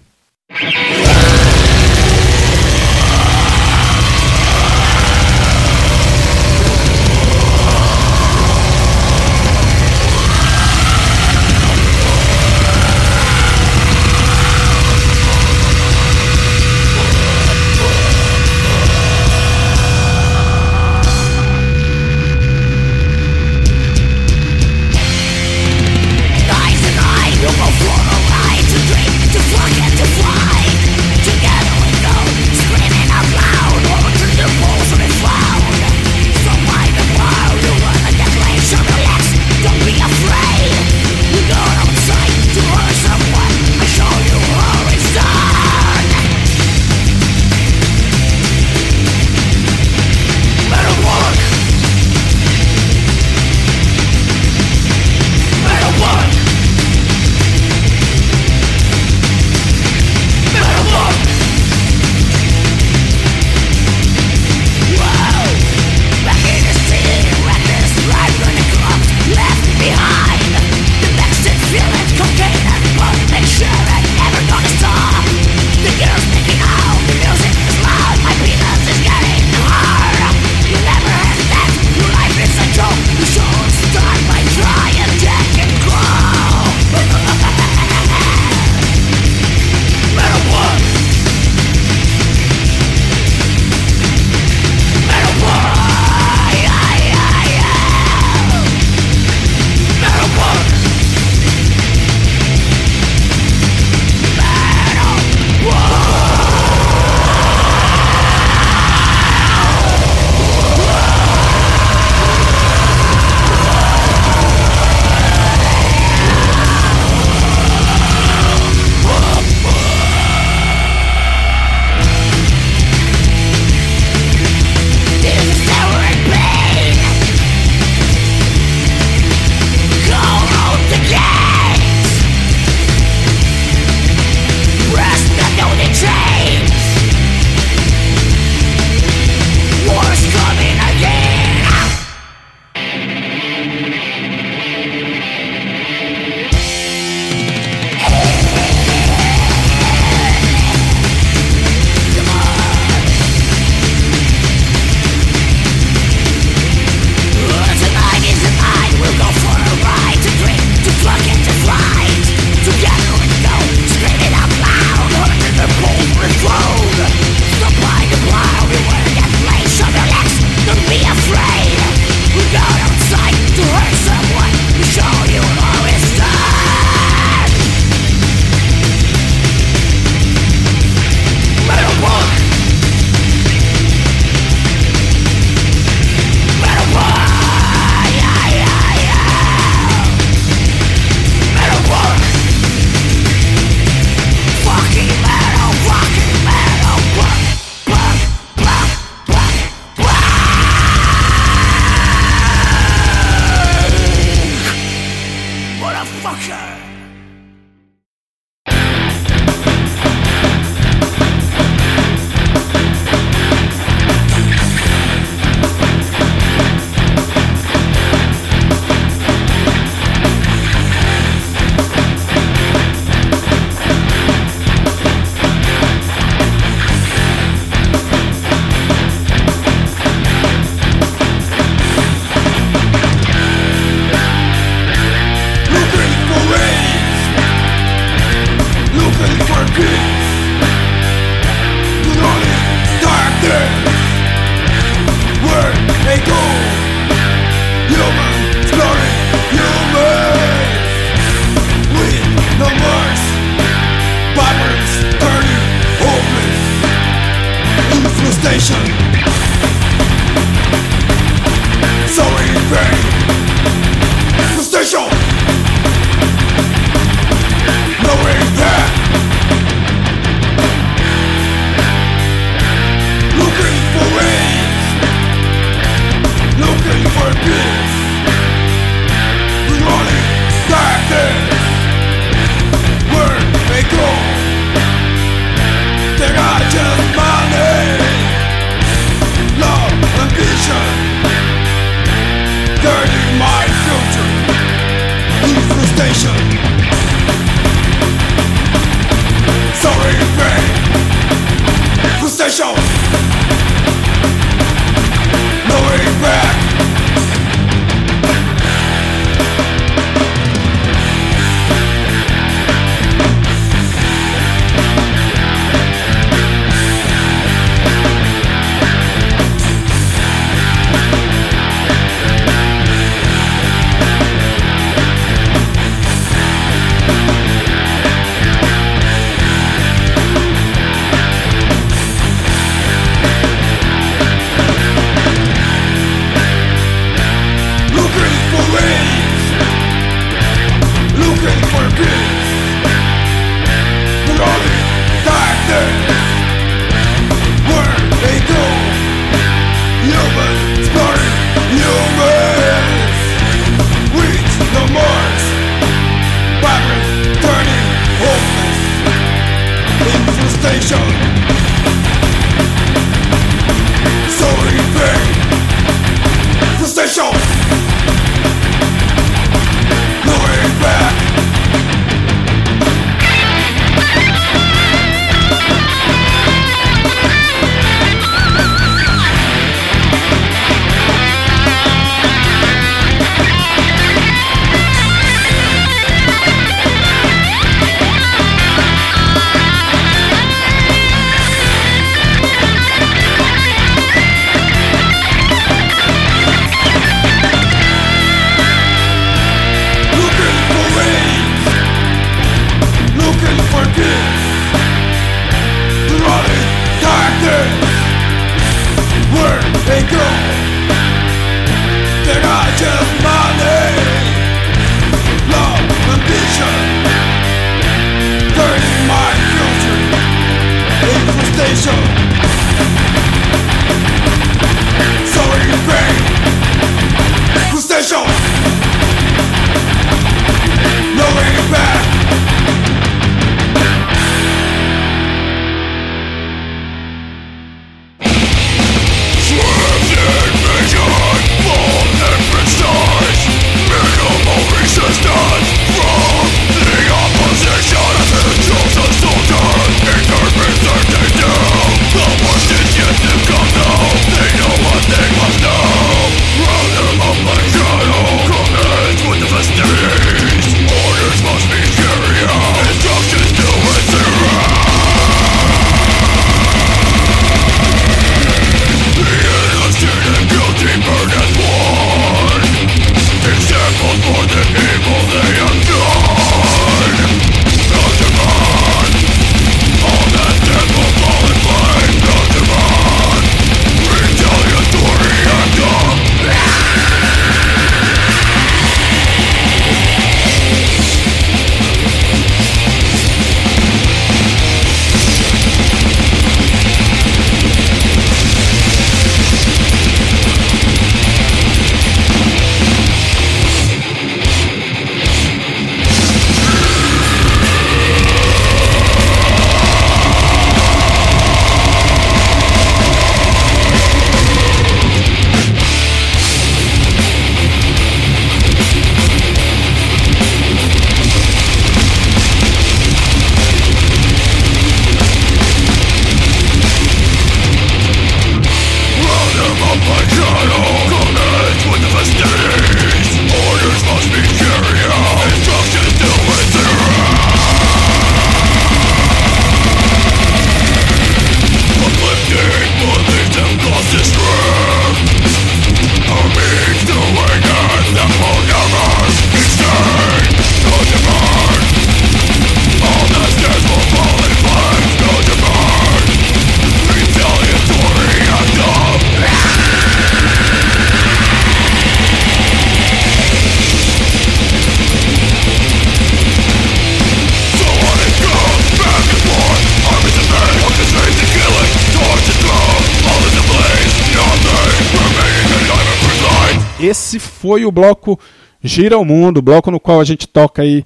Foi 577.66 577.84
o 577.86 577.92
bloco 577.92 578.40
Gira 578.84 579.18
o 579.18 579.26
Mundo, 579.26 579.62
bloco 579.62 579.90
no 579.90 580.00
qual 580.00 580.22
a 580.22 580.24
gente 580.24 580.48
toca 580.48 580.84
aí 580.84 581.04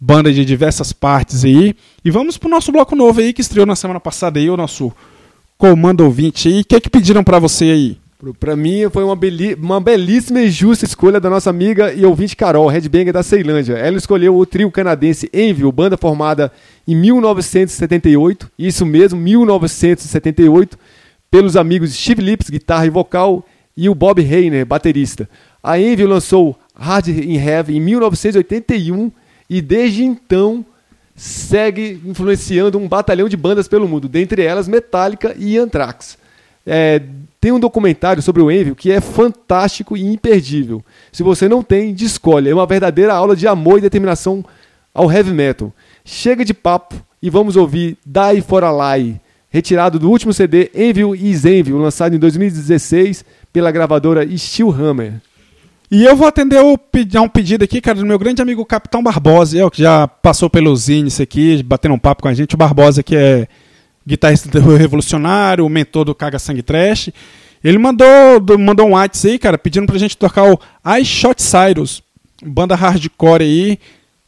banda 0.00 0.32
de 0.32 0.44
diversas 0.44 0.92
partes 0.92 1.44
aí. 1.44 1.74
E 2.04 2.10
vamos 2.10 2.38
pro 2.38 2.48
nosso 2.48 2.70
bloco 2.70 2.94
novo 2.94 3.20
aí 3.20 3.32
que 3.32 3.40
estreou 3.40 3.66
na 3.66 3.74
semana 3.74 3.98
passada 3.98 4.38
aí, 4.38 4.48
o 4.48 4.56
nosso 4.56 4.92
Comando 5.56 6.04
Ouvinte 6.04 6.46
aí. 6.48 6.60
O 6.60 6.64
que 6.64 6.76
é 6.76 6.80
que 6.80 6.88
pediram 6.88 7.24
pra 7.24 7.40
você 7.40 7.64
aí? 7.64 7.98
Pra 8.38 8.54
mim 8.56 8.88
foi 8.92 9.02
uma, 9.02 9.16
beli- 9.16 9.54
uma 9.54 9.80
belíssima 9.80 10.40
e 10.40 10.50
justa 10.50 10.84
escolha 10.84 11.18
da 11.20 11.28
nossa 11.30 11.50
amiga 11.50 11.92
e 11.92 12.04
ouvinte 12.04 12.36
Carol, 12.36 12.68
headbanger 12.68 13.12
da 13.12 13.22
Ceilândia. 13.24 13.74
Ela 13.74 13.96
escolheu 13.96 14.36
o 14.36 14.46
trio 14.46 14.70
canadense 14.70 15.28
Envil, 15.32 15.70
banda 15.72 15.96
formada 15.96 16.50
em 16.86 16.94
1978, 16.96 18.50
isso 18.58 18.84
mesmo, 18.86 19.20
1978, 19.20 20.78
pelos 21.30 21.56
amigos 21.56 21.92
Steve 21.92 22.22
Lips, 22.22 22.50
guitarra 22.50 22.86
e 22.86 22.90
vocal, 22.90 23.44
e 23.76 23.88
o 23.88 23.94
Bob 23.94 24.20
Reiner, 24.20 24.66
baterista. 24.66 25.28
A 25.62 25.78
Envil 25.78 26.08
lançou 26.08 26.58
Hard 26.74 27.08
in 27.08 27.36
Heaven 27.36 27.76
em 27.76 27.80
1981 27.80 29.10
e 29.50 29.60
desde 29.60 30.04
então 30.04 30.64
segue 31.16 32.00
influenciando 32.04 32.78
um 32.78 32.86
batalhão 32.86 33.28
de 33.28 33.36
bandas 33.36 33.66
pelo 33.66 33.88
mundo, 33.88 34.08
dentre 34.08 34.42
elas 34.42 34.68
Metallica 34.68 35.34
e 35.36 35.58
Anthrax. 35.58 36.16
É, 36.64 37.02
tem 37.40 37.50
um 37.50 37.58
documentário 37.58 38.22
sobre 38.22 38.42
o 38.42 38.50
Envy 38.50 38.74
que 38.74 38.92
é 38.92 39.00
fantástico 39.00 39.96
e 39.96 40.04
imperdível. 40.04 40.84
Se 41.10 41.22
você 41.22 41.48
não 41.48 41.62
tem, 41.62 41.92
descolhe. 41.92 42.50
É 42.50 42.54
uma 42.54 42.66
verdadeira 42.66 43.14
aula 43.14 43.34
de 43.34 43.48
amor 43.48 43.78
e 43.78 43.82
determinação 43.82 44.44
ao 44.94 45.10
heavy 45.10 45.32
metal. 45.32 45.72
Chega 46.04 46.44
de 46.44 46.54
papo 46.54 46.94
e 47.20 47.28
vamos 47.30 47.56
ouvir 47.56 47.96
Die 48.04 48.40
for 48.42 48.62
a 48.62 48.96
Lie, 48.96 49.20
retirado 49.50 49.98
do 49.98 50.10
último 50.10 50.32
CD 50.32 50.70
Envy 50.74 51.30
is 51.30 51.44
Envy, 51.44 51.72
lançado 51.72 52.14
em 52.14 52.18
2016 52.18 53.24
pela 53.52 53.70
gravadora 53.70 54.26
Steelhammer. 54.36 55.14
E 55.90 56.04
eu 56.04 56.14
vou 56.14 56.28
atender 56.28 56.58
o, 56.62 56.76
pedir 56.76 57.18
um 57.18 57.28
pedido 57.28 57.64
aqui, 57.64 57.80
cara, 57.80 57.98
do 57.98 58.04
meu 58.06 58.18
grande 58.18 58.42
amigo 58.42 58.64
Capitão 58.64 59.02
Barbosa, 59.02 59.56
eu 59.56 59.70
que 59.70 59.80
já 59.82 60.06
passou 60.06 60.50
pelos 60.50 60.82
Zines 60.82 61.18
aqui, 61.20 61.62
batendo 61.62 61.94
um 61.94 61.98
papo 61.98 62.22
com 62.22 62.28
a 62.28 62.34
gente. 62.34 62.54
O 62.54 62.58
Barbosa, 62.58 63.02
que 63.02 63.16
é 63.16 63.48
guitarrista 64.06 64.48
do 64.60 64.76
Revolucionário, 64.76 65.64
o 65.64 65.68
mentor 65.68 66.04
do 66.04 66.14
Caga 66.14 66.38
Sangue 66.38 66.62
Trash. 66.62 67.10
Ele 67.64 67.78
mandou, 67.78 68.38
do- 68.40 68.58
mandou 68.58 68.86
um 68.86 68.92
WhatsApp 68.92 69.32
aí, 69.32 69.38
cara, 69.38 69.56
pedindo 69.58 69.86
pra 69.86 69.98
gente 69.98 70.16
tocar 70.16 70.44
o 70.52 70.58
I 70.98 71.04
Shot 71.04 71.42
Cyrus, 71.42 72.02
banda 72.44 72.74
hardcore 72.74 73.42
aí, 73.42 73.78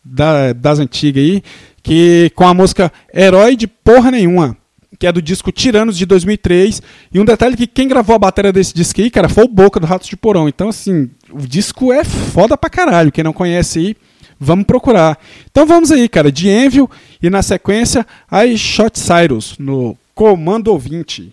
da- 0.02 0.54
das 0.54 0.78
antigas 0.78 1.22
aí, 1.22 1.42
que 1.82 2.30
com 2.34 2.46
a 2.48 2.54
música 2.54 2.90
Herói 3.14 3.54
de 3.54 3.66
Porra 3.66 4.10
Nenhuma. 4.10 4.56
que 4.98 5.06
é 5.06 5.12
do 5.12 5.22
disco 5.22 5.50
Tiranos 5.50 5.96
de 5.96 6.04
2003. 6.04 6.82
E 7.14 7.18
um 7.18 7.24
detalhe 7.24 7.56
que 7.56 7.66
quem 7.66 7.88
gravou 7.88 8.14
a 8.16 8.18
bateria 8.18 8.52
desse 8.52 8.74
disco 8.74 9.00
aí, 9.00 9.08
cara, 9.08 9.30
foi 9.30 9.44
o 9.44 9.48
Boca 9.48 9.80
do 9.80 9.86
Ratos 9.86 10.06
de 10.08 10.14
Porão. 10.16 10.46
Então, 10.46 10.68
assim, 10.68 11.08
o 11.32 11.47
disco 11.47 11.93
é 11.93 12.05
foda 12.05 12.57
pra 12.57 12.70
caralho. 12.70 13.12
Quem 13.12 13.24
não 13.24 13.32
conhece 13.32 13.78
aí, 13.78 13.97
vamos 14.39 14.65
procurar. 14.65 15.19
Então 15.51 15.66
vamos 15.66 15.90
aí, 15.90 16.09
cara, 16.09 16.31
de 16.31 16.48
Envil 16.48 16.90
e 17.23 17.31
na 17.31 17.43
sequência, 17.43 18.07
I 18.32 18.57
Shot 18.57 18.98
Cyrus 18.98 19.57
no 19.59 19.97
Comando 20.15 20.69
Ouvinte. 20.69 21.32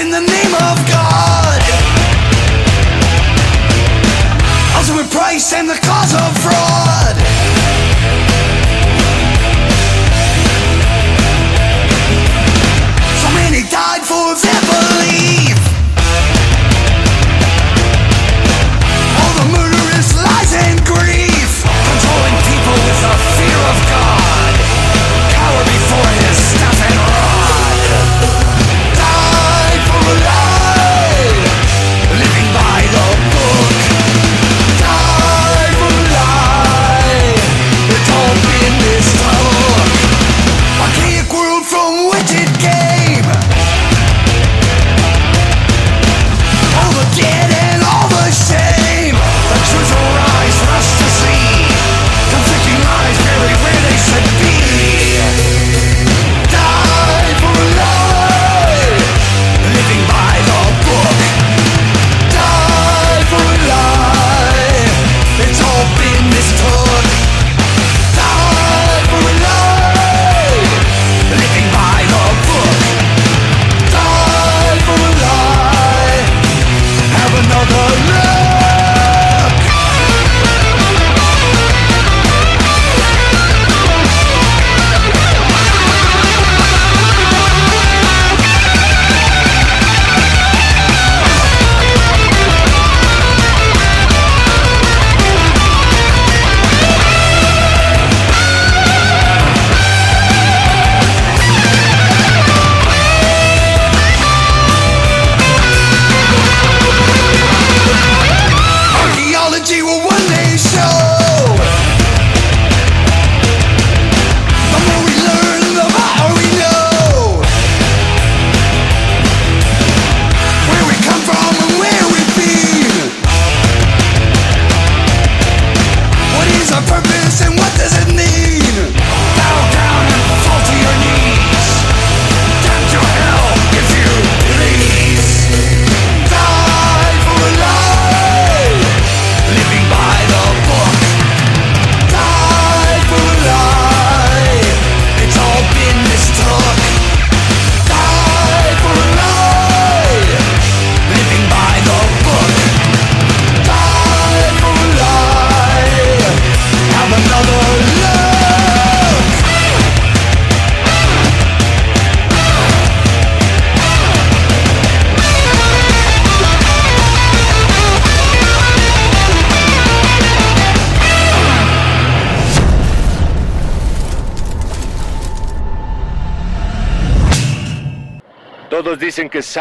In 0.00 0.10
the 0.10 0.20
name 0.20 0.54
of 0.54 0.86
God. 0.86 1.37
And 5.54 5.68
the 5.68 5.74
cause 5.74 6.14
of 6.14 6.36
fraud. 6.42 6.57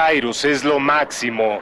Cyrus 0.10 0.46
es 0.46 0.64
lo 0.64 0.80
máximo. 0.80 1.62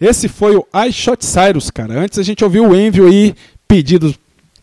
Esse 0.00 0.28
foi 0.28 0.56
o 0.56 0.66
I 0.74 0.92
Shot 0.92 1.24
Cyrus, 1.24 1.70
cara. 1.70 2.00
Antes 2.00 2.18
a 2.18 2.22
gente 2.22 2.42
ouviu 2.42 2.66
o 2.68 2.74
Envio 2.74 3.06
aí, 3.06 3.34
pedido 3.68 4.14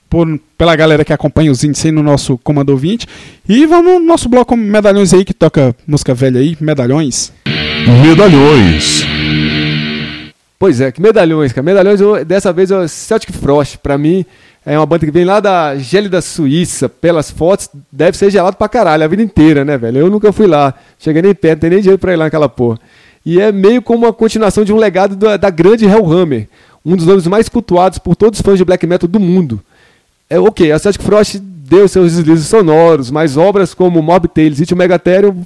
por, 0.10 0.26
pela 0.58 0.76
galera 0.76 1.06
que 1.06 1.14
acompanha 1.14 1.52
os 1.52 1.64
índices 1.64 1.86
aí 1.86 1.92
no 1.92 2.02
nosso 2.02 2.38
Comando 2.40 2.76
20. 2.76 3.06
E 3.48 3.66
vamos 3.66 3.94
no 3.94 4.00
nosso 4.00 4.28
bloco 4.30 4.56
Medalhões 4.58 5.14
aí, 5.14 5.24
que 5.24 5.34
toca 5.34 5.76
música 5.86 6.14
velha 6.14 6.40
aí, 6.40 6.58
Medalhões. 6.60 7.32
Medalhões. 8.04 9.06
Pois 10.60 10.82
é, 10.82 10.92
que 10.92 11.00
medalhões, 11.00 11.54
cara. 11.54 11.64
Medalhões, 11.64 12.02
eu- 12.02 12.26
dessa 12.26 12.52
vez, 12.52 12.72
é 12.72 12.78
o 12.80 12.88
Celtic 12.88 13.32
Frost. 13.32 13.78
Pra 13.78 13.96
mim, 13.96 14.26
é 14.66 14.78
uma 14.78 14.88
banda 14.88 15.06
que 15.06 15.12
vem 15.12 15.24
lá 15.24 15.40
da 15.40 15.76
gélida 15.78 16.20
Suíça. 16.20 16.90
Pelas 16.90 17.30
fotos, 17.30 17.70
deve 17.92 18.18
ser 18.18 18.32
gelado 18.32 18.58
pra 18.58 18.68
caralho 18.68 19.04
a 19.04 19.08
vida 19.08 19.22
inteira, 19.22 19.64
né, 19.64 19.78
velho? 19.78 20.00
Eu 20.00 20.10
nunca 20.10 20.34
fui 20.34 20.48
lá. 20.48 20.74
Cheguei 20.98 21.22
nem 21.22 21.36
perto, 21.36 21.58
não 21.58 21.62
tem 21.62 21.70
nem 21.70 21.80
dinheiro 21.80 22.00
pra 22.00 22.12
ir 22.14 22.16
lá 22.16 22.26
naquela 22.26 22.50
porra. 22.50 22.80
E 23.28 23.42
é 23.42 23.52
meio 23.52 23.82
como 23.82 24.06
uma 24.06 24.14
continuação 24.14 24.64
de 24.64 24.72
um 24.72 24.78
legado 24.78 25.14
da, 25.14 25.36
da 25.36 25.50
grande 25.50 25.84
Hellhammer. 25.84 26.48
Um 26.86 26.96
dos 26.96 27.06
nomes 27.06 27.28
mais 27.28 27.50
cultuados 27.50 28.00
por 28.00 28.16
todos 28.16 28.40
os 28.40 28.42
fãs 28.42 28.58
de 28.58 28.64
black 28.64 28.88
metal 28.88 29.06
do 29.06 29.20
mundo. 29.20 29.62
É 30.30 30.40
ok, 30.40 30.72
a 30.72 30.80
Celtic 30.80 31.04
Frost 31.04 31.36
deu 31.38 31.90
seus 31.90 32.16
deslizes 32.16 32.48
sonoros, 32.48 33.12
mas 33.12 33.36
obras 33.36 33.74
como 33.74 34.02
Mob 34.02 34.30
Tales 34.30 34.62
e 34.62 34.66
Tio 34.66 34.78
Megatherium 34.78 35.46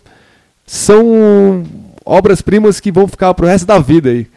são 0.63 1.63
obras-primas 2.05 2.79
que 2.79 2.91
vão 2.91 3.07
ficar 3.07 3.33
pro 3.33 3.47
resto 3.47 3.65
da 3.65 3.79
vida 3.79 4.11
aí. 4.11 4.27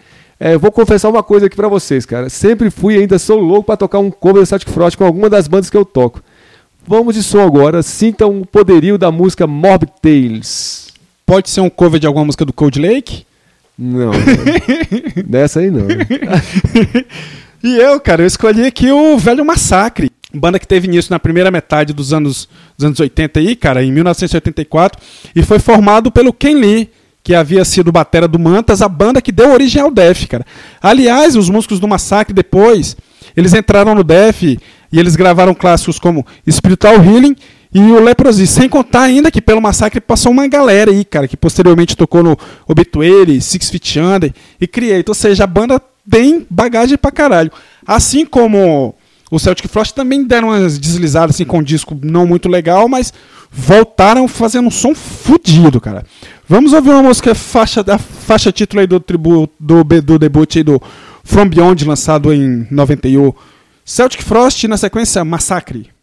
É, 0.40 0.56
vou 0.56 0.72
confessar 0.72 1.10
uma 1.10 1.22
coisa 1.22 1.44
aqui 1.44 1.54
pra 1.54 1.68
vocês, 1.68 2.06
cara. 2.06 2.30
Sempre 2.30 2.70
fui 2.70 2.94
e 2.94 3.00
ainda 3.00 3.18
sou 3.18 3.38
louco 3.38 3.64
pra 3.64 3.76
tocar 3.76 3.98
um 3.98 4.10
cover 4.10 4.40
do 4.40 4.46
Celtic 4.46 4.70
Frost 4.70 4.96
com 4.96 5.04
alguma 5.04 5.28
das 5.28 5.46
bandas 5.46 5.68
que 5.68 5.76
eu 5.76 5.84
toco. 5.84 6.22
Vamos 6.86 7.14
de 7.14 7.22
som 7.22 7.40
agora. 7.40 7.82
Sintam 7.82 8.40
o 8.40 8.46
poderio 8.46 8.96
da 8.96 9.12
música 9.12 9.46
Mob 9.46 9.86
Tales. 10.00 10.94
Pode 11.26 11.50
ser 11.50 11.60
um 11.60 11.68
cover 11.68 12.00
de 12.00 12.06
alguma 12.06 12.24
música 12.24 12.46
do 12.46 12.54
Cold 12.54 12.80
Lake? 12.80 13.26
Não, 13.78 14.12
dessa 15.26 15.60
aí 15.60 15.70
não. 15.70 15.86
E 17.64 17.76
eu, 17.78 17.98
cara, 17.98 18.22
eu 18.22 18.26
escolhi 18.26 18.66
aqui 18.66 18.92
o 18.92 19.16
Velho 19.16 19.42
Massacre. 19.42 20.10
Banda 20.34 20.58
que 20.58 20.66
teve 20.66 20.86
início 20.86 21.10
na 21.10 21.18
primeira 21.18 21.50
metade 21.50 21.94
dos 21.94 22.12
anos, 22.12 22.46
dos 22.76 22.84
anos 22.84 23.00
80 23.00 23.40
aí, 23.40 23.56
cara, 23.56 23.82
em 23.82 23.90
1984, 23.90 25.00
e 25.34 25.42
foi 25.42 25.58
formado 25.58 26.10
pelo 26.10 26.32
Ken 26.32 26.54
Lee, 26.54 26.90
que 27.22 27.34
havia 27.34 27.64
sido 27.64 27.90
batera 27.90 28.28
do 28.28 28.38
Mantas, 28.38 28.82
a 28.82 28.88
banda 28.88 29.22
que 29.22 29.32
deu 29.32 29.50
origem 29.52 29.80
ao 29.80 29.90
Def, 29.90 30.26
cara. 30.26 30.44
Aliás, 30.82 31.36
os 31.36 31.48
músicos 31.48 31.80
do 31.80 31.88
Massacre 31.88 32.34
depois, 32.34 32.96
eles 33.34 33.54
entraram 33.54 33.94
no 33.94 34.04
Def 34.04 34.42
e 34.42 34.58
eles 34.92 35.16
gravaram 35.16 35.54
clássicos 35.54 35.98
como 35.98 36.26
Spiritual 36.50 36.96
Healing 36.96 37.34
e 37.74 37.80
o 37.80 37.98
Leprosy, 37.98 38.46
sem 38.46 38.68
contar 38.68 39.02
ainda 39.02 39.32
que 39.32 39.42
pelo 39.42 39.60
Massacre 39.60 40.00
passou 40.00 40.30
uma 40.30 40.46
galera 40.46 40.92
aí, 40.92 41.04
cara, 41.04 41.26
que 41.26 41.36
posteriormente 41.36 41.96
tocou 41.96 42.22
no 42.22 42.38
Obituary, 42.68 43.40
Six 43.40 43.68
Feet 43.68 43.96
Under 43.96 44.32
e 44.60 44.66
Create, 44.68 45.10
ou 45.10 45.14
seja, 45.14 45.42
a 45.42 45.46
banda 45.48 45.82
tem 46.08 46.46
bagagem 46.48 46.96
pra 46.96 47.10
caralho. 47.10 47.50
Assim 47.84 48.24
como 48.24 48.94
o 49.28 49.38
Celtic 49.40 49.68
Frost 49.68 49.92
também 49.92 50.22
deram 50.24 50.50
umas 50.50 50.78
deslizadas 50.78 51.34
assim, 51.34 51.44
com 51.44 51.58
um 51.58 51.62
disco 51.64 51.98
não 52.00 52.24
muito 52.24 52.48
legal, 52.48 52.88
mas 52.88 53.12
voltaram 53.50 54.28
fazendo 54.28 54.68
um 54.68 54.70
som 54.70 54.94
fudido, 54.94 55.80
cara. 55.80 56.04
Vamos 56.48 56.72
ouvir 56.72 56.90
uma 56.90 57.02
música 57.02 57.34
faixa 57.34 57.82
da 57.82 57.98
faixa 57.98 58.52
título 58.52 58.82
aí 58.82 58.86
do 58.86 59.00
tributo 59.00 59.52
do, 59.58 59.82
do 59.82 60.18
debut 60.18 60.56
aí 60.56 60.62
do 60.62 60.80
From 61.24 61.48
Beyond 61.48 61.84
lançado 61.86 62.32
em 62.32 62.68
91. 62.70 63.32
Celtic 63.84 64.22
Frost 64.22 64.62
na 64.68 64.76
sequência 64.76 65.24
Massacre. 65.24 65.93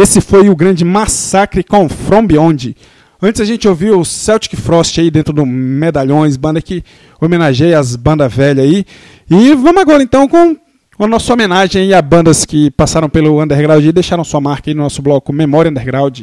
Esse 0.00 0.22
foi 0.22 0.48
o 0.48 0.56
grande 0.56 0.82
massacre 0.82 1.62
com 1.62 1.86
From 1.86 2.26
Beyond. 2.26 2.74
Antes 3.20 3.38
a 3.38 3.44
gente 3.44 3.68
ouviu 3.68 4.00
o 4.00 4.04
Celtic 4.04 4.56
Frost 4.56 4.98
aí 4.98 5.10
dentro 5.10 5.30
do 5.30 5.44
Medalhões, 5.44 6.38
banda 6.38 6.62
que 6.62 6.82
homenageia 7.20 7.78
as 7.78 7.96
bandas 7.96 8.32
velhas 8.32 8.64
aí. 8.64 8.86
E 9.28 9.54
vamos 9.54 9.82
agora 9.82 10.02
então 10.02 10.26
com 10.26 10.56
a 10.98 11.06
nossa 11.06 11.30
homenagem 11.34 11.92
a 11.92 12.00
bandas 12.00 12.46
que 12.46 12.70
passaram 12.70 13.10
pelo 13.10 13.42
Underground 13.42 13.84
e 13.84 13.92
deixaram 13.92 14.24
sua 14.24 14.40
marca 14.40 14.70
aí 14.70 14.74
no 14.74 14.84
nosso 14.84 15.02
bloco 15.02 15.34
Memória 15.34 15.70
Underground. 15.70 16.20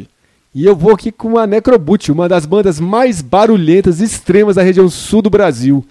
E 0.56 0.66
eu 0.66 0.76
vou 0.76 0.94
aqui 0.96 1.12
com 1.12 1.38
a 1.38 1.46
Necroboot, 1.46 2.12
uma 2.12 2.28
das 2.28 2.48
bandas 2.48 2.80
mais 2.80 3.22
barulhentas 3.22 4.02
e 4.02 4.06
extremas 4.06 4.56
da 4.56 4.64
região 4.64 4.90
sul 4.90 5.22
do 5.22 5.30
Brasil. 5.30 5.86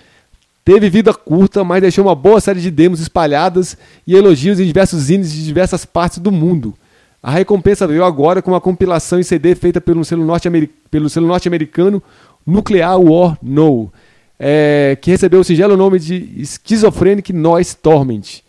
Teve 0.65 0.91
vida 0.91 1.15
curta, 1.15 1.63
mas 1.63 1.83
deixou 1.83 2.05
uma 2.05 2.17
boa 2.17 2.41
série 2.41 2.61
de 2.61 2.73
demos 2.73 2.99
espalhadas 2.99 3.79
e 4.05 4.17
elogios 4.17 4.59
em 4.59 4.67
diversos 4.67 5.03
zines 5.05 5.33
de 5.33 5.45
diversas 5.45 5.85
partes 5.85 6.19
do 6.19 6.33
mundo. 6.33 6.75
A 7.27 7.33
recompensa 7.33 7.89
veio 7.89 8.05
agora 8.05 8.41
com 8.41 8.53
uma 8.53 8.61
compilação 8.61 9.19
em 9.19 9.25
CD 9.25 9.57
feita 9.57 9.81
pelo 9.81 10.05
selo 10.05 10.25
norte-americano 10.25 12.01
Nuclear 12.47 13.01
War 13.01 13.37
No, 13.43 13.93
é, 14.39 14.97
que 15.01 15.11
recebeu 15.11 15.41
o 15.41 15.45
singelo 15.45 15.77
nome 15.77 15.99
de 15.99 16.45
Schizophrenic 16.47 17.33
Noise 17.33 17.79
Torment. 17.79 18.45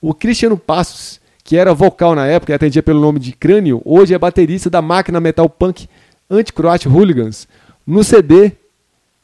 O 0.00 0.14
Cristiano 0.14 0.56
Passos, 0.56 1.20
que 1.42 1.56
era 1.56 1.74
vocal 1.74 2.14
na 2.14 2.24
época 2.24 2.52
e 2.52 2.54
atendia 2.54 2.84
pelo 2.84 3.00
nome 3.00 3.18
de 3.18 3.32
Crânio, 3.32 3.82
hoje 3.84 4.14
é 4.14 4.18
baterista 4.18 4.70
da 4.70 4.80
máquina 4.80 5.18
metal 5.18 5.50
punk 5.50 5.88
Anti-Croat 6.30 6.86
Hooligans. 6.86 7.48
No 7.84 8.04
CD, 8.04 8.52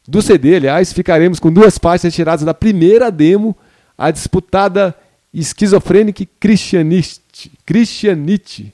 do 0.08 0.20
CD, 0.20 0.56
aliás, 0.56 0.92
ficaremos 0.92 1.38
com 1.38 1.52
duas 1.52 1.78
faixas 1.78 2.12
tiradas 2.12 2.44
da 2.44 2.52
primeira 2.52 3.08
demo, 3.12 3.56
a 3.96 4.10
disputada 4.10 4.96
Schizophrenic. 5.32 6.28
Christianity. 7.64 8.72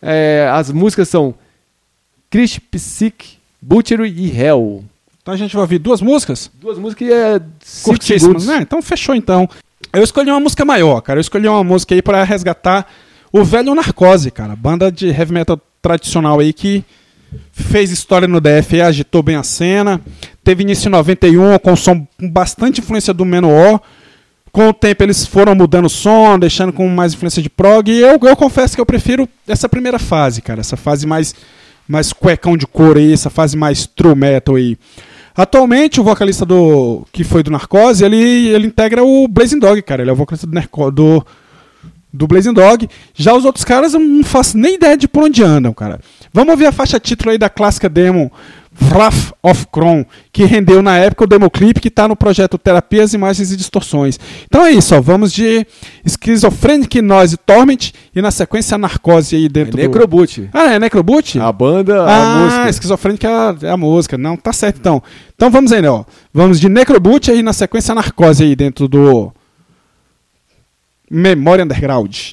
É, 0.00 0.48
as 0.52 0.70
músicas 0.70 1.08
são 1.08 1.34
Christ 2.30 2.60
Psych, 2.70 3.38
Butchery 3.60 4.08
e 4.08 4.36
Hell. 4.36 4.84
Então 5.20 5.34
a 5.34 5.36
gente 5.36 5.52
vai 5.52 5.62
ouvir 5.62 5.78
duas 5.78 6.00
músicas? 6.00 6.50
Duas 6.54 6.78
músicas 6.78 7.06
que 7.06 7.12
é 7.12 7.40
curtíssimas, 7.82 8.46
né? 8.46 8.58
Então 8.62 8.80
fechou 8.80 9.14
então. 9.14 9.48
Eu 9.92 10.02
escolhi 10.02 10.30
uma 10.30 10.40
música 10.40 10.64
maior, 10.64 11.00
cara. 11.00 11.18
Eu 11.18 11.22
escolhi 11.22 11.48
uma 11.48 11.64
música 11.64 11.94
aí 11.94 12.02
pra 12.02 12.24
resgatar 12.24 12.86
o 13.32 13.44
velho 13.44 13.74
Narcose, 13.74 14.30
cara. 14.30 14.56
Banda 14.56 14.90
de 14.90 15.08
heavy 15.08 15.32
metal 15.32 15.60
tradicional 15.82 16.40
aí 16.40 16.52
que 16.52 16.84
fez 17.52 17.90
história 17.90 18.26
no 18.26 18.40
DF 18.40 18.76
e 18.76 18.80
agitou 18.80 19.22
bem 19.22 19.36
a 19.36 19.42
cena. 19.42 20.00
Teve 20.42 20.62
início 20.62 20.88
em 20.88 20.92
91 20.92 21.58
com 21.58 21.76
som 21.76 22.06
com 22.18 22.30
bastante 22.30 22.80
influência 22.80 23.12
do 23.12 23.24
Menor. 23.24 23.80
Com 24.52 24.68
o 24.68 24.72
tempo 24.72 25.02
eles 25.02 25.26
foram 25.26 25.54
mudando 25.54 25.86
o 25.86 25.90
som, 25.90 26.38
deixando 26.38 26.72
com 26.72 26.88
mais 26.88 27.14
influência 27.14 27.42
de 27.42 27.50
prog. 27.50 27.90
E 27.90 28.00
eu, 28.00 28.18
eu 28.20 28.36
confesso 28.36 28.74
que 28.74 28.80
eu 28.80 28.86
prefiro 28.86 29.28
essa 29.46 29.68
primeira 29.68 29.98
fase, 29.98 30.42
cara. 30.42 30.60
Essa 30.60 30.76
fase 30.76 31.06
mais, 31.06 31.34
mais 31.86 32.12
cuecão 32.12 32.56
de 32.56 32.66
couro 32.66 32.98
aí, 32.98 33.12
essa 33.12 33.30
fase 33.30 33.56
mais 33.56 33.86
true 33.86 34.14
metal 34.14 34.56
aí. 34.56 34.76
Atualmente, 35.36 36.00
o 36.00 36.04
vocalista 36.04 36.44
do 36.44 37.06
que 37.12 37.22
foi 37.22 37.44
do 37.44 37.50
Narcose, 37.50 38.04
ele, 38.04 38.16
ele 38.16 38.66
integra 38.66 39.04
o 39.04 39.28
Blazing 39.28 39.60
Dog, 39.60 39.80
cara. 39.82 40.02
Ele 40.02 40.10
é 40.10 40.12
o 40.12 40.16
vocalista 40.16 40.46
do, 40.46 40.90
do, 40.90 41.26
do 42.12 42.26
Blazing 42.26 42.52
Dog. 42.54 42.88
Já 43.14 43.34
os 43.34 43.44
outros 43.44 43.64
caras 43.64 43.94
eu 43.94 44.00
não 44.00 44.24
faço 44.24 44.58
nem 44.58 44.74
ideia 44.74 44.96
de 44.96 45.06
por 45.06 45.22
onde 45.22 45.44
andam, 45.44 45.72
cara. 45.72 46.00
Vamos 46.32 46.50
ouvir 46.50 46.66
a 46.66 46.72
faixa 46.72 46.98
título 46.98 47.30
aí 47.30 47.38
da 47.38 47.48
clássica 47.48 47.88
demo 47.88 48.32
Wrath 48.80 49.32
of 49.42 49.66
Kron, 49.72 50.04
que 50.32 50.44
rendeu 50.44 50.80
na 50.82 50.96
época 50.96 51.24
o 51.24 51.26
demo 51.26 51.50
clipe 51.50 51.80
que 51.80 51.90
tá 51.90 52.06
no 52.06 52.14
projeto 52.14 52.56
Terapias, 52.56 53.12
Imagens 53.12 53.50
e 53.50 53.56
Distorções. 53.56 54.18
Então 54.46 54.64
é 54.64 54.70
isso, 54.70 54.94
ó. 54.94 55.00
Vamos 55.00 55.32
de 55.32 55.66
Schizophrenic 56.06 57.02
Noise 57.02 57.36
Torment 57.36 57.92
e 58.14 58.22
na 58.22 58.30
sequência 58.30 58.78
Narcose 58.78 59.34
aí 59.36 59.46
É 59.46 59.48
dentro 59.48 59.72
do... 59.72 59.78
Necroboot. 59.78 60.48
Ah, 60.52 60.74
é 60.74 60.78
Necroboot? 60.78 61.40
A 61.40 61.50
banda, 61.52 62.04
a 62.04 62.06
Ah, 62.36 62.38
música. 62.44 62.68
esquizofrênica 62.70 63.26
é 63.26 63.30
a, 63.30 63.56
é 63.62 63.70
a 63.70 63.76
música. 63.76 64.16
Não, 64.16 64.36
tá 64.36 64.52
certo 64.52 64.78
então. 64.78 65.02
Então 65.34 65.50
vamos 65.50 65.72
aí, 65.72 65.82
né, 65.82 65.90
ó. 65.90 66.04
Vamos 66.32 66.60
de 66.60 66.68
Necroboot 66.68 67.30
aí 67.30 67.42
na 67.42 67.52
sequência 67.52 67.94
Narcose 67.94 68.44
aí 68.44 68.54
dentro 68.54 68.86
do 68.86 69.32
Memória 71.10 71.64
Underground. 71.64 72.32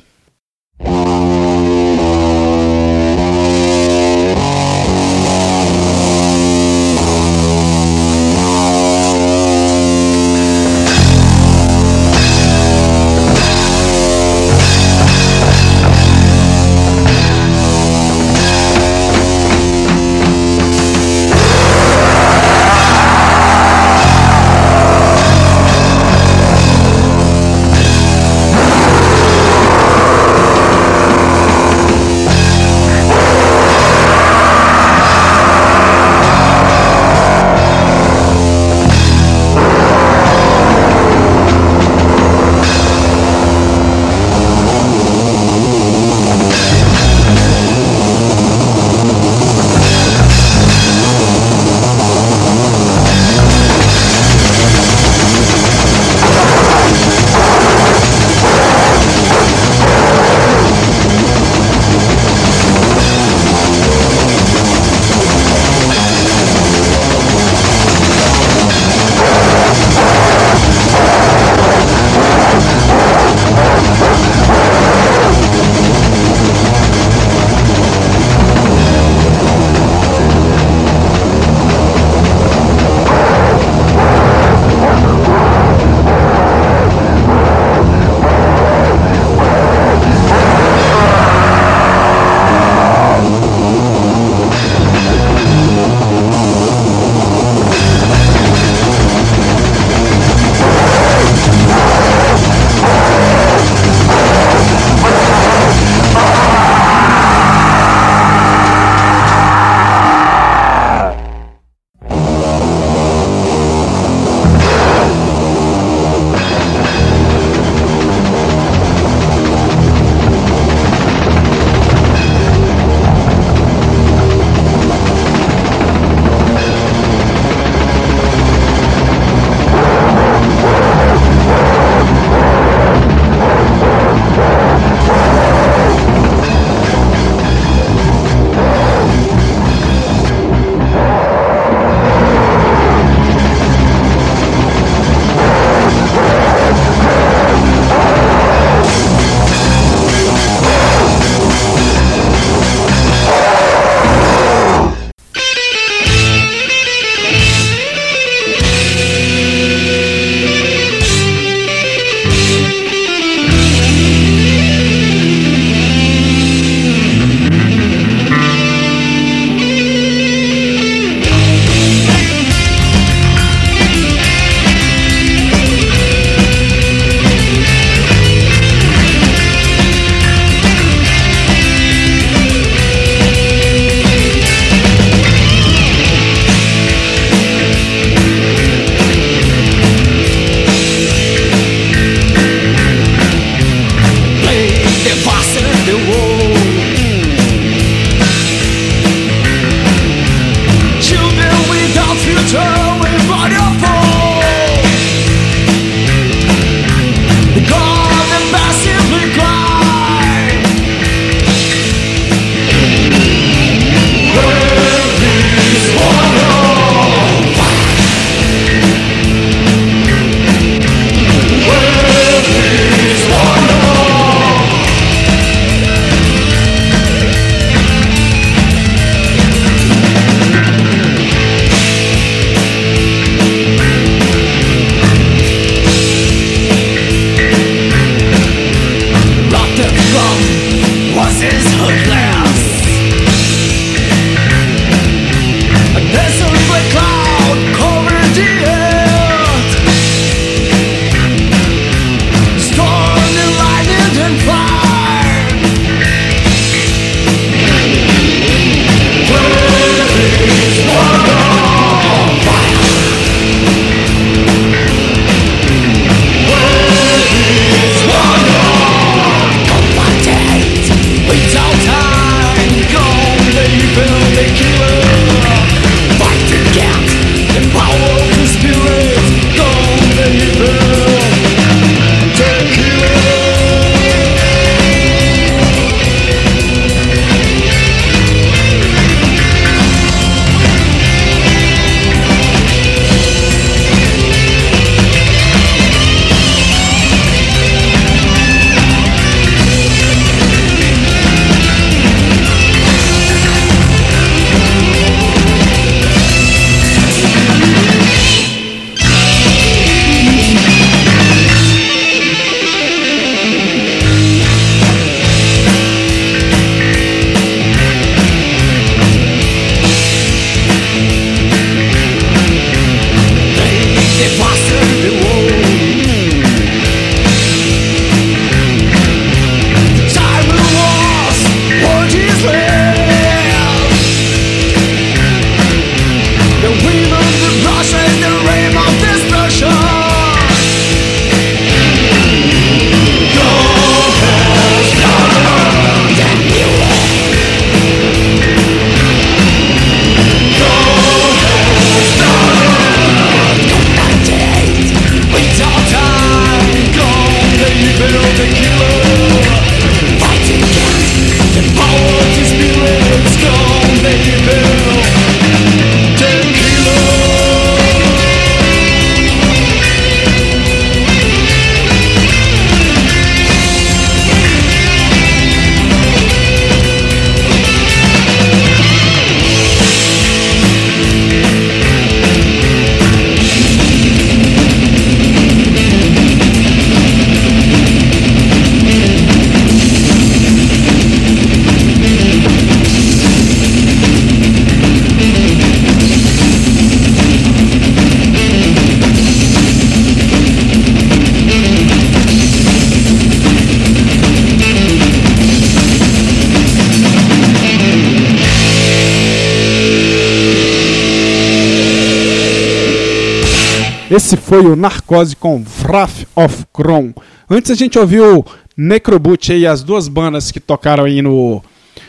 Foi 414.45 414.63
o 414.63 414.75
Narcose 414.75 415.35
com 415.35 415.63
Wrath 415.83 416.27
of 416.35 416.65
Kron. 416.71 417.11
Antes 417.49 417.71
a 417.71 417.75
gente 417.75 417.97
ouviu 417.97 418.45
Necroboot 418.77 419.51
aí, 419.51 419.65
as 419.65 419.81
duas 419.81 420.07
bandas 420.07 420.51
que 420.51 420.59
tocaram 420.59 421.05
aí 421.05 421.19
no 421.19 421.63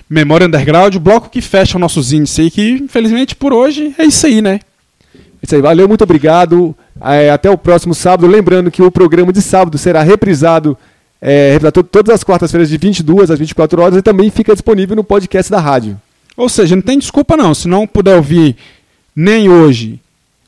Memória 0.08 0.46
Underground, 0.46 0.94
o 0.94 1.00
bloco 1.00 1.30
que 1.30 1.40
fecha 1.40 1.78
os 1.78 1.80
nossos 1.80 2.12
índices 2.12 2.38
aí, 2.38 2.50
que 2.50 2.70
infelizmente 2.72 3.34
por 3.34 3.54
hoje 3.54 3.94
é 3.98 4.04
isso 4.04 4.26
aí, 4.26 4.42
né? 4.42 4.60
Isso 5.42 5.54
aí, 5.54 5.62
valeu, 5.62 5.88
muito 5.88 6.04
obrigado. 6.04 6.76
É, 7.00 7.30
até 7.30 7.48
o 7.48 7.56
próximo 7.56 7.94
sábado. 7.94 8.26
Lembrando 8.26 8.70
que 8.70 8.82
o 8.82 8.90
programa 8.90 9.32
de 9.32 9.40
sábado 9.40 9.78
será 9.78 10.02
reprisado, 10.02 10.76
é, 11.22 11.58
todas 11.90 12.16
as 12.16 12.22
quartas-feiras 12.22 12.68
de 12.68 12.76
22 12.76 13.30
às 13.30 13.38
24 13.38 13.80
horas 13.80 13.96
e 13.96 14.02
também 14.02 14.28
fica 14.30 14.52
disponível 14.52 14.94
no 14.94 15.04
podcast 15.04 15.50
da 15.50 15.58
rádio. 15.58 15.98
Ou 16.36 16.50
seja, 16.50 16.76
não 16.76 16.82
tem 16.82 16.98
desculpa 16.98 17.34
não. 17.34 17.54
Se 17.54 17.66
não 17.66 17.86
puder 17.86 18.16
ouvir 18.16 18.56
nem 19.14 19.48
hoje, 19.48 20.00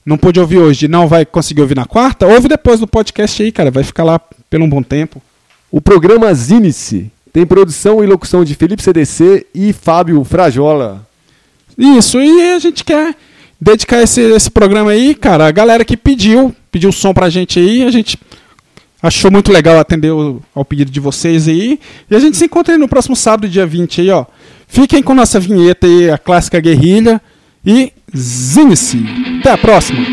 não 0.08 0.16
pôde 0.18 0.40
ouvir 0.40 0.58
hoje 0.58 0.88
não 0.88 1.06
vai 1.06 1.24
conseguir 1.26 1.60
ouvir 1.60 1.76
na 1.76 1.84
quarta, 1.84 2.26
ouve 2.26 2.48
depois 2.48 2.80
do 2.80 2.86
podcast 2.86 3.42
aí, 3.42 3.52
cara. 3.52 3.70
Vai 3.70 3.84
ficar 3.84 4.04
lá 4.04 4.18
pelo 4.50 4.64
um 4.64 4.68
bom 4.68 4.82
tempo. 4.82 5.22
O 5.70 5.80
programa 5.80 6.32
Zinice 6.32 7.10
tem 7.32 7.44
produção 7.46 8.02
e 8.02 8.06
locução 8.06 8.42
de 8.44 8.54
Felipe 8.54 8.82
CDC 8.82 9.46
e 9.54 9.72
Fábio 9.72 10.24
Frajola. 10.24 11.06
Isso, 11.76 12.20
e 12.20 12.54
a 12.54 12.58
gente 12.58 12.82
quer 12.84 13.14
dedicar 13.60 14.02
esse, 14.02 14.20
esse 14.20 14.50
programa 14.50 14.90
aí, 14.92 15.14
cara. 15.14 15.46
A 15.46 15.50
galera 15.50 15.84
que 15.84 15.96
pediu, 15.96 16.54
pediu 16.72 16.90
som 16.90 17.12
pra 17.12 17.28
gente 17.28 17.58
aí, 17.58 17.84
a 17.84 17.90
gente 17.90 18.18
achou 19.02 19.30
muito 19.30 19.52
legal 19.52 19.78
atender 19.78 20.10
o- 20.10 20.42
ao 20.54 20.64
pedido 20.64 20.90
de 20.90 20.98
vocês 21.00 21.46
aí. 21.46 21.78
E 22.10 22.16
a 22.16 22.18
gente 22.18 22.36
se 22.36 22.46
encontra 22.46 22.74
aí 22.74 22.78
no 22.78 22.88
próximo 22.88 23.14
sábado, 23.14 23.48
dia 23.48 23.66
20 23.66 24.00
aí, 24.00 24.10
ó. 24.10 24.24
Fiquem 24.66 25.02
com 25.02 25.14
nossa 25.14 25.38
vinheta 25.38 25.86
aí, 25.86 26.10
a 26.10 26.18
clássica 26.18 26.58
guerrilha. 26.60 27.20
E 27.64 27.92
zine-se. 28.16 29.04
Até 29.40 29.52
a 29.52 29.58
próxima. 29.58 30.04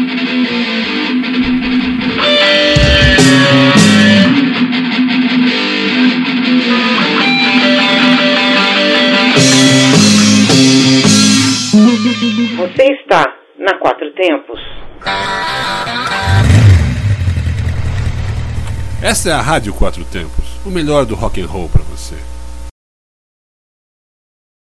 Você 12.57 12.83
está 12.93 13.25
na 13.59 13.77
Quatro 13.79 14.11
Tempos. 14.13 14.59
Essa 19.01 19.29
é 19.29 19.33
a 19.33 19.41
Rádio 19.41 19.73
Quatro 19.73 20.03
Tempos, 20.05 20.45
o 20.65 20.69
melhor 20.69 21.05
do 21.05 21.13
rock 21.15 21.39
and 21.39 21.45
roll 21.45 21.69
pra 21.69 21.83
você. 21.83 22.15